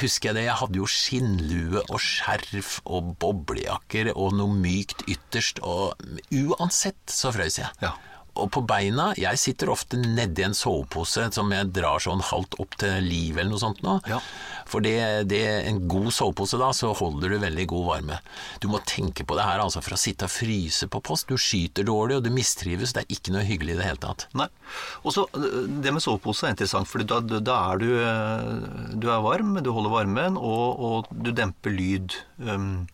husker 0.00 0.30
jeg 0.30 0.38
det, 0.40 0.46
jeg 0.48 0.58
hadde 0.58 0.80
jo 0.80 0.88
skinnlue 0.90 1.82
og 1.84 2.00
skjerf 2.02 2.78
og 2.90 3.12
boblejakker 3.22 4.10
og 4.16 4.34
noe 4.38 4.56
mykt 4.56 5.04
ytterst, 5.06 5.60
og 5.62 6.00
uansett 6.34 6.98
så 7.12 7.30
frøs 7.34 7.60
jeg. 7.60 7.70
Ja. 7.84 7.94
Og 8.38 8.50
på 8.54 8.62
beina 8.66 9.10
Jeg 9.18 9.40
sitter 9.40 9.72
ofte 9.72 9.98
nedi 10.00 10.44
en 10.46 10.56
sovepose 10.56 11.26
som 11.34 11.50
jeg 11.54 11.70
drar 11.74 12.02
sånn 12.02 12.22
halvt 12.30 12.58
opp 12.62 12.76
til 12.80 13.04
livet 13.04 13.42
eller 13.42 13.54
noe 13.54 13.62
sånt 13.62 13.82
nå. 13.84 13.96
Ja. 14.10 14.20
For 14.70 14.84
det, 14.84 14.94
det, 15.30 15.42
en 15.66 15.82
god 15.90 16.10
sovepose 16.14 16.60
da, 16.60 16.70
så 16.76 16.92
holder 16.96 17.34
du 17.34 17.38
veldig 17.42 17.66
god 17.70 17.86
varme. 17.88 18.18
Du 18.62 18.68
må 18.70 18.80
tenke 18.86 19.26
på 19.26 19.36
det 19.38 19.46
her, 19.46 19.62
altså, 19.62 19.82
for 19.82 19.96
å 19.96 20.00
sitte 20.00 20.28
og 20.28 20.34
fryse 20.34 20.86
på 20.90 21.02
post. 21.04 21.30
Du 21.30 21.40
skyter 21.40 21.86
dårlig, 21.86 22.20
og 22.20 22.26
du 22.26 22.30
mistrives. 22.34 22.94
Det 22.94 23.02
er 23.02 23.16
ikke 23.16 23.34
noe 23.34 23.46
hyggelig 23.46 23.74
i 23.74 23.80
det 23.80 23.88
hele 23.88 24.02
tatt. 24.04 24.28
Nei. 24.38 24.46
Og 25.02 25.14
så 25.16 25.26
eh, 25.34 25.64
Det 25.82 25.94
med 25.94 26.04
sovepose 26.04 26.46
er 26.46 26.54
interessant, 26.54 26.90
for 26.90 27.02
da, 27.02 27.18
da 27.20 27.56
er 27.72 27.82
du, 27.82 27.88
eh, 27.98 28.94
du 28.94 29.08
er 29.10 29.24
varm, 29.26 29.56
du 29.58 29.72
holder 29.74 29.96
varmen, 29.96 30.38
og, 30.38 30.86
og 30.90 31.10
du 31.10 31.32
demper 31.34 31.74
lyd. 31.74 32.14
Um, 32.38 32.86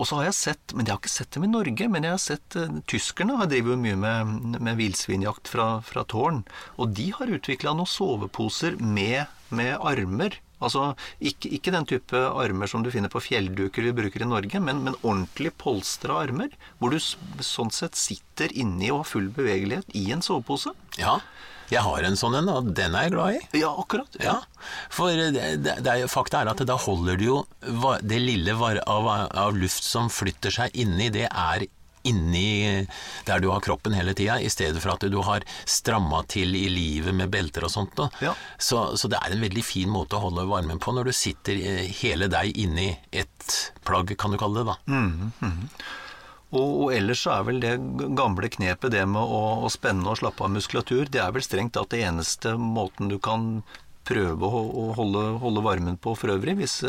og 0.00 0.08
så 0.08 0.16
har 0.16 0.30
jeg 0.30 0.38
sett, 0.38 0.72
men 0.72 0.86
jeg 0.86 0.94
har 0.94 1.00
ikke 1.02 1.12
sett 1.12 1.34
dem 1.36 1.44
i 1.44 1.50
Norge, 1.52 1.88
men 1.92 2.06
jeg 2.06 2.16
har 2.16 2.22
sett 2.22 2.56
uh, 2.56 2.78
tyskerne 2.88 3.36
har 3.36 3.50
driver 3.50 3.74
jo 3.74 3.80
mye 3.82 3.98
med, 4.00 4.60
med 4.64 4.78
villsvinjakt 4.80 5.50
fra, 5.52 5.66
fra 5.84 6.06
tårn. 6.08 6.40
Og 6.80 6.94
de 6.96 7.10
har 7.18 7.32
utvikla 7.36 7.74
noen 7.76 7.90
soveposer 7.90 8.78
med, 8.80 9.28
med 9.52 9.76
armer. 9.76 10.40
Altså 10.60 10.94
ikke, 11.20 11.50
ikke, 11.56 11.72
den 11.72 11.88
type 11.88 12.16
armer 12.16 12.68
som 12.68 12.84
du 12.84 12.90
finner 12.92 13.12
på 13.12 13.22
fjellduker 13.24 13.84
vi 13.86 13.94
bruker 13.96 14.24
i 14.24 14.28
Norge, 14.28 14.60
men, 14.64 14.82
men 14.86 14.96
ordentlig 15.00 15.52
polstra 15.60 16.16
armer. 16.24 16.52
Hvor 16.80 16.96
du 16.96 17.00
sånn 17.00 17.72
sett 17.72 18.00
sitter 18.00 18.52
inni 18.56 18.88
og 18.92 19.02
har 19.02 19.12
full 19.12 19.28
bevegelighet 19.36 19.92
i 20.00 20.08
en 20.16 20.24
sovepose. 20.24 20.72
Ja, 21.00 21.18
jeg 21.70 21.82
har 21.86 22.06
en 22.06 22.18
sånn 22.18 22.36
en, 22.40 22.50
og 22.52 22.70
den 22.76 22.94
er 22.98 23.06
jeg 23.06 23.14
glad 23.14 23.36
i. 23.36 23.42
Ja, 23.62 23.72
akkurat. 23.78 24.16
Ja, 24.22 24.38
for 24.92 25.14
det, 25.14 25.42
det, 25.64 25.76
det 25.84 25.92
er, 25.92 26.10
fakta 26.10 26.42
er 26.42 26.52
at 26.52 26.62
da 26.66 26.76
holder 26.80 27.20
du 27.20 27.26
jo 27.26 27.42
det 28.02 28.20
lille 28.22 28.56
var, 28.58 28.80
av, 28.90 29.08
av, 29.08 29.56
luft 29.56 29.84
som 29.86 30.10
flytter 30.12 30.54
seg 30.54 30.74
inni, 30.78 31.10
det 31.14 31.28
er 31.30 31.66
inni 32.08 32.86
der 33.28 33.42
du 33.44 33.50
har 33.52 33.60
kroppen 33.60 33.92
hele 33.92 34.14
tida, 34.16 34.38
i 34.40 34.48
stedet 34.50 34.80
for 34.80 34.94
at 34.94 35.04
du 35.12 35.18
har 35.26 35.44
stramma 35.68 36.22
til 36.32 36.56
i 36.56 36.66
livet 36.72 37.14
med 37.14 37.30
belter 37.32 37.66
og 37.68 37.72
sånt. 37.72 38.00
Ja. 38.24 38.34
Så, 38.56 38.96
så, 38.96 39.10
det 39.12 39.20
er 39.20 39.34
en 39.34 39.44
veldig 39.44 39.64
fin 39.64 39.90
måte 39.92 40.16
å 40.16 40.24
holde 40.24 40.48
varmen 40.48 40.80
på 40.80 40.94
når 40.96 41.10
du 41.10 41.16
sitter 41.16 41.60
hele 42.00 42.30
deg 42.32 42.56
inni 42.56 42.94
et 43.12 43.58
plagg, 43.84 44.14
kan 44.18 44.32
du 44.32 44.40
kalle 44.40 44.62
det 44.62 44.70
da. 44.72 44.78
Mm, 44.88 45.32
mm. 45.44 45.60
Og, 46.50 46.66
og, 46.66 46.88
ellers 46.96 47.22
så 47.24 47.36
er 47.36 47.46
vel 47.46 47.60
det 47.62 47.76
gamle 48.18 48.50
knepet, 48.50 48.90
det 48.94 49.04
med 49.06 49.22
å, 49.22 49.42
å 49.62 49.70
spenne 49.70 50.08
og 50.10 50.18
slappe 50.18 50.46
av 50.46 50.50
muskulatur, 50.54 51.06
det 51.06 51.22
er 51.22 51.30
vel 51.34 51.46
strengt 51.46 51.76
tatt 51.76 51.92
det 51.94 52.02
eneste 52.08 52.56
måten 52.58 53.10
du 53.12 53.20
kan 53.22 53.62
prøve 54.10 54.46
å, 54.46 54.62
å 54.82 54.84
holde, 54.98 55.24
holde, 55.42 55.64
varmen 55.64 55.98
på 56.02 56.16
for 56.18 56.32
øvrig, 56.34 56.56
hvis, 56.58 56.80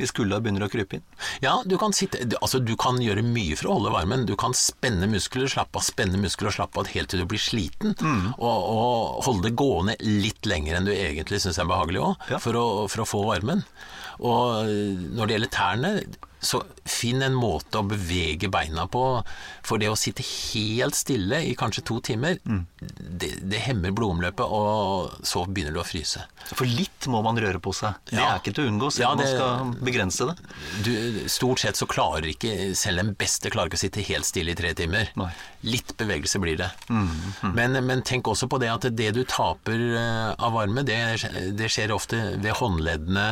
hvis 0.00 0.14
kulda 0.16 0.38
begynner 0.40 0.64
å 0.64 0.70
krype 0.72 0.98
inn. 0.98 1.04
Ja, 1.44 1.58
du 1.68 1.76
kan, 1.80 1.92
sitte, 1.96 2.22
altså, 2.38 2.62
du 2.64 2.72
kan 2.80 3.00
gjøre 3.02 3.24
mye 3.26 3.58
for 3.58 3.68
å 3.68 3.76
holde 3.76 3.92
varmen. 3.92 4.24
Du 4.28 4.32
kan 4.40 4.56
spenne 4.56 5.08
muskler, 5.10 5.50
slappe 5.52 5.80
av, 5.80 5.84
spenne 5.84 6.20
muskler 6.22 6.48
og 6.48 6.56
slappe 6.56 6.80
av 6.80 6.92
helt 6.94 7.12
til 7.12 7.20
du 7.24 7.28
blir 7.28 7.42
sliten. 7.42 7.92
Mm. 8.00 8.30
Og, 8.38 8.70
og, 8.72 9.18
holde 9.26 9.50
det 9.50 9.56
gående 9.60 9.98
litt 10.00 10.48
lenger 10.48 10.78
enn 10.78 10.88
du 10.88 10.94
egentlig 10.94 11.42
syns 11.44 11.60
er 11.60 11.68
behagelig 11.68 12.06
òg, 12.06 12.30
ja. 12.32 12.40
for, 12.40 12.56
for, 12.88 13.04
å 13.04 13.10
få 13.10 13.26
varmen. 13.28 13.66
Og 14.24 14.72
når 15.12 15.28
det 15.28 15.36
gjelder 15.36 15.52
tærne, 15.52 15.92
så 16.40 16.60
finn 16.84 17.22
en 17.24 17.34
måte 17.34 17.80
å 17.80 17.86
bevege 17.86 18.48
beina 18.52 18.86
på. 18.90 19.02
For 19.66 19.80
det 19.82 19.88
å 19.90 19.96
sitte 19.98 20.24
helt 20.26 20.96
stille 20.96 21.40
i 21.48 21.54
kanskje 21.58 21.84
to 21.88 21.98
timer, 22.04 22.36
mm. 22.44 22.60
det, 22.78 23.30
det, 23.40 23.62
hemmer 23.64 23.94
blodomløpet, 23.96 24.44
og 24.44 25.24
så 25.26 25.46
begynner 25.48 25.74
du 25.74 25.80
å 25.82 25.86
fryse. 25.86 26.22
For 26.52 26.68
litt 26.68 27.08
må 27.10 27.22
man 27.26 27.40
røre 27.40 27.60
på 27.62 27.72
seg. 27.76 27.96
Det 28.10 28.18
ja. 28.20 28.28
er 28.34 28.42
ikke 28.42 28.54
til 28.56 28.66
å 28.66 28.72
unngå, 28.72 28.92
selv 28.94 29.08
om 29.08 29.24
ja, 29.24 29.24
man 29.24 29.32
skal 29.32 29.88
begrense 29.88 30.28
det. 30.28 30.36
Du, 30.86 30.92
stort 31.32 31.64
sett 31.64 31.80
så 31.80 31.88
klarer 31.90 32.28
ikke, 32.30 32.52
selv 32.78 33.02
den 33.02 33.16
beste 33.18 33.52
klarer 33.52 33.72
ikke 33.72 33.80
å 33.80 33.84
sitte 33.86 34.06
helt 34.06 34.28
stille 34.28 34.54
i 34.54 34.58
tre 34.58 34.74
timer. 34.78 35.10
Nei. 35.18 35.32
Litt 35.66 35.96
bevegelse 35.98 36.40
blir 36.42 36.60
det. 36.60 36.70
Mm, 36.92 37.08
mm. 37.08 37.56
Men, 37.56 37.80
men, 37.88 38.04
tenk 38.06 38.28
også 38.30 38.46
på 38.50 38.60
det 38.62 38.70
at 38.70 38.86
det 38.94 39.10
du 39.16 39.24
taper 39.26 39.82
eh, 39.96 40.30
av 40.36 40.54
varme, 40.54 40.84
det, 40.86 41.00
det 41.58 41.72
skjer 41.72 41.94
ofte 41.96 42.20
ved 42.36 42.52
håndleddene 42.60 43.28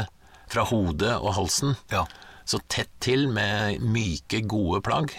fra 0.50 0.64
hodet 0.68 1.14
og 1.20 1.34
halsen. 1.38 1.76
Ja. 1.92 2.04
Så 2.44 2.60
tett 2.68 2.90
til 3.04 3.28
med 3.32 3.80
myke, 3.80 4.42
gode 4.48 4.82
plagg. 4.84 5.14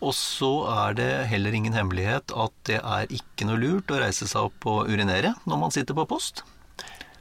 Og 0.00 0.14
så 0.16 0.50
er 0.72 0.96
det 0.96 1.10
heller 1.28 1.52
ingen 1.56 1.76
hemmelighet 1.76 2.32
at 2.32 2.54
det 2.68 2.78
er 2.80 3.10
ikke 3.12 3.44
noe 3.48 3.60
lurt 3.60 3.92
å 3.92 4.00
reise 4.00 4.28
seg 4.28 4.48
opp 4.48 4.68
og 4.70 4.88
urinere 4.88 5.34
når 5.44 5.60
man 5.60 5.74
sitter 5.74 5.96
på 5.96 6.08
post. 6.08 6.42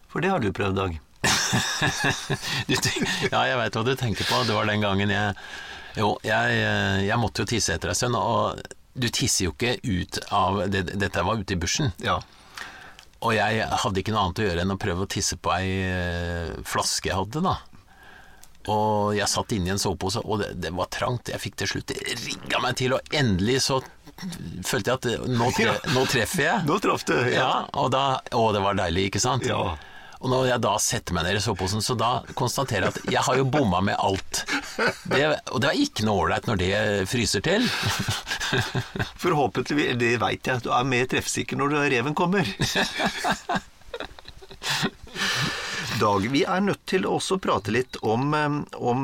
For 0.09 0.23
det 0.23 0.31
har 0.31 0.39
du 0.39 0.53
prøvd, 0.55 0.79
Dag. 0.79 0.95
ja, 2.71 3.41
jeg 3.49 3.59
veit 3.59 3.75
hva 3.75 3.83
du 3.83 3.93
tenker 3.99 4.23
på. 4.23 4.41
Det 4.47 4.55
var 4.55 4.69
den 4.69 4.85
gangen 4.85 5.11
jeg 5.11 5.35
Jo, 5.99 6.13
jeg, 6.23 6.59
jeg 7.03 7.19
måtte 7.19 7.43
jo 7.43 7.49
tisse 7.49 7.75
etter 7.75 7.91
ei 7.91 7.97
stund, 7.97 8.15
og 8.15 8.61
du 8.99 9.07
tisser 9.11 9.49
jo 9.49 9.53
ikke 9.55 9.75
ut 9.83 10.19
av 10.31 10.61
det, 10.71 10.85
Dette 11.01 11.23
var 11.25 11.41
ute 11.41 11.55
i 11.55 11.59
bushen. 11.59 11.91
Ja. 12.03 12.19
Og 13.19 13.35
jeg 13.35 13.65
hadde 13.67 13.99
ikke 13.99 14.13
noe 14.15 14.27
annet 14.27 14.39
å 14.39 14.45
gjøre 14.47 14.63
enn 14.63 14.75
å 14.75 14.79
prøve 14.79 15.03
å 15.03 15.11
tisse 15.11 15.35
på 15.35 15.51
ei 15.57 15.73
eh, 15.83 16.53
flaske 16.63 17.11
jeg 17.11 17.19
hadde, 17.19 17.43
da. 17.43 17.57
Og 18.69 19.15
jeg 19.17 19.29
satt 19.31 19.53
inni 19.55 19.71
en 19.73 19.81
sovepose, 19.81 20.21
og 20.25 20.35
det, 20.43 20.49
det, 20.63 20.71
var 20.75 20.87
trangt. 20.93 21.31
Jeg 21.33 21.41
fikk 21.41 21.55
til 21.61 21.69
slutt 21.73 21.89
rigga 22.25 22.57
meg 22.63 22.73
til, 22.79 22.91
og 22.97 23.01
endelig 23.15 23.59
så 23.65 23.75
følte 24.67 24.91
jeg 24.91 24.97
at 24.97 25.05
nå, 25.31 25.47
tre, 25.55 25.73
nå 25.95 26.01
treffer 26.11 26.43
jeg. 26.45 26.57
Nå 26.67 26.75
traff 26.83 27.03
du. 27.07 27.15
Ja. 27.31 27.37
ja 27.39 27.53
og 27.79 27.87
da, 27.95 28.03
å, 28.35 28.37
det 28.55 28.61
var 28.65 28.73
deilig, 28.79 29.03
ikke 29.11 29.23
sant? 29.23 29.43
Ja. 29.47 29.61
Og 30.19 30.27
når 30.33 30.49
jeg 30.49 30.59
da 30.65 30.73
setter 30.83 31.11
meg 31.15 31.23
ned 31.29 31.35
i 31.39 31.43
soveposen, 31.43 31.81
så 31.83 31.93
da 31.95 32.09
konstaterer 32.35 32.83
jeg 32.89 32.91
at 32.91 32.97
jeg 33.15 33.23
har 33.23 33.35
jo 33.39 33.45
bomma 33.47 33.79
med 33.87 33.95
alt. 34.03 34.41
Det, 35.07 35.21
og 35.53 35.61
det 35.63 35.69
var 35.69 35.79
ikke 35.79 36.03
noe 36.07 36.25
ålreit 36.25 36.45
når 36.49 36.57
det 36.59 36.71
fryser 37.07 37.41
til. 37.45 37.63
Forhåpentligvis, 39.23 39.95
det 40.01 40.17
veit 40.19 40.43
jeg, 40.51 40.59
du 40.65 40.69
er 40.75 40.91
mer 40.91 41.07
treffsikker 41.07 41.55
når 41.59 41.87
reven 41.95 42.17
kommer. 42.19 42.43
Dag, 45.97 46.25
vi 46.31 46.43
er 46.45 46.61
nødt 46.61 46.83
til 46.87 47.07
å 47.07 47.15
også 47.17 47.39
prate 47.41 47.73
litt 47.73 47.97
om, 48.05 48.29
om 48.77 49.01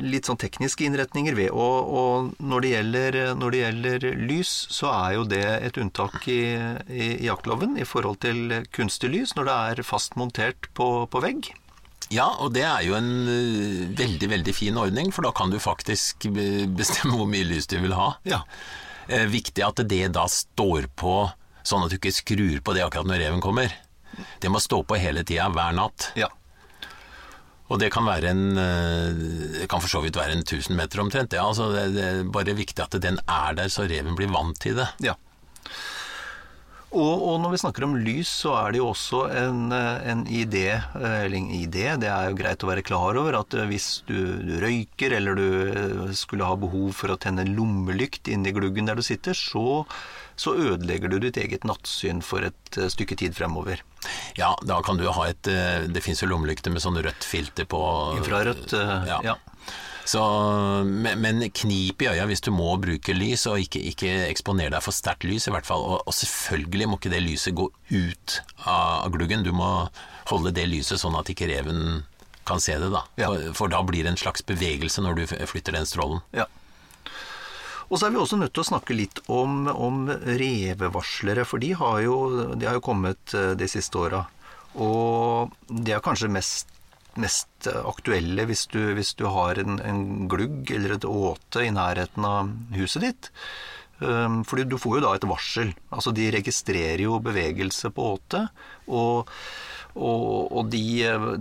litt 0.00 0.30
sånn 0.30 0.40
tekniske 0.40 0.86
innretninger 0.86 1.36
ved. 1.36 1.52
Og, 1.52 1.92
og 2.00 2.42
når, 2.42 2.64
det 2.64 2.70
gjelder, 2.72 3.18
når, 3.38 3.52
det 3.52 3.60
gjelder, 3.60 4.06
lys, 4.30 4.52
så 4.72 4.90
er 4.94 5.16
jo 5.18 5.26
det 5.28 5.44
et 5.68 5.80
unntak 5.82 6.24
i, 6.32 6.42
i, 6.88 7.10
i 7.20 7.28
jaktloven 7.28 7.76
i 7.78 7.86
forhold 7.86 8.22
til 8.24 8.62
kunstig 8.74 9.12
lys 9.12 9.36
når 9.36 9.50
det 9.50 9.56
er 9.70 9.84
fast 9.86 10.16
montert 10.20 10.70
på, 10.78 10.88
på 11.12 11.22
vegg. 11.22 11.52
Ja, 12.10 12.26
og 12.42 12.56
det 12.56 12.64
er 12.66 12.82
jo 12.88 12.96
en 12.98 13.10
uh, 13.28 13.90
veldig, 13.98 14.30
veldig 14.32 14.54
fin 14.56 14.78
ordning, 14.80 15.12
for 15.14 15.28
da 15.28 15.34
kan 15.36 15.52
du 15.52 15.60
faktisk 15.62 16.26
bestemme 16.80 17.14
hvor 17.14 17.28
mye 17.30 17.46
lys 17.46 17.70
du 17.70 17.76
vil 17.84 17.94
ha. 17.94 18.14
Ja. 18.26 18.42
Eh, 19.10 19.28
viktig 19.30 19.62
at 19.66 19.84
det 19.90 20.08
da 20.14 20.26
står 20.30 20.90
på, 20.98 21.14
sånn 21.66 21.86
at 21.86 21.92
du 21.92 21.98
ikke 22.00 22.14
skrur 22.14 22.58
på 22.64 22.74
det 22.74 22.84
akkurat 22.86 23.08
når 23.08 23.24
reven 23.24 23.44
kommer. 23.44 23.72
Det 24.40 24.52
må 24.52 24.60
stå 24.62 24.82
på 24.86 24.98
hele 25.00 25.24
tida, 25.26 25.48
hver 25.54 25.74
natt. 25.76 26.10
Ja. 26.18 26.30
Og 27.70 27.78
det 27.78 27.92
kan 27.94 28.06
være 28.08 28.32
en 28.32 28.58
eh, 28.58 29.20
Det 29.60 29.70
kan 29.70 29.82
for 29.82 29.92
så 29.92 30.02
vidt 30.02 30.18
være 30.18 30.34
en 30.34 30.42
1000 30.42 30.74
meter 30.76 31.02
omtrent. 31.04 31.36
Ja, 31.36 31.46
altså 31.46 31.70
det, 31.74 31.90
det, 31.94 32.08
er 32.08 32.34
bare 32.34 32.58
viktig 32.58 32.82
at 32.82 32.98
den 33.02 33.20
er 33.26 33.56
der, 33.58 33.70
så 33.70 33.86
reven 33.86 34.18
blir 34.18 34.32
vant 34.32 34.58
til 34.62 34.80
det. 34.80 34.90
Ja. 35.06 35.16
Og, 36.90 37.22
og, 37.22 37.36
når 37.38 37.52
vi 37.52 37.58
snakker 37.62 37.84
om 37.86 37.92
lys, 38.02 38.30
så 38.42 38.56
er 38.58 38.72
det 38.72 38.80
jo 38.80 38.88
også 38.90 39.20
en, 39.30 39.70
en 39.70 40.24
idé, 40.26 40.72
eller 40.98 41.36
en 41.38 41.52
idé, 41.54 41.84
det 42.02 42.08
er 42.10 42.32
jo 42.32 42.38
greit 42.40 42.64
å 42.66 42.70
være 42.72 42.82
klar 42.82 43.14
over, 43.20 43.36
at 43.38 43.54
hvis 43.70 44.00
du, 44.08 44.16
du, 44.42 44.56
røyker, 44.58 45.14
eller 45.20 45.38
du 45.38 46.10
skulle 46.18 46.48
ha 46.48 46.56
behov 46.58 46.90
for 46.98 47.14
å 47.14 47.18
tenne 47.22 47.46
en 47.46 47.54
lommelykt 47.54 48.32
inni 48.34 48.50
gluggen 48.56 48.90
der 48.90 48.98
du 48.98 49.06
sitter, 49.06 49.38
så, 49.38 49.84
så 50.40 50.54
ødelegger 50.56 51.12
du 51.12 51.18
ditt 51.20 51.36
eget 51.40 51.66
nattsyn 51.68 52.22
for 52.24 52.46
et 52.46 52.78
stykke 52.94 53.18
tid 53.20 53.36
fremover. 53.36 53.82
Ja, 54.38 54.54
da 54.64 54.78
kan 54.86 54.96
du 54.96 55.04
ha 55.12 55.26
et 55.28 55.48
eh, 55.50 55.84
Det 55.92 56.00
fins 56.00 56.22
jo 56.22 56.30
lommelykter 56.30 56.72
med 56.72 56.80
sånn 56.80 56.96
rødt 57.04 57.26
filter 57.26 57.66
på 57.68 57.80
Infrarødt, 58.16 58.72
eh, 58.78 58.96
Ja. 59.10 59.20
ja. 59.32 59.38
Så, 60.10 60.20
men, 60.88 61.20
men 61.22 61.42
knip 61.54 62.02
i 62.02 62.08
øya 62.10 62.24
hvis 62.26 62.40
du 62.42 62.48
må 62.50 62.72
bruke 62.82 63.14
lys, 63.14 63.44
og 63.46 63.60
ikke, 63.62 63.82
ikke 63.92 64.08
eksponere 64.30 64.72
deg 64.74 64.82
for 64.82 64.96
sterkt 64.96 65.26
lys 65.28 65.46
i 65.46 65.52
hvert 65.54 65.68
fall. 65.68 65.84
Og, 65.86 66.00
og 66.08 66.16
selvfølgelig 66.16 66.88
må 66.90 66.98
ikke 66.98 67.12
det 67.12 67.20
lyset 67.22 67.54
gå 67.54 67.68
ut 67.92 68.38
av 68.66 69.12
gluggen. 69.14 69.44
Du 69.46 69.52
må 69.54 69.68
holde 70.32 70.54
det 70.56 70.66
lyset 70.72 71.02
sånn 71.04 71.18
at 71.20 71.30
ikke 71.30 71.50
reven 71.52 72.00
kan 72.48 72.58
se 72.64 72.74
det, 72.80 72.88
da. 72.90 73.04
Ja. 73.20 73.28
For, 73.28 73.52
for 73.60 73.74
da 73.76 73.84
blir 73.86 74.02
det 74.08 74.16
en 74.16 74.18
slags 74.18 74.42
bevegelse 74.48 75.04
når 75.04 75.20
du 75.20 75.24
flytter 75.52 75.76
den 75.78 75.86
strålen. 75.86 76.24
Ja. 76.34 76.48
Og 77.90 77.98
så 77.98 78.06
er 78.06 78.14
vi 78.14 78.20
også 78.22 78.38
nødt 78.38 78.54
til 78.54 78.62
å 78.62 78.70
snakke 78.70 78.94
litt 78.94 79.18
om, 79.26 79.64
om 79.70 80.04
revevarslere, 80.08 81.44
for 81.48 81.62
de 81.62 81.72
har, 81.74 81.96
jo, 82.04 82.18
de 82.54 82.68
har 82.68 82.78
jo 82.78 82.84
kommet 82.86 83.34
eh, 83.34 83.52
de 83.58 83.66
siste 83.70 83.98
åra. 83.98 84.24
Og 84.78 85.50
de 85.66 85.96
er 85.96 86.04
kanskje 86.04 86.30
mest, 86.30 86.70
mest 87.18 87.66
aktuelle 87.82 88.46
hvis 88.46 88.68
du, 88.70 88.78
hvis 88.94 89.16
du 89.18 89.26
har 89.26 89.58
en, 89.58 89.80
en 89.82 90.04
glugg 90.30 90.70
eller 90.70 90.94
et 90.94 91.08
åte 91.08 91.66
i 91.66 91.74
nærheten 91.74 92.26
av 92.26 92.54
huset 92.78 93.08
ditt. 93.08 93.32
Um, 94.00 94.40
Fordi 94.48 94.64
du 94.64 94.78
får 94.80 94.96
jo 94.96 95.02
da 95.04 95.16
et 95.16 95.26
varsel. 95.28 95.74
Altså 95.92 96.14
de 96.16 96.30
registrerer 96.32 97.02
jo 97.04 97.18
bevegelse 97.20 97.90
på 97.92 98.14
åte. 98.14 98.46
Og, 98.88 99.28
og, 99.92 100.22
og 100.54 100.70
de, 100.72 100.84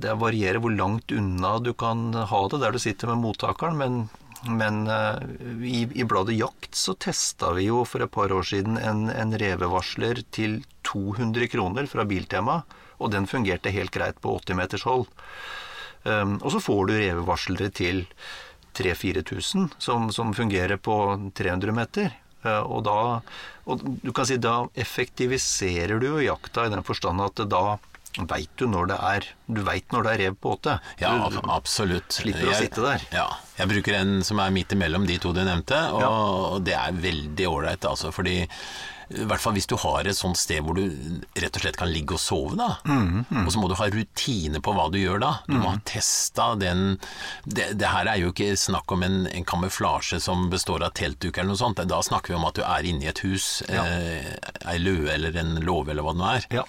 det 0.02 0.18
varierer 0.20 0.60
hvor 0.60 0.74
langt 0.74 1.14
unna 1.16 1.58
du 1.64 1.72
kan 1.78 2.10
ha 2.18 2.41
det 2.52 2.60
der 2.66 2.76
du 2.76 2.82
sitter 2.82 3.14
med 3.14 3.24
mottakeren. 3.24 3.80
Men, 3.80 4.02
men 4.48 4.88
uh, 4.88 5.20
i, 5.64 5.84
i 5.94 6.04
bladet 6.08 6.38
Jakt 6.40 6.76
så 6.76 6.94
testa 6.96 7.52
vi 7.58 7.68
jo 7.68 7.84
for 7.88 8.04
et 8.06 8.12
par 8.12 8.32
år 8.32 8.46
siden 8.48 8.78
en, 8.80 9.10
en 9.12 9.36
revevarsler 9.40 10.24
til 10.36 10.62
200 10.88 11.50
kroner 11.52 11.90
fra 11.92 12.06
Biltema. 12.08 12.62
Og 13.00 13.12
den 13.14 13.28
fungerte 13.32 13.72
helt 13.72 13.92
greit 13.96 14.20
på 14.24 14.34
80 14.40 14.60
meters 14.60 14.86
hold. 14.88 15.06
Um, 16.04 16.38
og 16.40 16.52
så 16.56 16.64
får 16.64 16.88
du 16.88 16.96
revevarslere 16.96 17.70
til 17.76 18.06
3000-4000 18.80 19.70
som, 19.82 20.08
som 20.16 20.34
fungerer 20.36 20.80
på 20.80 20.96
300 21.36 21.76
meter. 21.76 22.16
Uh, 22.46 22.64
og 22.64 22.84
da 22.88 23.00
og 23.70 23.84
du 24.02 24.10
kan 24.16 24.26
si 24.26 24.40
da 24.42 24.64
effektiviserer 24.80 26.00
du 26.02 26.08
jo 26.08 26.24
jakta 26.24 26.66
i 26.66 26.72
den 26.74 26.86
forstand 26.86 27.22
at 27.22 27.44
da 27.52 27.78
veit 28.18 28.49
du 28.57 28.66
når 28.68 28.88
det 28.89 28.97
er 28.99 29.26
Du 29.47 29.62
veit 29.64 29.88
når 29.93 30.03
det 30.03 30.12
er 30.14 30.22
rev 30.26 30.36
på 30.41 30.55
åte. 30.57 30.80
Ja, 30.99 31.30
absolutt. 31.49 32.10
slipper 32.12 32.49
å 32.51 32.57
sitte 32.57 32.82
der. 32.86 33.01
Ja. 33.14 33.28
Jeg 33.57 33.70
bruker 33.70 33.93
en 33.99 34.22
som 34.24 34.39
er 34.39 34.51
midt 34.51 34.72
imellom 34.76 35.05
de 35.07 35.18
to 35.22 35.32
du 35.34 35.41
nevnte, 35.45 35.78
og 35.93 36.01
Ja. 36.01 36.60
det 36.60 36.74
er 36.76 36.91
veldig 36.91 37.47
ålreit, 37.47 37.86
altså. 37.86 38.12
Fordi 38.14 38.47
i 39.12 39.24
hvert 39.26 39.39
fall 39.41 39.53
hvis 39.53 39.66
du 39.66 39.76
har 39.76 40.05
et 40.05 40.14
sånt 40.16 40.38
sted 40.38 40.62
hvor 40.62 40.76
du 40.78 40.84
rett 41.36 41.55
og 41.55 41.62
slett 41.64 41.78
kan 41.78 41.89
ligge 41.89 42.14
og 42.14 42.20
sove, 42.22 42.55
da. 42.57 42.76
Mm, 42.86 43.26
Og 43.47 43.51
så 43.51 43.57
må 43.62 43.68
du 43.68 43.74
ha 43.76 43.88
rutine 43.89 44.60
på 44.62 44.74
hva 44.78 44.91
du 44.91 44.99
gjør 44.99 45.20
da. 45.20 45.32
Du 45.47 45.55
må 45.57 45.70
ha 45.72 45.78
testa 45.84 46.51
den 46.60 46.99
det, 47.47 47.72
det 47.80 47.88
her 47.89 48.05
er 48.05 48.18
jo 48.22 48.30
ikke 48.32 48.53
snakk 48.55 48.91
om 48.91 49.01
en, 49.03 49.26
en 49.28 49.43
kamuflasje 49.45 50.20
som 50.22 50.49
består 50.51 50.84
av 50.86 50.93
teltduk 50.93 51.38
eller 51.38 51.49
noe 51.55 51.57
sånt. 51.57 51.82
Da 51.89 52.01
snakker 52.05 52.30
vi 52.30 52.36
om 52.38 52.45
at 52.45 52.53
du 52.53 52.62
er 52.62 52.86
inne 52.86 53.03
i 53.03 53.10
et 53.10 53.20
hus, 53.26 53.64
Ja. 53.68 53.84
eh, 53.86 54.38
ei 54.70 54.78
løe 54.78 55.10
eller 55.14 55.36
en 55.41 55.55
låve 55.66 55.89
eller 55.89 56.03
hva 56.05 56.14
det 56.14 56.22
nå 56.22 56.30
er. 56.36 56.45
Ja. 56.62 56.64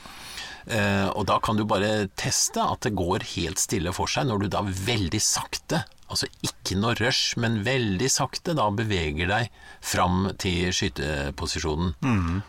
Eh, 0.67 1.09
og 1.09 1.27
da 1.31 1.39
kan 1.43 1.59
du 1.59 1.65
bare 1.69 2.09
teste 2.21 2.63
at 2.63 2.85
det 2.87 2.97
går 2.99 3.25
helt 3.35 3.63
stille 3.63 3.95
for 3.97 4.11
seg, 4.11 4.29
når 4.29 4.45
du 4.45 4.51
da 4.53 4.65
veldig 4.67 5.23
sakte, 5.25 5.85
altså 6.11 6.29
ikke 6.45 6.77
noe 6.79 6.95
rush, 6.99 7.37
men 7.41 7.61
veldig 7.67 8.09
sakte, 8.11 8.55
da 8.59 8.67
beveger 8.75 9.31
deg 9.31 9.51
fram 9.85 10.29
til 10.41 10.71
skyteposisjonen. 10.75 11.95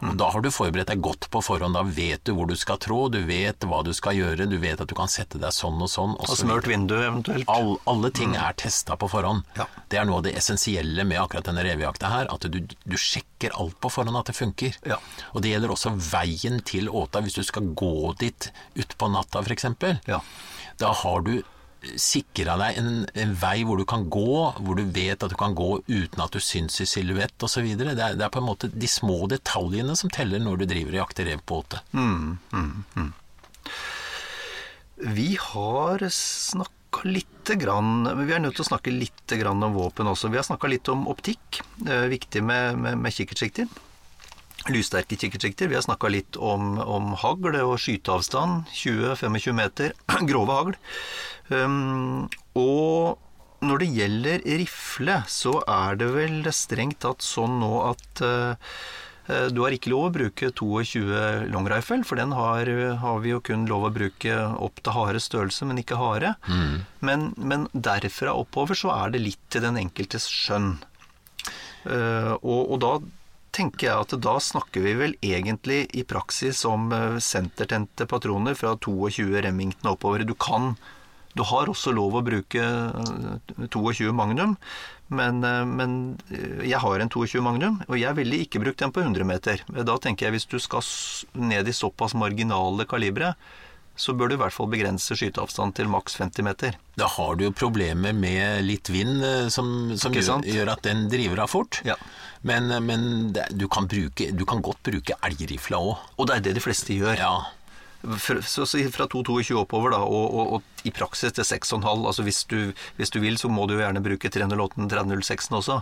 Og 0.10 0.18
da 0.20 0.30
har 0.34 0.44
du 0.44 0.50
forberedt 0.54 0.92
deg 0.92 1.04
godt 1.06 1.30
på 1.34 1.42
forhånd, 1.46 1.78
da 1.78 1.84
vet 1.86 2.24
du 2.28 2.34
hvor 2.38 2.50
du 2.50 2.56
skal 2.60 2.80
trå, 2.82 3.06
du 3.14 3.22
vet 3.28 3.64
hva 3.70 3.82
du 3.86 3.94
skal 3.98 4.18
gjøre, 4.18 4.50
du 4.50 4.58
vet 4.62 4.82
at 4.82 4.90
du 4.90 4.96
kan 4.98 5.12
sette 5.12 5.40
deg 5.42 5.54
sånn 5.56 5.80
og 5.82 5.92
sånn. 5.92 6.18
Og 6.20 6.34
smørt 6.38 6.70
vindu 6.70 6.98
eventuelt. 6.98 7.48
All, 7.52 7.76
alle 7.90 8.12
ting 8.16 8.36
er 8.36 8.58
testa 8.60 8.98
på 9.00 9.10
forhånd. 9.12 9.46
Ja. 9.58 9.68
Det 9.92 10.02
er 10.02 10.10
noe 10.10 10.22
av 10.22 10.28
det 10.28 10.36
essensielle 10.40 11.06
med 11.08 11.22
akkurat 11.22 11.48
denne 11.48 11.66
revejakta 11.66 12.12
her, 12.12 12.32
at 12.34 12.50
du, 12.52 12.60
du 12.66 12.98
sjekker 13.00 13.56
alt 13.62 13.78
på 13.82 13.94
forhånd 13.94 14.20
at 14.20 14.32
det 14.32 14.38
funker. 14.38 14.78
Ja. 14.88 15.00
Og 15.36 15.46
det 15.46 15.54
gjelder 15.54 15.74
også 15.74 15.96
veien 16.12 16.62
til 16.68 16.90
åta, 16.90 17.24
hvis 17.24 17.38
du 17.40 17.46
skal 17.48 17.72
gå 17.78 18.14
dit 18.22 18.52
utpå 18.80 19.10
natta 19.12 19.42
f.eks. 19.46 19.70
Ja. 20.10 20.22
Da 20.82 20.94
har 21.04 21.26
du 21.26 21.36
sikra 21.98 22.54
deg 22.62 22.78
en, 22.78 22.90
en 23.18 23.32
vei 23.42 23.64
hvor 23.66 23.80
du 23.80 23.86
kan 23.90 24.04
gå, 24.14 24.26
hvor 24.62 24.78
du 24.78 24.84
vet 24.94 25.24
at 25.26 25.32
du 25.34 25.38
kan 25.40 25.56
gå 25.58 25.80
uten 25.88 26.22
at 26.22 26.32
du 26.36 26.40
syns 26.44 26.78
i 26.84 26.86
silhuett 26.86 27.42
osv. 27.48 27.66
Det, 27.80 27.88
er- 27.96 28.16
det 28.20 28.26
er 28.28 28.34
på 28.34 28.42
en 28.44 28.50
måte 28.52 28.70
de 28.70 28.90
små 28.92 29.24
detaljene 29.32 29.96
som 29.98 30.12
teller 30.14 30.40
når 30.44 30.62
du 30.62 30.66
driver 30.70 30.94
og 30.94 31.02
jakter 31.06 31.26
rev 31.32 31.42
på 31.50 31.62
åte. 31.64 31.82
Vi 35.02 35.32
har 35.42 36.04
snakka 36.14 37.06
lite 37.08 37.56
grann 37.56 38.04
men 38.04 38.28
Vi 38.28 38.34
er 38.36 38.42
nødt 38.44 38.56
til 38.60 38.66
å 38.66 38.70
snakke 38.72 38.92
litt 38.94 39.34
om 39.48 39.64
våpen 39.74 40.06
også. 40.12 40.30
Vi 40.30 40.38
har 40.38 40.44
snakka 40.46 40.68
litt 40.70 40.90
om 40.92 41.08
optikk. 41.10 41.62
Er 41.88 42.10
viktig 42.12 42.44
med, 42.44 42.78
med, 42.78 42.98
med 43.00 43.14
kikkertsikter. 43.16 43.66
Lyssterke 44.70 45.18
kikkertsikter. 45.18 45.72
Vi 45.72 45.78
har 45.80 45.86
snakka 45.86 46.12
litt 46.14 46.38
om, 46.38 46.76
om 46.80 47.14
hagl 47.18 47.58
og 47.64 47.78
skyteavstand. 47.82 48.70
20-25 48.78 49.58
meter. 49.58 49.94
Grove 50.30 50.58
hagl. 50.60 50.80
Um, 51.50 52.30
og 52.60 53.18
når 53.66 53.84
det 53.84 53.92
gjelder 53.98 54.46
rifle, 54.62 55.22
så 55.30 55.60
er 55.70 55.98
det 56.02 56.10
vel 56.14 56.46
strengt 56.56 57.02
tatt 57.06 57.26
sånn 57.26 57.60
nå 57.62 57.74
at 57.92 58.26
Eh, 59.32 59.48
Du 59.54 59.62
har 59.64 59.74
ikke 59.76 59.92
lov 59.94 60.08
å 60.10 60.14
bruke 60.16 60.52
22 60.52 61.48
long 61.52 61.68
rifle, 61.70 62.04
for 62.08 62.20
den 62.20 62.34
har, 62.36 62.70
har 63.04 63.20
vi 63.24 63.34
jo 63.34 63.42
kun 63.44 63.68
lov 63.70 63.88
å 63.88 63.94
bruke 63.94 64.38
opp 64.58 64.82
til 64.84 64.96
hare 64.98 65.22
størrelse, 65.22 65.68
men 65.70 65.82
ikke 65.82 66.00
hare. 66.00 66.36
Men, 67.06 67.32
men 67.38 67.68
derfra 67.74 68.36
oppover 68.38 68.78
så 68.78 68.94
er 68.98 69.14
det 69.16 69.24
litt 69.26 69.44
til 69.54 69.66
den 69.66 69.80
enkeltes 69.82 70.28
skjønn. 70.32 70.76
Uh, 71.82 72.38
og, 72.46 72.76
og 72.76 72.78
da 72.84 72.90
tenker 73.56 73.88
jeg 73.88 74.06
at 74.06 74.16
da 74.24 74.38
snakker 74.42 74.84
vi 74.86 74.96
vel 75.00 75.14
egentlig 75.26 75.84
i 75.98 76.06
praksis 76.08 76.64
om 76.70 76.92
eh, 76.96 77.20
sentertente 77.24 78.08
patroner 78.10 78.58
fra 78.58 78.76
22 78.78 79.42
Remington 79.46 79.94
oppover. 79.94 80.26
Du 80.28 80.36
kan 80.36 80.76
Du 81.32 81.44
har 81.48 81.70
også 81.72 81.94
lov 81.96 82.18
å 82.20 82.26
bruke 82.28 82.60
eh, 82.60 83.68
22 83.72 84.12
Magnum, 84.12 84.58
men, 85.08 85.44
eh, 85.48 85.64
men 85.66 85.94
eh, 86.30 86.64
jeg 86.68 86.80
har 86.84 87.00
en 87.00 87.12
22 87.12 87.40
Magnum, 87.44 87.82
og 87.88 87.96
jeg 88.00 88.18
ville 88.18 88.42
ikke 88.44 88.60
brukt 88.60 88.80
den 88.84 88.92
på 88.92 89.04
100 89.04 89.28
meter. 89.28 89.64
Da 89.72 89.96
tenker 89.98 90.28
jeg 90.28 90.36
hvis 90.36 90.50
du 90.52 90.58
skal 90.60 90.84
ned 91.40 91.68
i 91.68 91.76
såpass 91.76 92.16
marginale 92.20 92.84
kalibre, 92.88 93.36
så 93.96 94.14
bør 94.16 94.32
du 94.32 94.36
i 94.38 94.40
hvert 94.40 94.56
fall 94.56 94.70
begrense 94.72 95.16
skyteavstand 95.18 95.76
til 95.78 95.90
maks 95.92 96.16
50 96.20 96.46
meter. 96.48 96.78
Da 96.98 97.10
har 97.12 97.36
du 97.36 97.46
jo 97.46 97.52
problemer 97.56 98.16
med 98.16 98.64
litt 98.66 98.90
vind 98.92 99.24
eh, 99.24 99.48
som, 99.54 99.92
som 100.00 100.16
gjør, 100.16 100.46
gjør 100.48 100.72
at 100.74 100.84
den 100.88 101.08
driver 101.12 101.44
av 101.46 101.52
fort. 101.52 101.82
Ja. 101.88 101.98
Men, 102.44 102.72
men 102.86 103.34
det, 103.36 103.48
du, 103.54 103.68
kan 103.70 103.86
bruke, 103.88 104.32
du 104.34 104.46
kan 104.50 104.62
godt 104.66 104.80
bruke 104.88 105.14
elgrifla 105.28 105.78
òg. 105.78 105.98
Og 106.18 106.28
det 106.30 106.36
er 106.40 106.46
det 106.48 106.56
de 106.58 106.64
fleste 106.64 106.96
gjør. 106.98 107.20
Ja. 107.22 107.34
Fra, 108.18 108.40
så, 108.42 108.66
så 108.66 108.80
fra 108.90 109.06
2,22 109.06 109.60
oppover, 109.62 109.94
da, 109.94 110.00
og, 110.02 110.34
og, 110.34 110.54
og 110.58 110.88
i 110.90 110.94
praksis 110.96 111.36
til 111.38 111.46
6,5. 111.46 111.86
Altså 112.10 112.26
hvis 112.26 112.44
du, 112.50 112.72
hvis 112.98 113.14
du 113.14 113.20
vil, 113.22 113.38
så 113.38 113.52
må 113.52 113.68
du 113.70 113.76
jo 113.78 113.84
gjerne 113.84 114.02
bruke 114.02 114.32
308 114.34 114.88
306 114.96 115.52
også. 115.60 115.82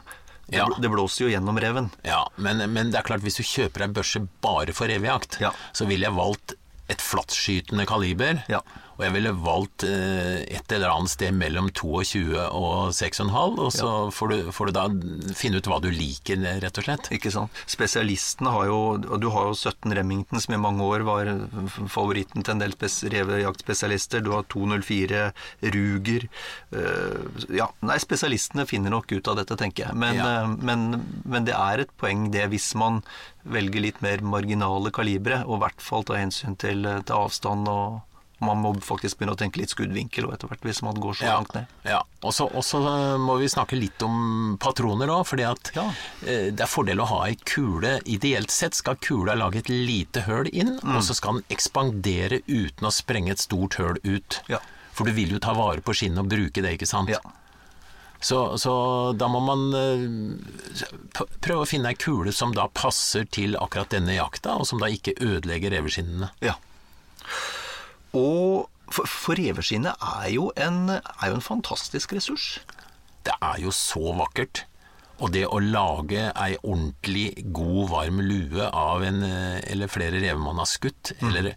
Det, 0.50 0.58
Ja. 0.58 0.66
det 0.82 0.90
blåser 0.90 1.28
jo 1.28 1.30
gjennom 1.30 1.60
reven. 1.62 1.92
Ja, 2.04 2.24
men, 2.42 2.64
men 2.74 2.90
det 2.92 2.98
er 2.98 3.06
klart, 3.06 3.22
hvis 3.22 3.38
du 3.38 3.44
kjøper 3.46 3.86
ei 3.86 3.92
børse 3.94 4.24
bare 4.42 4.74
for 4.74 4.90
revejakt, 4.90 5.38
Ja. 5.40 5.52
så 5.78 5.86
ville 5.86 6.08
jeg 6.10 6.18
valgt 6.18 6.56
et 6.90 7.04
flattskytende 7.06 7.86
kaliber. 7.86 8.42
Ja. 8.50 8.64
Og 9.00 9.06
jeg 9.06 9.14
ville 9.16 9.32
valgt 9.32 9.86
eh, 9.88 10.42
et 10.60 10.74
eller 10.76 10.92
annet 10.92 11.12
sted 11.14 11.32
mellom 11.32 11.70
22 11.72 12.36
og 12.36 12.90
6,5, 12.92 13.32
og 13.64 13.70
så 13.72 13.92
får, 14.12 14.34
du, 14.34 14.50
får 14.52 14.68
du 14.68 14.74
da 14.76 14.84
finne 15.40 15.62
ut 15.62 15.70
hva 15.72 15.78
du 15.80 15.88
liker, 15.88 16.42
rett 16.60 16.82
og 16.82 16.84
slett. 16.84 17.08
Ikke 17.16 17.32
sant? 17.32 17.62
Spesialistene 17.72 18.52
har 18.52 18.68
jo 18.68 18.80
og 19.00 19.16
Du 19.24 19.30
har 19.32 19.48
jo 19.48 19.56
17 19.56 19.96
Remington, 19.96 20.42
som 20.44 20.54
i 20.58 20.60
mange 20.60 20.84
år 20.84 21.06
var 21.08 21.32
favoritten 21.88 22.44
til 22.44 22.58
en 22.58 22.64
del 22.66 22.76
revejaktspesialister. 22.76 24.20
Du 24.26 24.34
har 24.36 24.44
204 24.52 25.32
Ruger. 25.62 26.28
eh, 26.76 27.56
ja, 27.56 27.70
nei, 27.82 27.98
spesialistene 28.04 28.68
finner 28.68 28.92
nok 28.94 29.12
ut 29.16 29.28
av 29.32 29.40
dette, 29.40 29.56
tenker 29.64 29.88
jeg. 29.88 29.96
Men, 29.96 30.16
Ja. 30.20 30.28
eh, 30.44 30.48
men, 30.60 30.86
men 31.24 31.46
det 31.48 31.56
er 31.56 31.86
et 31.86 31.96
poeng, 31.98 32.28
det, 32.36 32.50
hvis 32.52 32.74
man 32.76 33.02
velger 33.48 33.82
litt 33.82 34.02
mer 34.04 34.20
marginale 34.22 34.92
kalibre, 34.92 35.44
og 35.48 35.58
i 35.58 35.64
hvert 35.64 35.82
fall 35.82 36.04
ta 36.04 36.20
hensyn 36.20 36.58
til, 36.60 36.84
til 36.84 37.16
avstand 37.16 37.68
og 37.72 38.02
man 38.42 38.58
må 38.64 38.72
faktisk 38.82 39.18
begynne 39.20 39.34
å 39.36 39.40
tenke 39.40 39.58
litt 39.60 39.70
skuddvinkel 39.74 40.26
og 40.28 40.34
etter 40.36 40.48
hvert 40.52 40.62
hvis 40.68 40.82
man 40.86 40.96
går 41.02 41.18
så 41.20 41.26
Ja, 41.28 41.36
langt 41.40 41.54
ned. 41.56 41.66
ja. 41.86 42.02
Og 42.24 42.34
så 42.36 42.50
så 42.64 42.80
må 43.20 43.38
vi 43.40 43.48
snakke 43.52 43.80
litt 43.80 44.02
om 44.04 44.58
patroner 44.60 45.08
òg, 45.08 45.26
fordi 45.28 45.46
at 45.50 45.72
Ja. 45.76 45.88
eh, 46.26 46.52
det 46.52 46.62
er 46.62 46.68
fordel 46.72 47.00
å 47.00 47.08
ha 47.08 47.24
ei 47.28 47.36
kule. 47.36 48.00
Ideelt 48.06 48.52
sett 48.52 48.74
skal 48.76 48.96
kula 48.96 49.36
lage 49.36 49.58
et 49.60 49.70
lite 49.70 50.22
høl 50.28 50.48
inn, 50.54 50.80
Mm. 50.84 50.96
og 50.98 51.02
så 51.04 51.16
skal 51.16 51.34
den 51.40 51.44
ekspandere 51.50 52.42
uten 52.48 52.88
å 52.88 52.92
sprenge 52.92 53.32
et 53.32 53.40
stort 53.40 53.76
høl 53.76 53.98
ut. 54.04 54.42
Ja. 54.48 54.60
For 54.94 55.06
du 55.06 55.12
vil 55.14 55.30
jo 55.32 55.40
ta 55.40 55.54
vare 55.54 55.80
på 55.82 55.94
skinnet 55.96 56.20
og 56.20 56.30
bruke 56.30 56.62
det, 56.62 56.78
ikke 56.80 56.88
sant? 56.88 57.10
Ja. 57.10 57.20
Så, 58.22 58.58
så 58.60 59.16
da 59.18 59.28
må 59.30 59.40
man 59.40 59.74
eh, 59.74 61.24
prøve 61.40 61.64
å 61.64 61.68
finne 61.68 61.88
ei 61.88 61.96
kule 61.96 62.34
som 62.36 62.52
da 62.52 62.68
passer 62.68 63.24
til 63.32 63.56
akkurat 63.56 63.88
denne 63.90 64.12
jakta, 64.18 64.58
og 64.60 64.68
som 64.68 64.78
da 64.80 64.88
ikke 64.88 65.14
ødelegger 65.16 65.72
reveskinnene. 65.72 66.30
Ja. 66.42 66.56
Og 68.18 68.70
for, 68.90 69.06
for 69.10 69.38
reveskinnet 69.38 69.94
er 70.02 70.30
er 71.22 71.30
jo 71.30 71.36
en 71.38 71.46
fantastisk 71.46 72.14
ressurs. 72.18 72.60
Det 73.26 73.36
er 73.42 73.62
jo 73.62 73.74
så 73.76 74.16
vakkert. 74.18 74.66
Og 75.20 75.34
det 75.36 75.44
å 75.52 75.60
lage 75.60 76.30
ei 76.32 76.56
ordentlig 76.64 77.44
god, 77.52 77.90
varm 77.92 78.22
lue 78.24 78.66
av 78.66 79.04
en 79.04 79.22
eh, 79.28 79.60
eller 79.68 79.92
flere 79.92 80.22
rever 80.22 80.40
man 80.40 80.62
har 80.62 80.70
skutt, 80.70 81.12
mm. 81.20 81.28
eller 81.28 81.50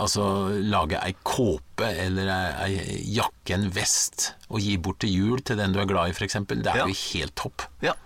altså 0.00 0.24
lage 0.60 1.00
ei 1.00 1.14
kåpe 1.26 1.88
eller 1.88 2.28
ei, 2.28 2.74
ei, 2.76 2.98
jakke, 3.16 3.56
en 3.56 3.70
vest, 3.72 4.34
og 4.50 4.60
gi 4.60 4.76
bort 4.76 5.00
til 5.02 5.16
jul 5.16 5.40
til 5.40 5.58
den 5.60 5.72
du 5.72 5.80
er 5.80 5.88
glad 5.88 6.12
i, 6.12 6.14
f.eks., 6.14 6.38
det 6.52 6.60
er 6.60 6.82
ja. 6.82 6.86
jo 6.86 6.98
helt 7.06 7.36
topp. 7.40 7.64
Ja. 7.84 7.96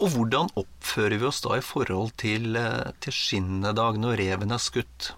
Og 0.00 0.14
hvordan 0.14 0.48
oppfører 0.56 1.18
vi 1.20 1.26
oss 1.28 1.42
da 1.44 1.58
i 1.58 1.64
forhold 1.64 2.14
til, 2.22 2.54
til 2.54 2.94
til 3.04 3.16
skinnedag 3.16 3.98
når 4.00 4.22
reven 4.22 4.54
er 4.54 4.62
skutt? 4.62 5.10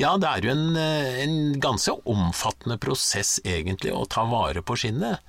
Ja, 0.00 0.16
det 0.18 0.30
er 0.30 0.46
jo 0.46 0.52
en, 0.54 0.76
eh, 0.80 1.22
en, 1.22 1.38
ganske 1.62 1.94
omfattende 2.10 2.78
prosess 2.82 3.38
egentlig 3.44 3.94
å 3.94 4.06
ta 4.10 4.26
vare 4.26 4.62
på 4.62 4.76
skinnet. 4.80 5.22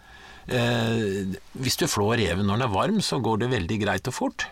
Eh, 0.47 1.37
hvis 1.57 1.77
du 1.81 1.87
flår 1.89 2.19
reven 2.21 2.45
når 2.45 2.59
den 2.59 2.67
er 2.67 2.73
varm, 2.73 3.01
så 3.01 3.21
går 3.21 3.43
det 3.43 3.53
veldig 3.53 3.79
greit 3.81 4.09
og 4.09 4.17
fort. 4.17 4.47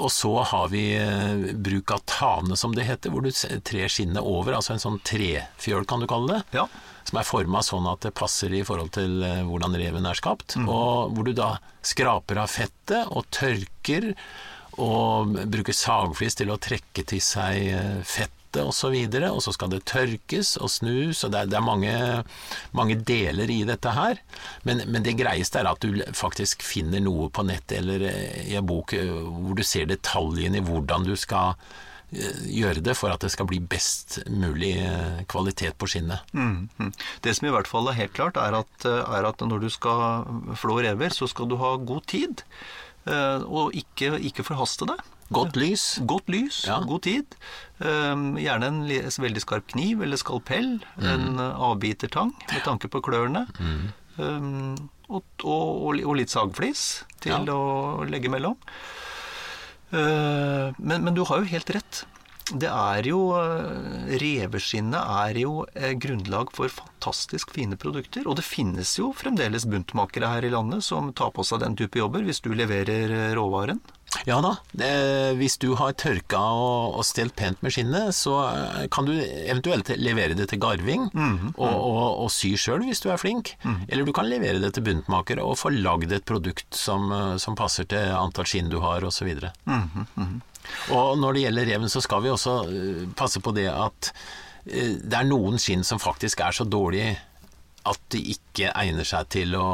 Og 0.00 0.08
så 0.12 0.30
har 0.48 0.70
vi 0.72 0.94
eh, 0.96 1.52
bruk 1.52 1.90
av 1.92 2.00
tane, 2.08 2.56
som 2.56 2.72
det 2.74 2.86
heter, 2.88 3.12
hvor 3.12 3.24
du 3.24 3.30
trer 3.32 3.92
skinnet 3.92 4.24
over. 4.24 4.56
Altså 4.56 4.74
en 4.74 4.82
sånn 4.82 5.00
trefjøl, 5.04 5.84
kan 5.88 6.00
du 6.00 6.08
kalle 6.08 6.38
det. 6.38 6.58
Ja. 6.62 6.66
Som 7.08 7.20
er 7.20 7.28
forma 7.28 7.60
sånn 7.66 7.88
at 7.90 8.06
det 8.06 8.14
passer 8.16 8.54
i 8.56 8.64
forhold 8.64 8.94
til 8.96 9.20
eh, 9.26 9.42
hvordan 9.44 9.76
reven 9.76 10.08
er 10.08 10.18
skapt. 10.18 10.56
Mm. 10.56 10.70
Og 10.72 11.12
hvor 11.12 11.28
du 11.28 11.34
da 11.36 11.52
skraper 11.84 12.40
av 12.40 12.52
fettet 12.52 13.12
og 13.12 13.28
tørker, 13.34 14.12
og 14.80 15.34
bruker 15.52 15.76
sagflis 15.76 16.38
til 16.38 16.48
å 16.48 16.56
trekke 16.56 17.04
til 17.04 17.20
seg 17.20 17.66
eh, 17.76 17.98
fett 18.08 18.38
hvete 18.52 18.64
osv., 18.68 18.94
og, 18.94 19.12
så 19.12 19.32
og 19.32 19.42
så 19.42 19.52
skal 19.52 19.70
det 19.72 19.84
tørkes 19.84 20.56
og 20.60 20.70
snus, 20.70 21.24
og 21.24 21.32
det 21.32 21.40
er, 21.40 21.46
det 21.46 21.56
er 21.56 21.64
mange, 21.64 22.24
mange, 22.72 22.96
deler 22.96 23.50
i 23.50 23.64
dette 23.64 23.90
her. 23.90 24.18
Men, 24.64 24.82
men, 24.88 25.02
det 25.02 25.18
greieste 25.18 25.60
er 25.60 25.70
at 25.70 25.80
du 25.80 26.02
faktisk 26.14 26.62
finner 26.62 27.00
noe 27.00 27.30
på 27.30 27.42
nett 27.42 27.72
eller 27.72 28.02
eh, 28.02 28.52
i 28.52 28.56
en 28.56 28.66
bok 28.66 28.92
eh, 28.92 29.08
hvor 29.08 29.56
du 29.56 29.62
ser 29.64 29.86
detaljene 29.86 30.60
i 30.60 30.64
hvordan 30.64 31.04
du 31.04 31.16
skal 31.16 31.54
eh, 32.12 32.44
gjøre 32.46 32.84
det 32.84 32.96
for 32.96 33.12
at 33.12 33.22
det 33.22 33.32
skal 33.32 33.48
bli 33.48 33.60
best 33.60 34.20
mulig 34.28 34.76
kvalitet 35.28 35.78
på 35.78 35.88
skinnet. 35.88 36.22
Mm, 36.32 36.68
mm. 36.78 36.92
Det 37.24 37.34
som 37.36 37.48
i 37.48 37.54
hvert 37.54 37.70
fall 37.70 37.88
er 37.88 37.98
helt 37.98 38.14
klart, 38.14 38.36
er 38.36 38.60
at, 38.60 38.86
er 38.86 39.28
at 39.28 39.42
når 39.42 39.66
du 39.66 39.70
skal 39.72 40.54
flå 40.58 40.80
rever, 40.84 41.10
så 41.10 41.28
skal 41.30 41.50
du 41.50 41.58
ha 41.60 41.76
god 41.80 42.06
tid. 42.06 42.44
Og 43.02 43.74
ikke, 43.74 44.14
ikke 44.22 44.44
forhaste 44.46 44.86
deg. 44.86 45.00
Godt 45.32 45.58
lys. 45.58 45.84
Godt 46.08 46.30
lys, 46.32 46.62
ja. 46.68 46.78
god 46.86 47.04
tid. 47.06 47.36
Um, 47.82 48.32
gjerne 48.38 48.68
en 48.68 48.80
veldig 48.86 49.42
skarp 49.42 49.68
kniv 49.72 50.02
eller 50.04 50.20
skalpell. 50.20 50.74
Mm. 50.96 51.06
En 51.12 51.40
uh, 51.40 51.68
avbitertang 51.70 52.34
med 52.52 52.64
tanke 52.66 52.90
på 52.92 53.02
klørne. 53.04 53.46
Mm. 53.58 53.86
Um, 54.18 54.90
og, 55.08 55.24
og, 55.44 55.98
og, 56.02 56.14
litt 56.18 56.32
sagflis 56.32 57.02
til 57.24 57.32
ja. 57.32 57.56
å 57.56 58.04
legge 58.08 58.32
mellom. 58.32 58.58
Uh, 59.92 60.72
men, 60.78 61.02
men, 61.02 61.12
du 61.16 61.24
har 61.28 61.42
jo 61.42 61.50
helt 61.52 61.72
rett. 61.76 62.04
Det 62.52 62.68
er 62.68 63.08
jo 63.08 63.20
uh, 63.32 64.08
Reveskinnet 64.22 65.00
er 65.00 65.40
jo 65.40 65.62
uh, 65.64 65.92
grunnlag 66.02 66.52
for 66.56 66.72
fantastisk 66.72 67.54
fine 67.56 67.78
produkter. 67.80 68.26
Og 68.28 68.36
det 68.38 68.46
finnes 68.46 68.96
jo 68.98 69.12
fremdeles 69.16 69.66
buntmakere 69.68 70.30
her 70.34 70.46
i 70.46 70.52
landet 70.52 70.84
som 70.84 71.12
tar 71.16 71.32
på 71.36 71.46
seg 71.46 71.64
den 71.64 71.78
type 71.78 71.98
jobber, 71.98 72.24
hvis 72.26 72.42
du 72.44 72.52
leverer 72.56 73.12
uh, 73.12 73.32
råvaren. 73.38 73.82
Ja 74.28 74.38
da. 74.44 74.56
Det, 74.76 74.90
hvis 75.38 75.56
du 75.60 75.72
har 75.78 75.94
tørka 75.98 76.40
og, 76.40 77.00
stelt 77.06 77.34
pent 77.38 77.62
med 77.64 77.74
skinnet, 77.74 78.14
så 78.16 78.36
eh, 78.50 78.84
kan 78.92 79.08
du 79.08 79.14
eventuelt 79.16 79.88
levere 79.98 80.36
det 80.38 80.50
til 80.52 80.60
garving 80.62 81.08
mm 81.12 81.38
-hmm. 81.38 81.52
og, 81.56 81.74
og, 81.74 82.24
og, 82.24 82.30
sy 82.30 82.54
sjøl 82.56 82.84
hvis 82.86 83.00
du 83.00 83.10
er 83.10 83.16
flink. 83.16 83.56
Mm. 83.64 83.80
Eller 83.88 84.04
du 84.04 84.12
kan 84.12 84.28
levere 84.28 84.60
det 84.60 84.74
til 84.74 84.84
buntmaker 84.84 85.40
og 85.40 85.58
få 85.58 85.70
lagd 85.70 86.12
et 86.12 86.24
produkt 86.24 86.74
som, 86.74 87.12
eh, 87.12 87.36
som, 87.36 87.56
passer 87.56 87.84
til 87.84 87.98
antall 87.98 88.46
skinn 88.46 88.70
du 88.70 88.80
har 88.80 89.04
osv. 89.04 89.28
Mm 89.66 89.90
-hmm. 90.16 90.40
Og 90.94 91.18
når 91.20 91.34
det 91.34 91.44
gjelder 91.46 91.68
reven, 91.72 91.92
så 91.92 92.02
skal 92.04 92.24
vi 92.24 92.32
også 92.32 92.56
eh, 92.68 93.04
passe 93.18 93.42
på 93.42 93.54
det 93.56 93.68
at 93.72 94.14
det 94.62 95.16
er 95.18 95.26
noen 95.26 95.56
skinn 95.58 95.80
som 95.82 95.98
faktisk 95.98 96.38
er 96.46 96.54
så 96.54 96.62
dårlig 96.62 97.08
at 97.88 97.98
de 98.14 98.20
ikke 98.34 98.70
egner 98.78 99.06
seg 99.06 99.26
til 99.34 99.56
å, 99.58 99.66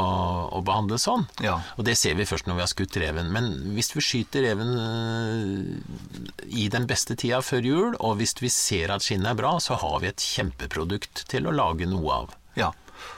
å 0.56 0.62
behandle 0.64 0.96
sånn. 1.00 1.26
Ja. 1.44 1.58
Og 1.76 1.84
det 1.84 1.98
ser 2.00 2.16
vi 2.16 2.26
først 2.28 2.48
når 2.48 2.56
vi 2.56 2.64
har 2.64 2.70
skutt 2.70 2.96
reven. 3.02 3.28
Men 3.34 3.50
hvis 3.76 3.92
vi 3.92 4.04
skyter 4.04 4.46
reven 4.48 4.72
eh, 4.80 6.42
i 6.48 6.68
den 6.72 6.88
beste 6.88 7.18
tida 7.20 7.42
før 7.44 7.68
jul, 7.68 7.98
og 8.00 8.18
hvis 8.20 8.36
vi 8.40 8.52
ser 8.52 8.94
at 8.94 9.04
skinnet 9.04 9.34
er 9.34 9.40
bra, 9.40 9.58
så 9.60 9.76
har 9.82 10.00
vi 10.00 10.08
et 10.10 10.24
kjempeprodukt 10.24 11.26
til 11.28 11.48
å 11.48 11.54
lage 11.54 11.88
noe 11.90 12.22
av. 12.22 12.36
Ja, 12.58 12.72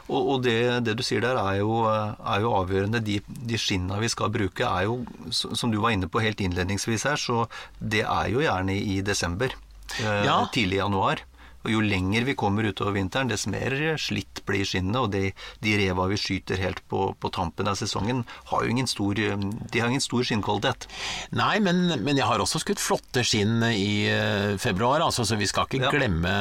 og, 0.08 0.20
og 0.20 0.42
det, 0.44 0.58
det, 0.86 0.96
du 0.98 1.04
sier 1.06 1.22
der 1.24 1.38
er 1.40 1.60
jo, 1.60 1.82
er 1.86 2.44
jo 2.44 2.52
avgjørende. 2.58 3.02
De, 3.04 3.20
de 3.26 3.60
skinna 3.60 4.00
vi 4.02 4.10
skal 4.12 4.32
bruke 4.34 4.66
er 4.66 4.88
jo, 4.88 5.00
som 5.30 5.72
du 5.72 5.80
var 5.82 5.96
inne 5.96 6.10
på 6.10 6.22
helt 6.24 6.40
innledningsvis 6.42 7.08
her, 7.08 7.20
så 7.20 7.46
det 7.78 8.04
er 8.06 8.30
jo 8.32 8.44
gjerne 8.44 8.76
i 8.76 9.00
desember. 9.06 9.56
Eh, 9.98 10.24
ja. 10.26 10.42
Tidlig 10.54 10.80
januar. 10.82 11.24
Og 11.64 11.72
Jo 11.74 11.82
lenger 11.84 12.24
vi 12.24 12.36
kommer 12.38 12.64
utover 12.64 12.94
vinteren, 12.96 13.28
dess 13.28 13.46
mer 13.50 13.74
slitt 14.00 14.42
blir 14.48 14.64
skinnet. 14.68 14.96
Og 15.00 15.10
de, 15.12 15.30
de 15.64 15.76
reva 15.80 16.06
vi 16.10 16.18
skyter 16.20 16.60
helt 16.60 16.80
på, 16.90 17.10
på, 17.20 17.32
tampen 17.34 17.68
av 17.70 17.78
sesongen, 17.80 18.22
har 18.50 18.64
jo 18.64 18.72
ingen 18.72 18.88
stor, 18.90 19.18
de 19.18 19.82
har 19.82 19.90
ingen 19.90 20.04
stor 20.04 20.24
skinnkvalitet. 20.26 20.88
Nei, 21.36 21.58
men, 21.64 21.86
men, 22.00 22.16
jeg 22.16 22.28
har 22.28 22.42
også 22.42 22.62
skutt 22.64 22.82
flotte 22.82 23.24
skinn 23.26 23.60
i 23.68 24.08
uh, 24.08 24.56
februar, 24.60 25.04
altså, 25.04 25.26
så 25.28 25.38
vi 25.40 25.48
skal 25.50 25.68
ikke 25.68 25.86
ja. 25.86 25.92
glemme 25.94 26.32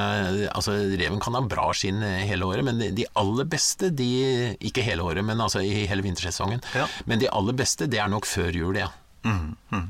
altså, 0.53 0.75
Reven 0.99 1.21
kan 1.23 1.35
ha 1.37 1.43
bra 1.45 1.69
skinn 1.75 2.01
hele 2.01 2.47
året, 2.47 2.65
men 2.67 2.81
de, 2.81 2.91
de 2.95 3.07
aller 3.19 3.47
beste, 3.49 3.91
de 3.95 4.09
Ikke 4.65 4.83
hele 4.85 5.03
året, 5.05 5.25
men 5.25 5.41
altså 5.43 5.61
i 5.63 5.85
hele 5.89 6.03
vintersesongen. 6.05 6.63
Ja. 6.75 6.87
Men 7.09 7.21
de 7.21 7.29
aller 7.31 7.55
beste, 7.57 7.87
det 7.91 7.99
er 8.01 8.11
nok 8.11 8.27
før 8.29 8.55
jul, 8.55 8.79
ja. 8.79 8.89
Mm, 9.27 9.55
mm. 9.73 9.87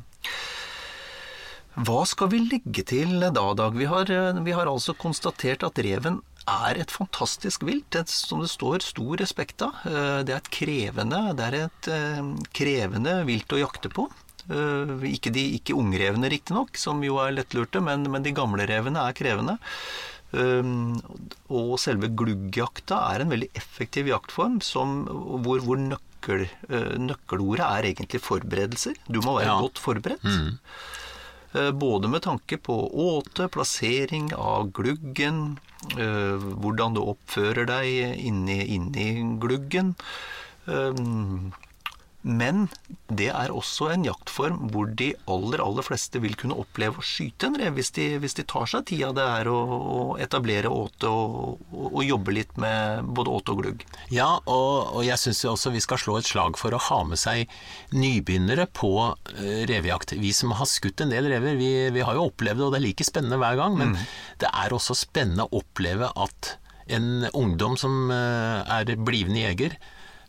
Hva 1.79 2.01
skal 2.03 2.27
vi 2.33 2.41
legge 2.43 2.83
til 2.83 3.21
da, 3.21 3.43
Dag? 3.55 3.75
Vi 3.77 3.85
har, 3.87 4.09
eh, 4.11 4.39
vi 4.43 4.51
har 4.51 4.67
altså 4.67 4.91
konstatert 4.99 5.63
at 5.63 5.79
reven 5.79 6.19
er 6.49 6.75
et 6.81 6.91
fantastisk 6.91 7.63
vilt, 7.63 7.95
et, 7.95 8.09
som 8.09 8.41
det 8.43 8.49
står 8.51 8.83
stor 8.83 9.15
respekt 9.21 9.63
av. 9.63 9.77
Eh, 9.87 10.23
det 10.27 10.33
er 10.33 10.41
et 10.41 10.51
krevende, 10.51 11.21
det 11.37 11.45
er 11.45 11.57
et 11.61 11.87
eh, 11.87 12.19
krevende 12.51 13.23
vilt 13.29 13.55
å 13.55 13.61
jakte 13.61 13.91
på. 13.93 14.09
Ikke 14.49 15.29
de 15.29 15.43
ikke 15.59 15.75
ungrevene, 15.77 16.25
riktignok, 16.31 16.73
som 16.75 17.03
jo 17.05 17.19
er 17.21 17.35
lettlurte, 17.35 17.83
men, 17.85 18.07
men 18.09 18.23
de 18.25 18.33
gamle 18.33 18.65
revene 18.65 19.03
er 19.05 19.13
krevende. 19.13 19.59
Og 21.53 21.75
selve 21.77 22.09
gluggjakta 22.17 22.97
er 23.13 23.21
en 23.21 23.29
veldig 23.29 23.51
effektiv 23.53 24.09
jaktform 24.09 24.57
som, 24.65 25.03
hvor, 25.45 25.61
hvor 25.61 25.77
nøkkel, 25.77 26.47
nøkkelordet 26.97 27.67
er 27.67 27.91
egentlig 27.91 28.23
forberedelser. 28.25 28.97
Du 29.05 29.21
må 29.21 29.37
være 29.37 29.51
ja. 29.51 29.59
godt 29.61 29.83
forberedt. 29.83 30.25
Mm. 30.25 30.57
Eh, 31.53 31.71
både 31.71 32.07
med 32.07 32.21
tanke 32.21 32.57
på 32.57 32.75
åte, 32.93 33.47
plassering 33.47 34.33
av 34.35 34.71
gluggen, 34.71 35.57
eh, 35.97 36.37
hvordan 36.61 36.93
du 36.93 37.01
oppfører 37.01 37.65
deg 37.65 38.19
inni, 38.21 38.59
inni 38.75 39.07
gluggen. 39.41 39.95
Eh, 42.29 42.35
men 42.39 42.67
det 43.09 43.29
er 43.33 43.51
også 43.51 43.89
en 43.93 44.05
jaktform 44.05 44.69
hvor 44.73 44.89
de 44.97 45.11
aller, 45.29 45.61
aller 45.63 45.85
fleste 45.85 46.21
vil 46.21 46.35
kunne 46.39 46.57
oppleve 46.59 47.01
å 47.01 47.05
skyte 47.05 47.49
en 47.49 47.57
rev 47.59 47.77
hvis 47.77 47.91
de, 47.95 48.05
hvis 48.21 48.37
de 48.37 48.45
tar 48.49 48.69
seg 48.69 48.85
tida 48.89 49.11
det 49.17 49.25
er 49.25 49.49
å, 49.49 49.57
å 49.57 50.01
etablere 50.21 50.69
åte 50.69 51.09
og, 51.09 51.59
og, 51.71 51.87
og, 51.89 52.03
jobbe 52.05 52.35
litt 52.37 52.55
med 52.61 53.09
både 53.17 53.33
åte 53.33 53.53
og 53.53 53.63
glugg. 53.63 53.83
Ja, 54.13 54.29
og, 54.45 54.93
og 54.95 55.03
jeg 55.05 55.19
syns 55.21 55.43
også 55.49 55.73
vi 55.73 55.83
skal 55.83 56.01
slå 56.01 56.19
et 56.19 56.29
slag 56.29 56.57
for 56.59 56.75
å 56.75 56.81
ha 56.89 57.01
med 57.09 57.19
seg 57.21 57.49
nybegynnere 57.95 58.69
på 58.73 58.93
uh, 59.09 59.59
revejakt. 59.69 60.15
Vi 60.19 60.33
som 60.35 60.53
har 60.57 60.69
skutt 60.69 61.03
en 61.03 61.13
del 61.13 61.29
rever, 61.31 61.57
vi, 61.59 61.71
vi, 61.93 62.05
har 62.05 62.17
jo 62.17 62.29
opplevd 62.29 62.61
det, 62.61 62.65
og 62.65 62.73
det 62.73 62.81
er 62.81 62.87
like 62.87 63.05
spennende 63.07 63.39
hver 63.41 63.59
gang, 63.59 63.77
men 63.77 63.93
mm. 63.93 64.09
det 64.41 64.49
er 64.63 64.75
også 64.75 64.97
spennende 64.97 65.45
å 65.45 65.61
oppleve 65.61 66.09
at 66.17 66.55
en 66.89 67.27
ungdom 67.37 67.77
som 67.77 68.09
uh, 68.09 68.65
er 68.79 68.95
blivende 68.97 69.43
jeger, 69.43 69.77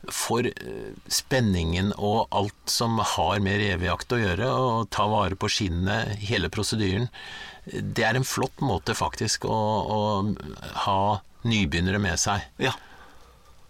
for 0.08 0.46
eh, 0.48 0.92
spenningen 1.12 1.92
og 1.98 2.30
alt 2.32 2.70
som 2.70 2.98
har 2.98 3.40
med 3.44 3.60
revejakt 3.60 4.12
å 4.14 4.20
gjøre, 4.20 4.48
og 4.48 4.90
ta 4.94 5.06
vare 5.10 5.36
på 5.36 5.50
skinnet, 5.52 6.16
hele 6.24 6.50
prosedyren. 6.52 7.10
Det 7.66 8.06
er 8.06 8.16
en 8.16 8.26
flott 8.26 8.64
måte 8.64 8.96
faktisk 8.96 9.44
å, 9.44 9.58
å 9.84 10.00
ha 10.86 11.02
nybegynnere 11.44 12.00
med 12.02 12.20
seg. 12.20 12.46
Ja. 12.62 12.74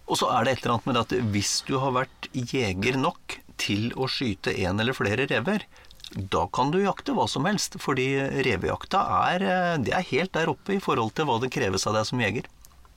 Og 0.07 0.19
så 0.19 0.31
er 0.33 0.43
det 0.43 0.55
et 0.55 0.63
eller 0.63 0.77
annet 0.77 0.89
med 0.89 1.01
at 1.03 1.15
hvis 1.33 1.53
du 1.67 1.77
har 1.83 1.95
vært 1.95 2.27
jeger 2.33 2.97
nok 2.99 3.37
til 3.61 3.91
å 3.99 4.09
skyte 4.11 4.55
en 4.65 4.81
eller 4.81 4.97
flere 4.97 5.27
rever, 5.29 5.67
da 6.11 6.43
kan 6.51 6.73
du 6.73 6.81
jakte 6.81 7.13
hva 7.15 7.27
som 7.31 7.45
helst. 7.47 7.77
Fordi 7.79 8.07
revejakta 8.43 9.03
er, 9.31 9.45
eh, 9.45 9.91
er 9.91 10.09
helt 10.11 10.33
der 10.35 10.51
oppe 10.51 10.75
i 10.75 10.83
forhold 10.83 11.15
til 11.15 11.29
hva 11.29 11.39
det 11.39 11.51
kreves 11.53 11.87
av 11.87 11.95
deg 11.95 12.07
som 12.07 12.19
jeger. 12.23 12.49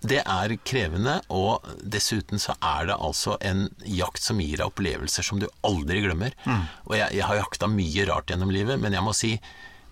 Det 0.04 0.20
er 0.20 0.52
krevende, 0.68 1.16
og 1.32 1.64
dessuten 1.80 2.40
så 2.42 2.54
er 2.60 2.90
det 2.90 2.96
altså 3.00 3.38
en 3.40 3.66
jakt 3.88 4.20
som 4.20 4.40
gir 4.42 4.58
deg 4.60 4.68
opplevelser 4.68 5.24
som 5.24 5.40
du 5.40 5.46
aldri 5.64 6.02
glemmer. 6.04 6.34
Mm. 6.44 6.66
Og 6.90 6.96
jeg, 6.98 7.16
jeg 7.16 7.28
har 7.30 7.40
jakta 7.40 7.70
mye 7.72 8.04
rart 8.10 8.32
gjennom 8.32 8.52
livet, 8.52 8.80
men 8.82 8.96
jeg 8.96 9.04
må 9.06 9.14
si 9.16 9.38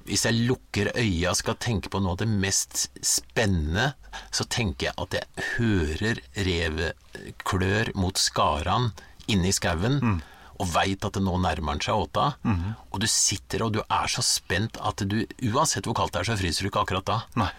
Hvis 0.03 0.25
jeg 0.27 0.35
lukker 0.49 0.89
øya 0.99 1.31
og 1.31 1.37
skal 1.39 1.55
tenke 1.63 1.87
på 1.89 2.01
noe 2.03 2.17
av 2.17 2.25
det 2.25 2.27
mest 2.27 2.89
spennende, 3.07 3.93
så 4.35 4.43
tenker 4.51 4.89
jeg 4.89 4.99
at 4.99 5.15
jeg 5.15 5.45
hører 5.53 6.21
reveklør 6.35 7.93
mot 7.95 8.19
skaran 8.19 8.91
inne 9.31 9.47
i 9.47 9.55
skauen. 9.55 10.01
Og 10.59 10.73
veit 10.75 11.07
at 11.07 11.15
det 11.15 11.23
nå 11.23 11.37
nærmer 11.39 11.77
han 11.77 11.85
seg 11.87 12.03
åta. 12.03 12.33
Og 12.91 12.99
du 12.99 13.07
sitter 13.07 13.63
og 13.63 13.77
du 13.77 13.81
er 13.87 14.11
så 14.11 14.27
spent 14.27 14.75
at 14.83 15.07
du 15.07 15.23
Uansett 15.53 15.87
hvor 15.87 15.95
kaldt 16.01 16.17
det 16.17 16.25
er, 16.25 16.33
så 16.33 16.41
fryser 16.43 16.67
du 16.67 16.73
ikke 16.73 16.83
akkurat 16.83 17.07
da. 17.07 17.21
Nei. 17.39 17.53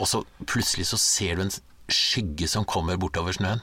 Og 0.00 0.08
så 0.08 0.24
plutselig 0.48 0.88
så 0.88 0.98
ser 0.98 1.36
du 1.36 1.44
en 1.44 1.52
skygge 1.94 2.48
som 2.50 2.66
kommer 2.68 3.00
bortover 3.00 3.36
snøen. 3.36 3.62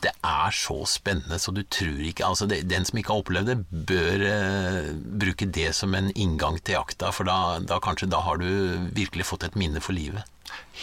Det 0.00 0.12
er 0.24 0.54
så 0.56 0.78
spennende, 0.88 1.36
så 1.36 1.52
du 1.52 1.60
tror 1.68 1.98
ikke 2.08 2.24
altså 2.24 2.46
det, 2.48 2.62
Den 2.70 2.86
som 2.88 2.96
ikke 2.96 3.12
har 3.12 3.20
opplevd 3.20 3.50
det, 3.50 3.56
bør 3.90 4.22
eh, 4.30 4.92
bruke 4.96 5.48
det 5.52 5.74
som 5.76 5.94
en 5.94 6.08
inngang 6.14 6.56
til 6.64 6.78
jakta, 6.78 7.10
for 7.12 7.28
da, 7.28 7.58
da 7.60 7.80
kanskje 7.84 8.08
da 8.08 8.22
har 8.24 8.40
du 8.40 8.48
virkelig 8.96 9.28
fått 9.28 9.44
et 9.44 9.58
minne 9.60 9.82
for 9.84 9.96
livet. 9.96 10.24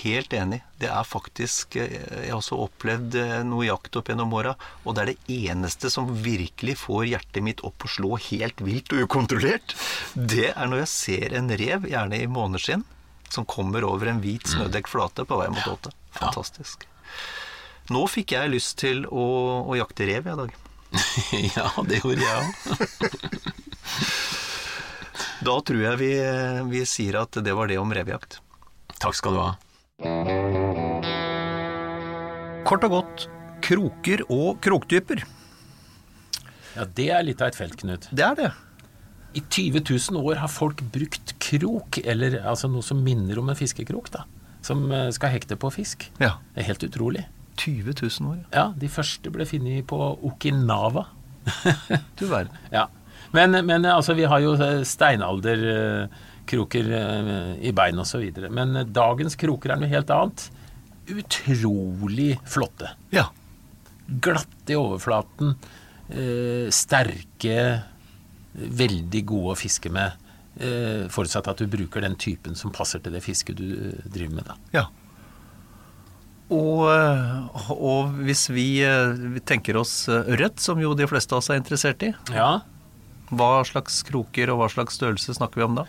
Helt 0.04 0.34
enig. 0.36 0.62
Det 0.80 0.90
er 0.92 1.08
faktisk 1.08 1.76
eh, 1.82 1.96
Jeg 1.98 2.30
har 2.30 2.38
også 2.38 2.60
opplevd 2.68 3.18
eh, 3.20 3.40
noe 3.48 3.66
jakt 3.66 3.98
opp 3.98 4.12
gjennom 4.12 4.36
åra, 4.38 4.54
og 4.86 4.96
det 4.96 5.04
er 5.04 5.12
det 5.14 5.40
eneste 5.50 5.92
som 5.94 6.12
virkelig 6.24 6.78
får 6.84 7.08
hjertet 7.12 7.46
mitt 7.46 7.64
opp 7.68 7.88
og 7.88 7.94
slå 7.98 8.12
helt 8.30 8.62
vilt 8.64 8.94
og 8.94 9.08
ukontrollert. 9.08 9.74
Det 10.14 10.52
er 10.54 10.70
når 10.70 10.86
jeg 10.86 10.94
ser 10.94 11.38
en 11.40 11.50
rev, 11.50 11.90
gjerne 11.90 12.22
i 12.22 12.30
måneskinn, 12.30 12.86
som 13.34 13.48
kommer 13.50 13.84
over 13.88 14.12
en 14.12 14.22
hvit 14.24 14.46
snødekkflate 14.54 15.26
på 15.28 15.42
vei 15.42 15.50
mot 15.52 15.74
åte. 15.74 15.92
Fantastisk. 16.20 16.88
Nå 17.94 18.04
fikk 18.12 18.34
jeg 18.36 18.52
lyst 18.52 18.78
til 18.82 19.06
å, 19.08 19.28
å 19.64 19.78
jakte 19.80 20.08
rev 20.10 20.28
i 20.28 20.38
dag. 20.42 20.56
ja, 21.56 21.70
det 21.88 22.02
gjorde 22.04 22.24
jeg 22.24 22.36
òg. 22.42 22.48
Da 25.48 25.54
tror 25.62 25.80
jeg 25.80 26.00
vi, 26.02 26.12
vi 26.72 26.80
sier 26.90 27.20
at 27.22 27.38
det 27.46 27.54
var 27.56 27.70
det 27.70 27.78
om 27.80 27.92
revejakt. 27.94 28.40
Takk 28.98 29.16
skal 29.16 29.38
du 29.38 29.40
ha. 29.44 29.52
Kort 32.68 32.88
og 32.88 32.96
godt 32.96 33.28
kroker 33.64 34.24
og 34.34 34.58
kroktyper. 34.66 35.24
Ja, 36.78 36.86
det 36.86 37.10
er 37.14 37.26
litt 37.26 37.42
av 37.42 37.52
et 37.52 37.60
felt, 37.60 37.78
Knut. 37.80 38.10
Det 38.12 38.26
er 38.26 38.36
det. 38.38 38.50
I 39.38 39.44
20 39.44 39.84
000 39.86 40.26
år 40.26 40.42
har 40.42 40.52
folk 40.52 40.82
brukt 40.94 41.36
krok, 41.44 42.00
eller 42.04 42.40
altså 42.42 42.70
noe 42.72 42.86
som 42.86 43.02
minner 43.04 43.40
om 43.42 43.50
en 43.52 43.58
fiskekrok, 43.58 44.10
da. 44.14 44.26
Som 44.68 44.88
eh, 44.92 45.10
skal 45.16 45.34
hekte 45.36 45.56
på 45.60 45.72
fisk. 45.74 46.10
Ja. 46.22 46.32
Det 46.54 46.60
er 46.64 46.68
helt 46.74 46.88
utrolig. 46.90 47.24
20 47.58 47.96
000 48.20 48.32
år. 48.32 48.40
Ja, 48.54 48.68
de 48.78 48.90
første 48.92 49.32
ble 49.34 49.46
funnet 49.50 49.88
på 49.90 49.98
Okinawa. 50.30 51.08
Du 52.20 52.28
verden. 52.28 52.54
Ja. 52.74 52.88
Men, 53.36 53.52
men 53.66 53.86
altså, 53.90 54.14
vi 54.18 54.28
har 54.30 54.40
jo 54.44 54.54
eh, 54.60 54.84
steinalderkroker 54.88 56.92
eh, 57.00 57.52
i 57.68 57.74
bein 57.76 58.00
og 58.00 58.08
så 58.10 58.18
videre. 58.22 58.52
Men 58.54 58.76
eh, 58.76 58.88
dagens 58.88 59.36
kroker 59.40 59.74
er 59.74 59.78
noe 59.82 59.92
helt 59.92 60.12
annet. 60.14 60.48
Utrolig 61.08 62.34
flotte. 62.48 62.90
Ja. 63.16 63.26
Glatte 64.08 64.74
i 64.76 64.80
overflaten. 64.80 65.56
Eh, 66.08 66.68
sterke. 66.74 67.58
Veldig 68.58 69.24
gode 69.28 69.54
å 69.54 69.60
fiske 69.60 69.90
med. 69.94 70.12
Eh, 70.58 71.06
forutsatt 71.14 71.48
at 71.52 71.60
du 71.62 71.68
bruker 71.70 72.02
den 72.02 72.16
typen 72.18 72.56
som 72.58 72.74
passer 72.74 73.02
til 73.04 73.14
det 73.14 73.22
fisket 73.26 73.60
du 73.60 73.68
eh, 73.76 74.08
driver 74.10 74.40
med. 74.40 74.48
da. 74.50 74.58
ja. 74.74 74.88
Og, 76.48 76.86
eh, 76.88 77.72
og 77.76 78.14
hvis 78.24 78.46
vi 78.56 78.80
tenker 79.46 79.78
oss 79.82 80.06
ørret, 80.08 80.62
som 80.64 80.80
jo 80.80 80.94
de 80.96 81.08
fleste 81.12 81.36
av 81.36 81.42
oss 81.42 81.50
er 81.52 81.60
interessert 81.60 82.06
i, 82.08 82.14
Ja, 82.32 82.62
hva 83.28 83.60
slags 83.68 84.00
kroker 84.08 84.54
og 84.54 84.62
hva 84.62 84.70
slags 84.72 84.96
størrelse 84.96 85.36
snakker 85.36 85.60
vi 85.60 85.66
om 85.66 85.76
da? 85.82 85.84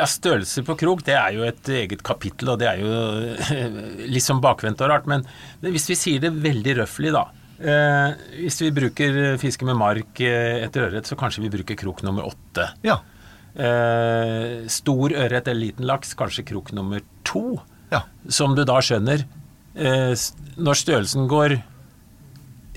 Ja, 0.00 0.06
Størrelse 0.08 0.64
på 0.64 0.78
krok 0.80 1.02
det 1.04 1.12
er 1.12 1.34
jo 1.36 1.44
et 1.44 1.68
eget 1.68 2.00
kapittel, 2.06 2.48
og 2.48 2.62
det 2.62 2.70
er 2.70 2.80
jo 2.80 4.06
litt 4.08 4.24
sånn 4.24 4.40
bakvendt 4.40 4.80
og 4.80 4.88
rart. 4.88 5.04
Men 5.10 5.26
hvis 5.60 5.90
vi 5.90 5.98
sier 6.00 6.22
det 6.24 6.32
veldig 6.40 6.78
røffelig, 6.78 7.12
da. 7.12 7.26
Eh, 7.60 8.22
hvis 8.46 8.56
vi 8.64 8.72
bruker 8.72 9.20
fiske 9.42 9.68
med 9.68 9.76
mark 9.76 10.22
etter 10.24 10.86
ørret, 10.86 11.04
så 11.04 11.20
kanskje 11.20 11.44
vi 11.44 11.52
bruker 11.52 11.76
krok 11.76 12.00
nummer 12.06 12.30
åtte. 12.32 12.70
Ja. 12.86 13.02
Eh, 13.54 14.68
stor 14.70 15.14
ørret 15.16 15.48
eller 15.48 15.66
liten 15.66 15.88
laks, 15.88 16.14
kanskje 16.18 16.46
krok 16.52 16.70
nummer 16.76 17.02
to. 17.26 17.60
Ja. 17.90 18.04
Som 18.28 18.54
du 18.54 18.62
da 18.68 18.78
skjønner, 18.84 19.24
eh, 19.74 20.14
når 20.56 20.78
størrelsen 20.78 21.26
går 21.30 21.56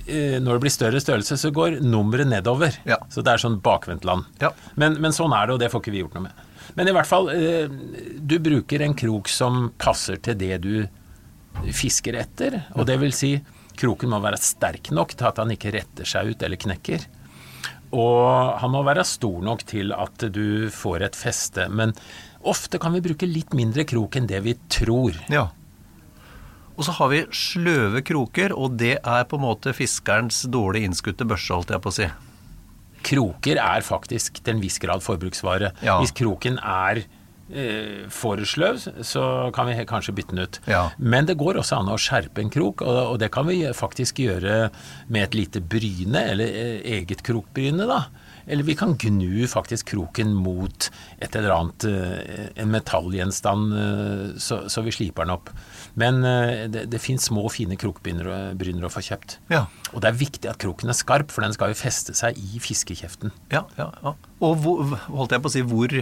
eh, 0.08 0.40
Når 0.42 0.58
det 0.58 0.62
blir 0.66 0.74
større 0.74 1.00
størrelse, 1.00 1.38
så 1.38 1.52
går 1.54 1.80
nummeret 1.80 2.28
nedover. 2.28 2.76
Ja. 2.84 2.98
Så 3.10 3.22
det 3.24 3.36
er 3.36 3.44
sånn 3.44 3.62
bakvendtland. 3.64 4.26
Ja. 4.42 4.52
Men, 4.76 4.98
men 5.00 5.16
sånn 5.16 5.32
er 5.32 5.48
det, 5.48 5.54
og 5.54 5.62
det 5.62 5.70
får 5.72 5.84
ikke 5.84 5.94
vi 5.94 6.02
gjort 6.02 6.18
noe 6.18 6.26
med. 6.26 6.42
Men 6.76 6.90
i 6.90 6.96
hvert 6.96 7.08
fall, 7.08 7.30
eh, 7.30 7.70
du 8.20 8.40
bruker 8.44 8.82
en 8.82 8.98
krok 8.98 9.30
som 9.32 9.70
passer 9.78 10.20
til 10.26 10.36
det 10.42 10.58
du 10.66 10.88
fisker 11.72 12.18
etter. 12.20 12.64
Og 12.76 12.88
det 12.90 12.98
vil 13.00 13.14
si, 13.16 13.38
kroken 13.80 14.12
må 14.12 14.20
være 14.24 14.42
sterk 14.42 14.92
nok 14.92 15.16
til 15.16 15.30
at 15.30 15.40
han 15.42 15.54
ikke 15.54 15.74
retter 15.78 16.10
seg 16.10 16.34
ut 16.34 16.44
eller 16.46 16.60
knekker. 16.60 17.06
Og 17.94 18.58
han 18.62 18.72
må 18.74 18.82
være 18.86 19.06
stor 19.06 19.42
nok 19.46 19.66
til 19.70 19.94
at 19.96 20.26
du 20.34 20.70
får 20.74 21.08
et 21.10 21.18
feste. 21.18 21.68
Men 21.70 21.94
ofte 22.42 22.80
kan 22.82 22.96
vi 22.96 23.04
bruke 23.06 23.30
litt 23.30 23.54
mindre 23.58 23.86
krok 23.88 24.18
enn 24.18 24.30
det 24.30 24.42
vi 24.46 24.58
tror. 24.72 25.20
ja. 25.30 25.50
Og 26.74 26.88
så 26.88 26.94
har 26.98 27.10
vi 27.12 27.20
sløve 27.38 28.02
kroker, 28.02 28.54
og 28.58 28.80
det 28.82 28.96
er 28.98 29.26
på 29.30 29.38
en 29.38 29.44
måte 29.46 29.76
fiskerens 29.78 30.40
dårlig 30.50 30.88
innskutte 30.88 31.28
børse, 31.30 31.54
holdt 31.54 31.70
jeg 31.70 31.84
på 31.84 31.92
å 31.92 31.96
si. 32.00 32.08
Kroker 33.06 33.60
er 33.62 33.86
faktisk 33.86 34.40
til 34.42 34.56
en 34.56 34.64
viss 34.64 34.80
grad 34.82 35.04
forbruksvare. 35.06 35.70
Ja. 35.86 36.00
Hvis 36.02 36.16
kroken 36.18 36.58
er 36.58 37.04
eh, 37.54 38.10
for 38.14 38.42
sløv, 38.48 38.82
så 39.06 39.24
kan 39.56 39.70
vi 39.70 39.78
kanskje 39.90 40.16
bytte 40.18 40.36
den 40.36 40.44
ut. 40.48 40.60
Ja. 40.70 40.88
Men 40.98 41.30
det 41.30 41.38
går 41.40 41.62
også 41.62 41.80
an 41.80 41.92
å 41.94 42.00
skjerpe 42.02 42.44
en 42.44 42.52
krok, 42.54 42.84
og, 42.86 43.18
det 43.22 43.32
kan 43.34 43.48
vi 43.50 43.62
faktisk 43.78 44.24
gjøre 44.24 44.68
med 45.08 45.28
et 45.28 45.38
lite 45.38 45.64
bryne, 45.64 46.26
eller 46.34 46.50
eh, 46.50 46.78
eget 47.00 47.24
krokbryne, 47.26 47.88
da. 47.90 48.06
Eller 48.44 48.68
vi 48.68 48.76
kan 48.76 48.98
gnu 49.00 49.46
faktisk 49.48 49.94
kroken 49.94 50.34
mot 50.36 50.90
et 51.24 51.36
eller 51.40 51.54
annet, 51.56 51.86
eh, 51.88 52.50
en 52.60 52.74
metallgjenstand, 52.74 53.78
så, 54.42 54.66
så 54.68 54.84
vi 54.84 54.92
sliper 54.92 55.24
den 55.24 55.38
opp. 55.38 55.54
Men 56.00 56.20
det, 56.74 56.88
det 56.92 57.00
finnes 57.00 57.30
små, 57.30 57.46
fine 57.54 57.78
krokbryner 57.80 58.84
å 58.84 58.92
få 58.92 59.06
kjøpt. 59.06 59.38
Ja. 59.54 59.68
Og 59.94 60.02
det 60.04 60.10
er 60.10 60.20
viktig 60.20 60.50
at 60.50 60.60
kroken 60.62 60.92
er 60.92 60.98
skarp, 60.98 61.32
for 61.32 61.46
den 61.46 61.54
skal 61.56 61.72
jo 61.72 61.80
feste 61.80 62.16
seg 62.18 62.38
i 62.42 62.60
fiskekjeften. 62.64 63.32
Ja, 63.54 63.64
ja, 63.78 63.92
ja. 64.04 64.16
Og 64.44 64.58
hvor, 64.64 64.96
holdt 65.08 65.36
jeg 65.36 65.44
på 65.44 65.52
å 65.52 65.54
si, 65.54 65.64
hvor, 65.68 65.94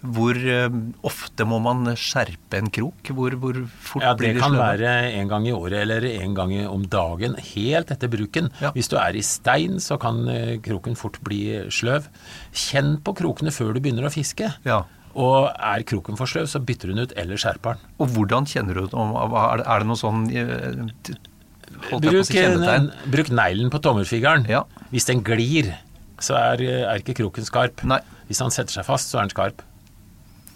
hvor 0.00 0.36
eh, 0.38 0.68
ofte 1.04 1.44
må 1.48 1.58
man 1.62 1.92
skjerpe 1.98 2.56
en 2.60 2.70
krok? 2.72 3.10
Hvor, 3.12 3.34
hvor 3.42 3.58
fort 3.68 4.04
Ja, 4.04 4.14
blir 4.16 4.32
Det 4.32 4.38
de 4.38 4.44
kan 4.44 4.56
være 4.56 4.92
en 5.18 5.28
gang 5.28 5.48
i 5.48 5.52
året 5.52 5.82
eller 5.82 6.06
en 6.08 6.36
gang 6.36 6.54
om 6.70 6.86
dagen, 6.88 7.36
helt 7.52 7.92
etter 7.92 8.08
bruken. 8.12 8.48
Ja. 8.62 8.72
Hvis 8.76 8.88
du 8.88 8.96
er 9.00 9.16
i 9.16 9.24
stein, 9.24 9.76
så 9.82 9.98
kan 10.00 10.22
eh, 10.32 10.56
kroken 10.64 10.96
fort 10.96 11.20
bli 11.26 11.42
sløv. 11.68 12.08
Kjenn 12.56 12.96
på 13.04 13.14
krokene 13.20 13.52
før 13.52 13.74
du 13.76 13.82
begynner 13.84 14.08
å 14.08 14.14
fiske. 14.14 14.54
Ja. 14.64 14.82
Og 15.20 15.50
er 15.50 15.84
kroken 15.84 16.16
for 16.16 16.30
sløv, 16.30 16.48
så 16.48 16.62
bytter 16.62 16.90
du 16.90 16.96
den 16.96 17.08
ut 17.08 17.16
eller 17.18 17.40
skjerper 17.40 17.76
den. 17.76 17.92
Og 18.00 18.14
hvordan 18.14 18.48
kjenner 18.48 18.78
du 18.78 18.96
om 18.96 19.16
Er 19.18 19.60
det, 19.60 19.66
er 19.66 19.82
det 19.82 19.90
noe 19.90 20.00
sånn 20.00 20.28
eh, 20.32 21.16
Bruk, 21.90 22.28
bruk 23.08 23.30
neglen 23.32 23.70
på 23.72 23.78
tommelfingeren. 23.80 24.44
Ja. 24.50 24.64
Hvis 24.90 25.06
den 25.08 25.22
glir, 25.24 25.70
så 26.20 26.36
er, 26.36 26.62
er 26.82 27.00
ikke 27.00 27.14
kroken 27.22 27.46
skarp. 27.46 27.84
Nei. 27.88 28.00
Hvis 28.28 28.42
han 28.42 28.52
setter 28.54 28.74
seg 28.74 28.86
fast, 28.86 29.08
så 29.10 29.18
er 29.18 29.28
den 29.28 29.32
skarp. 29.32 29.62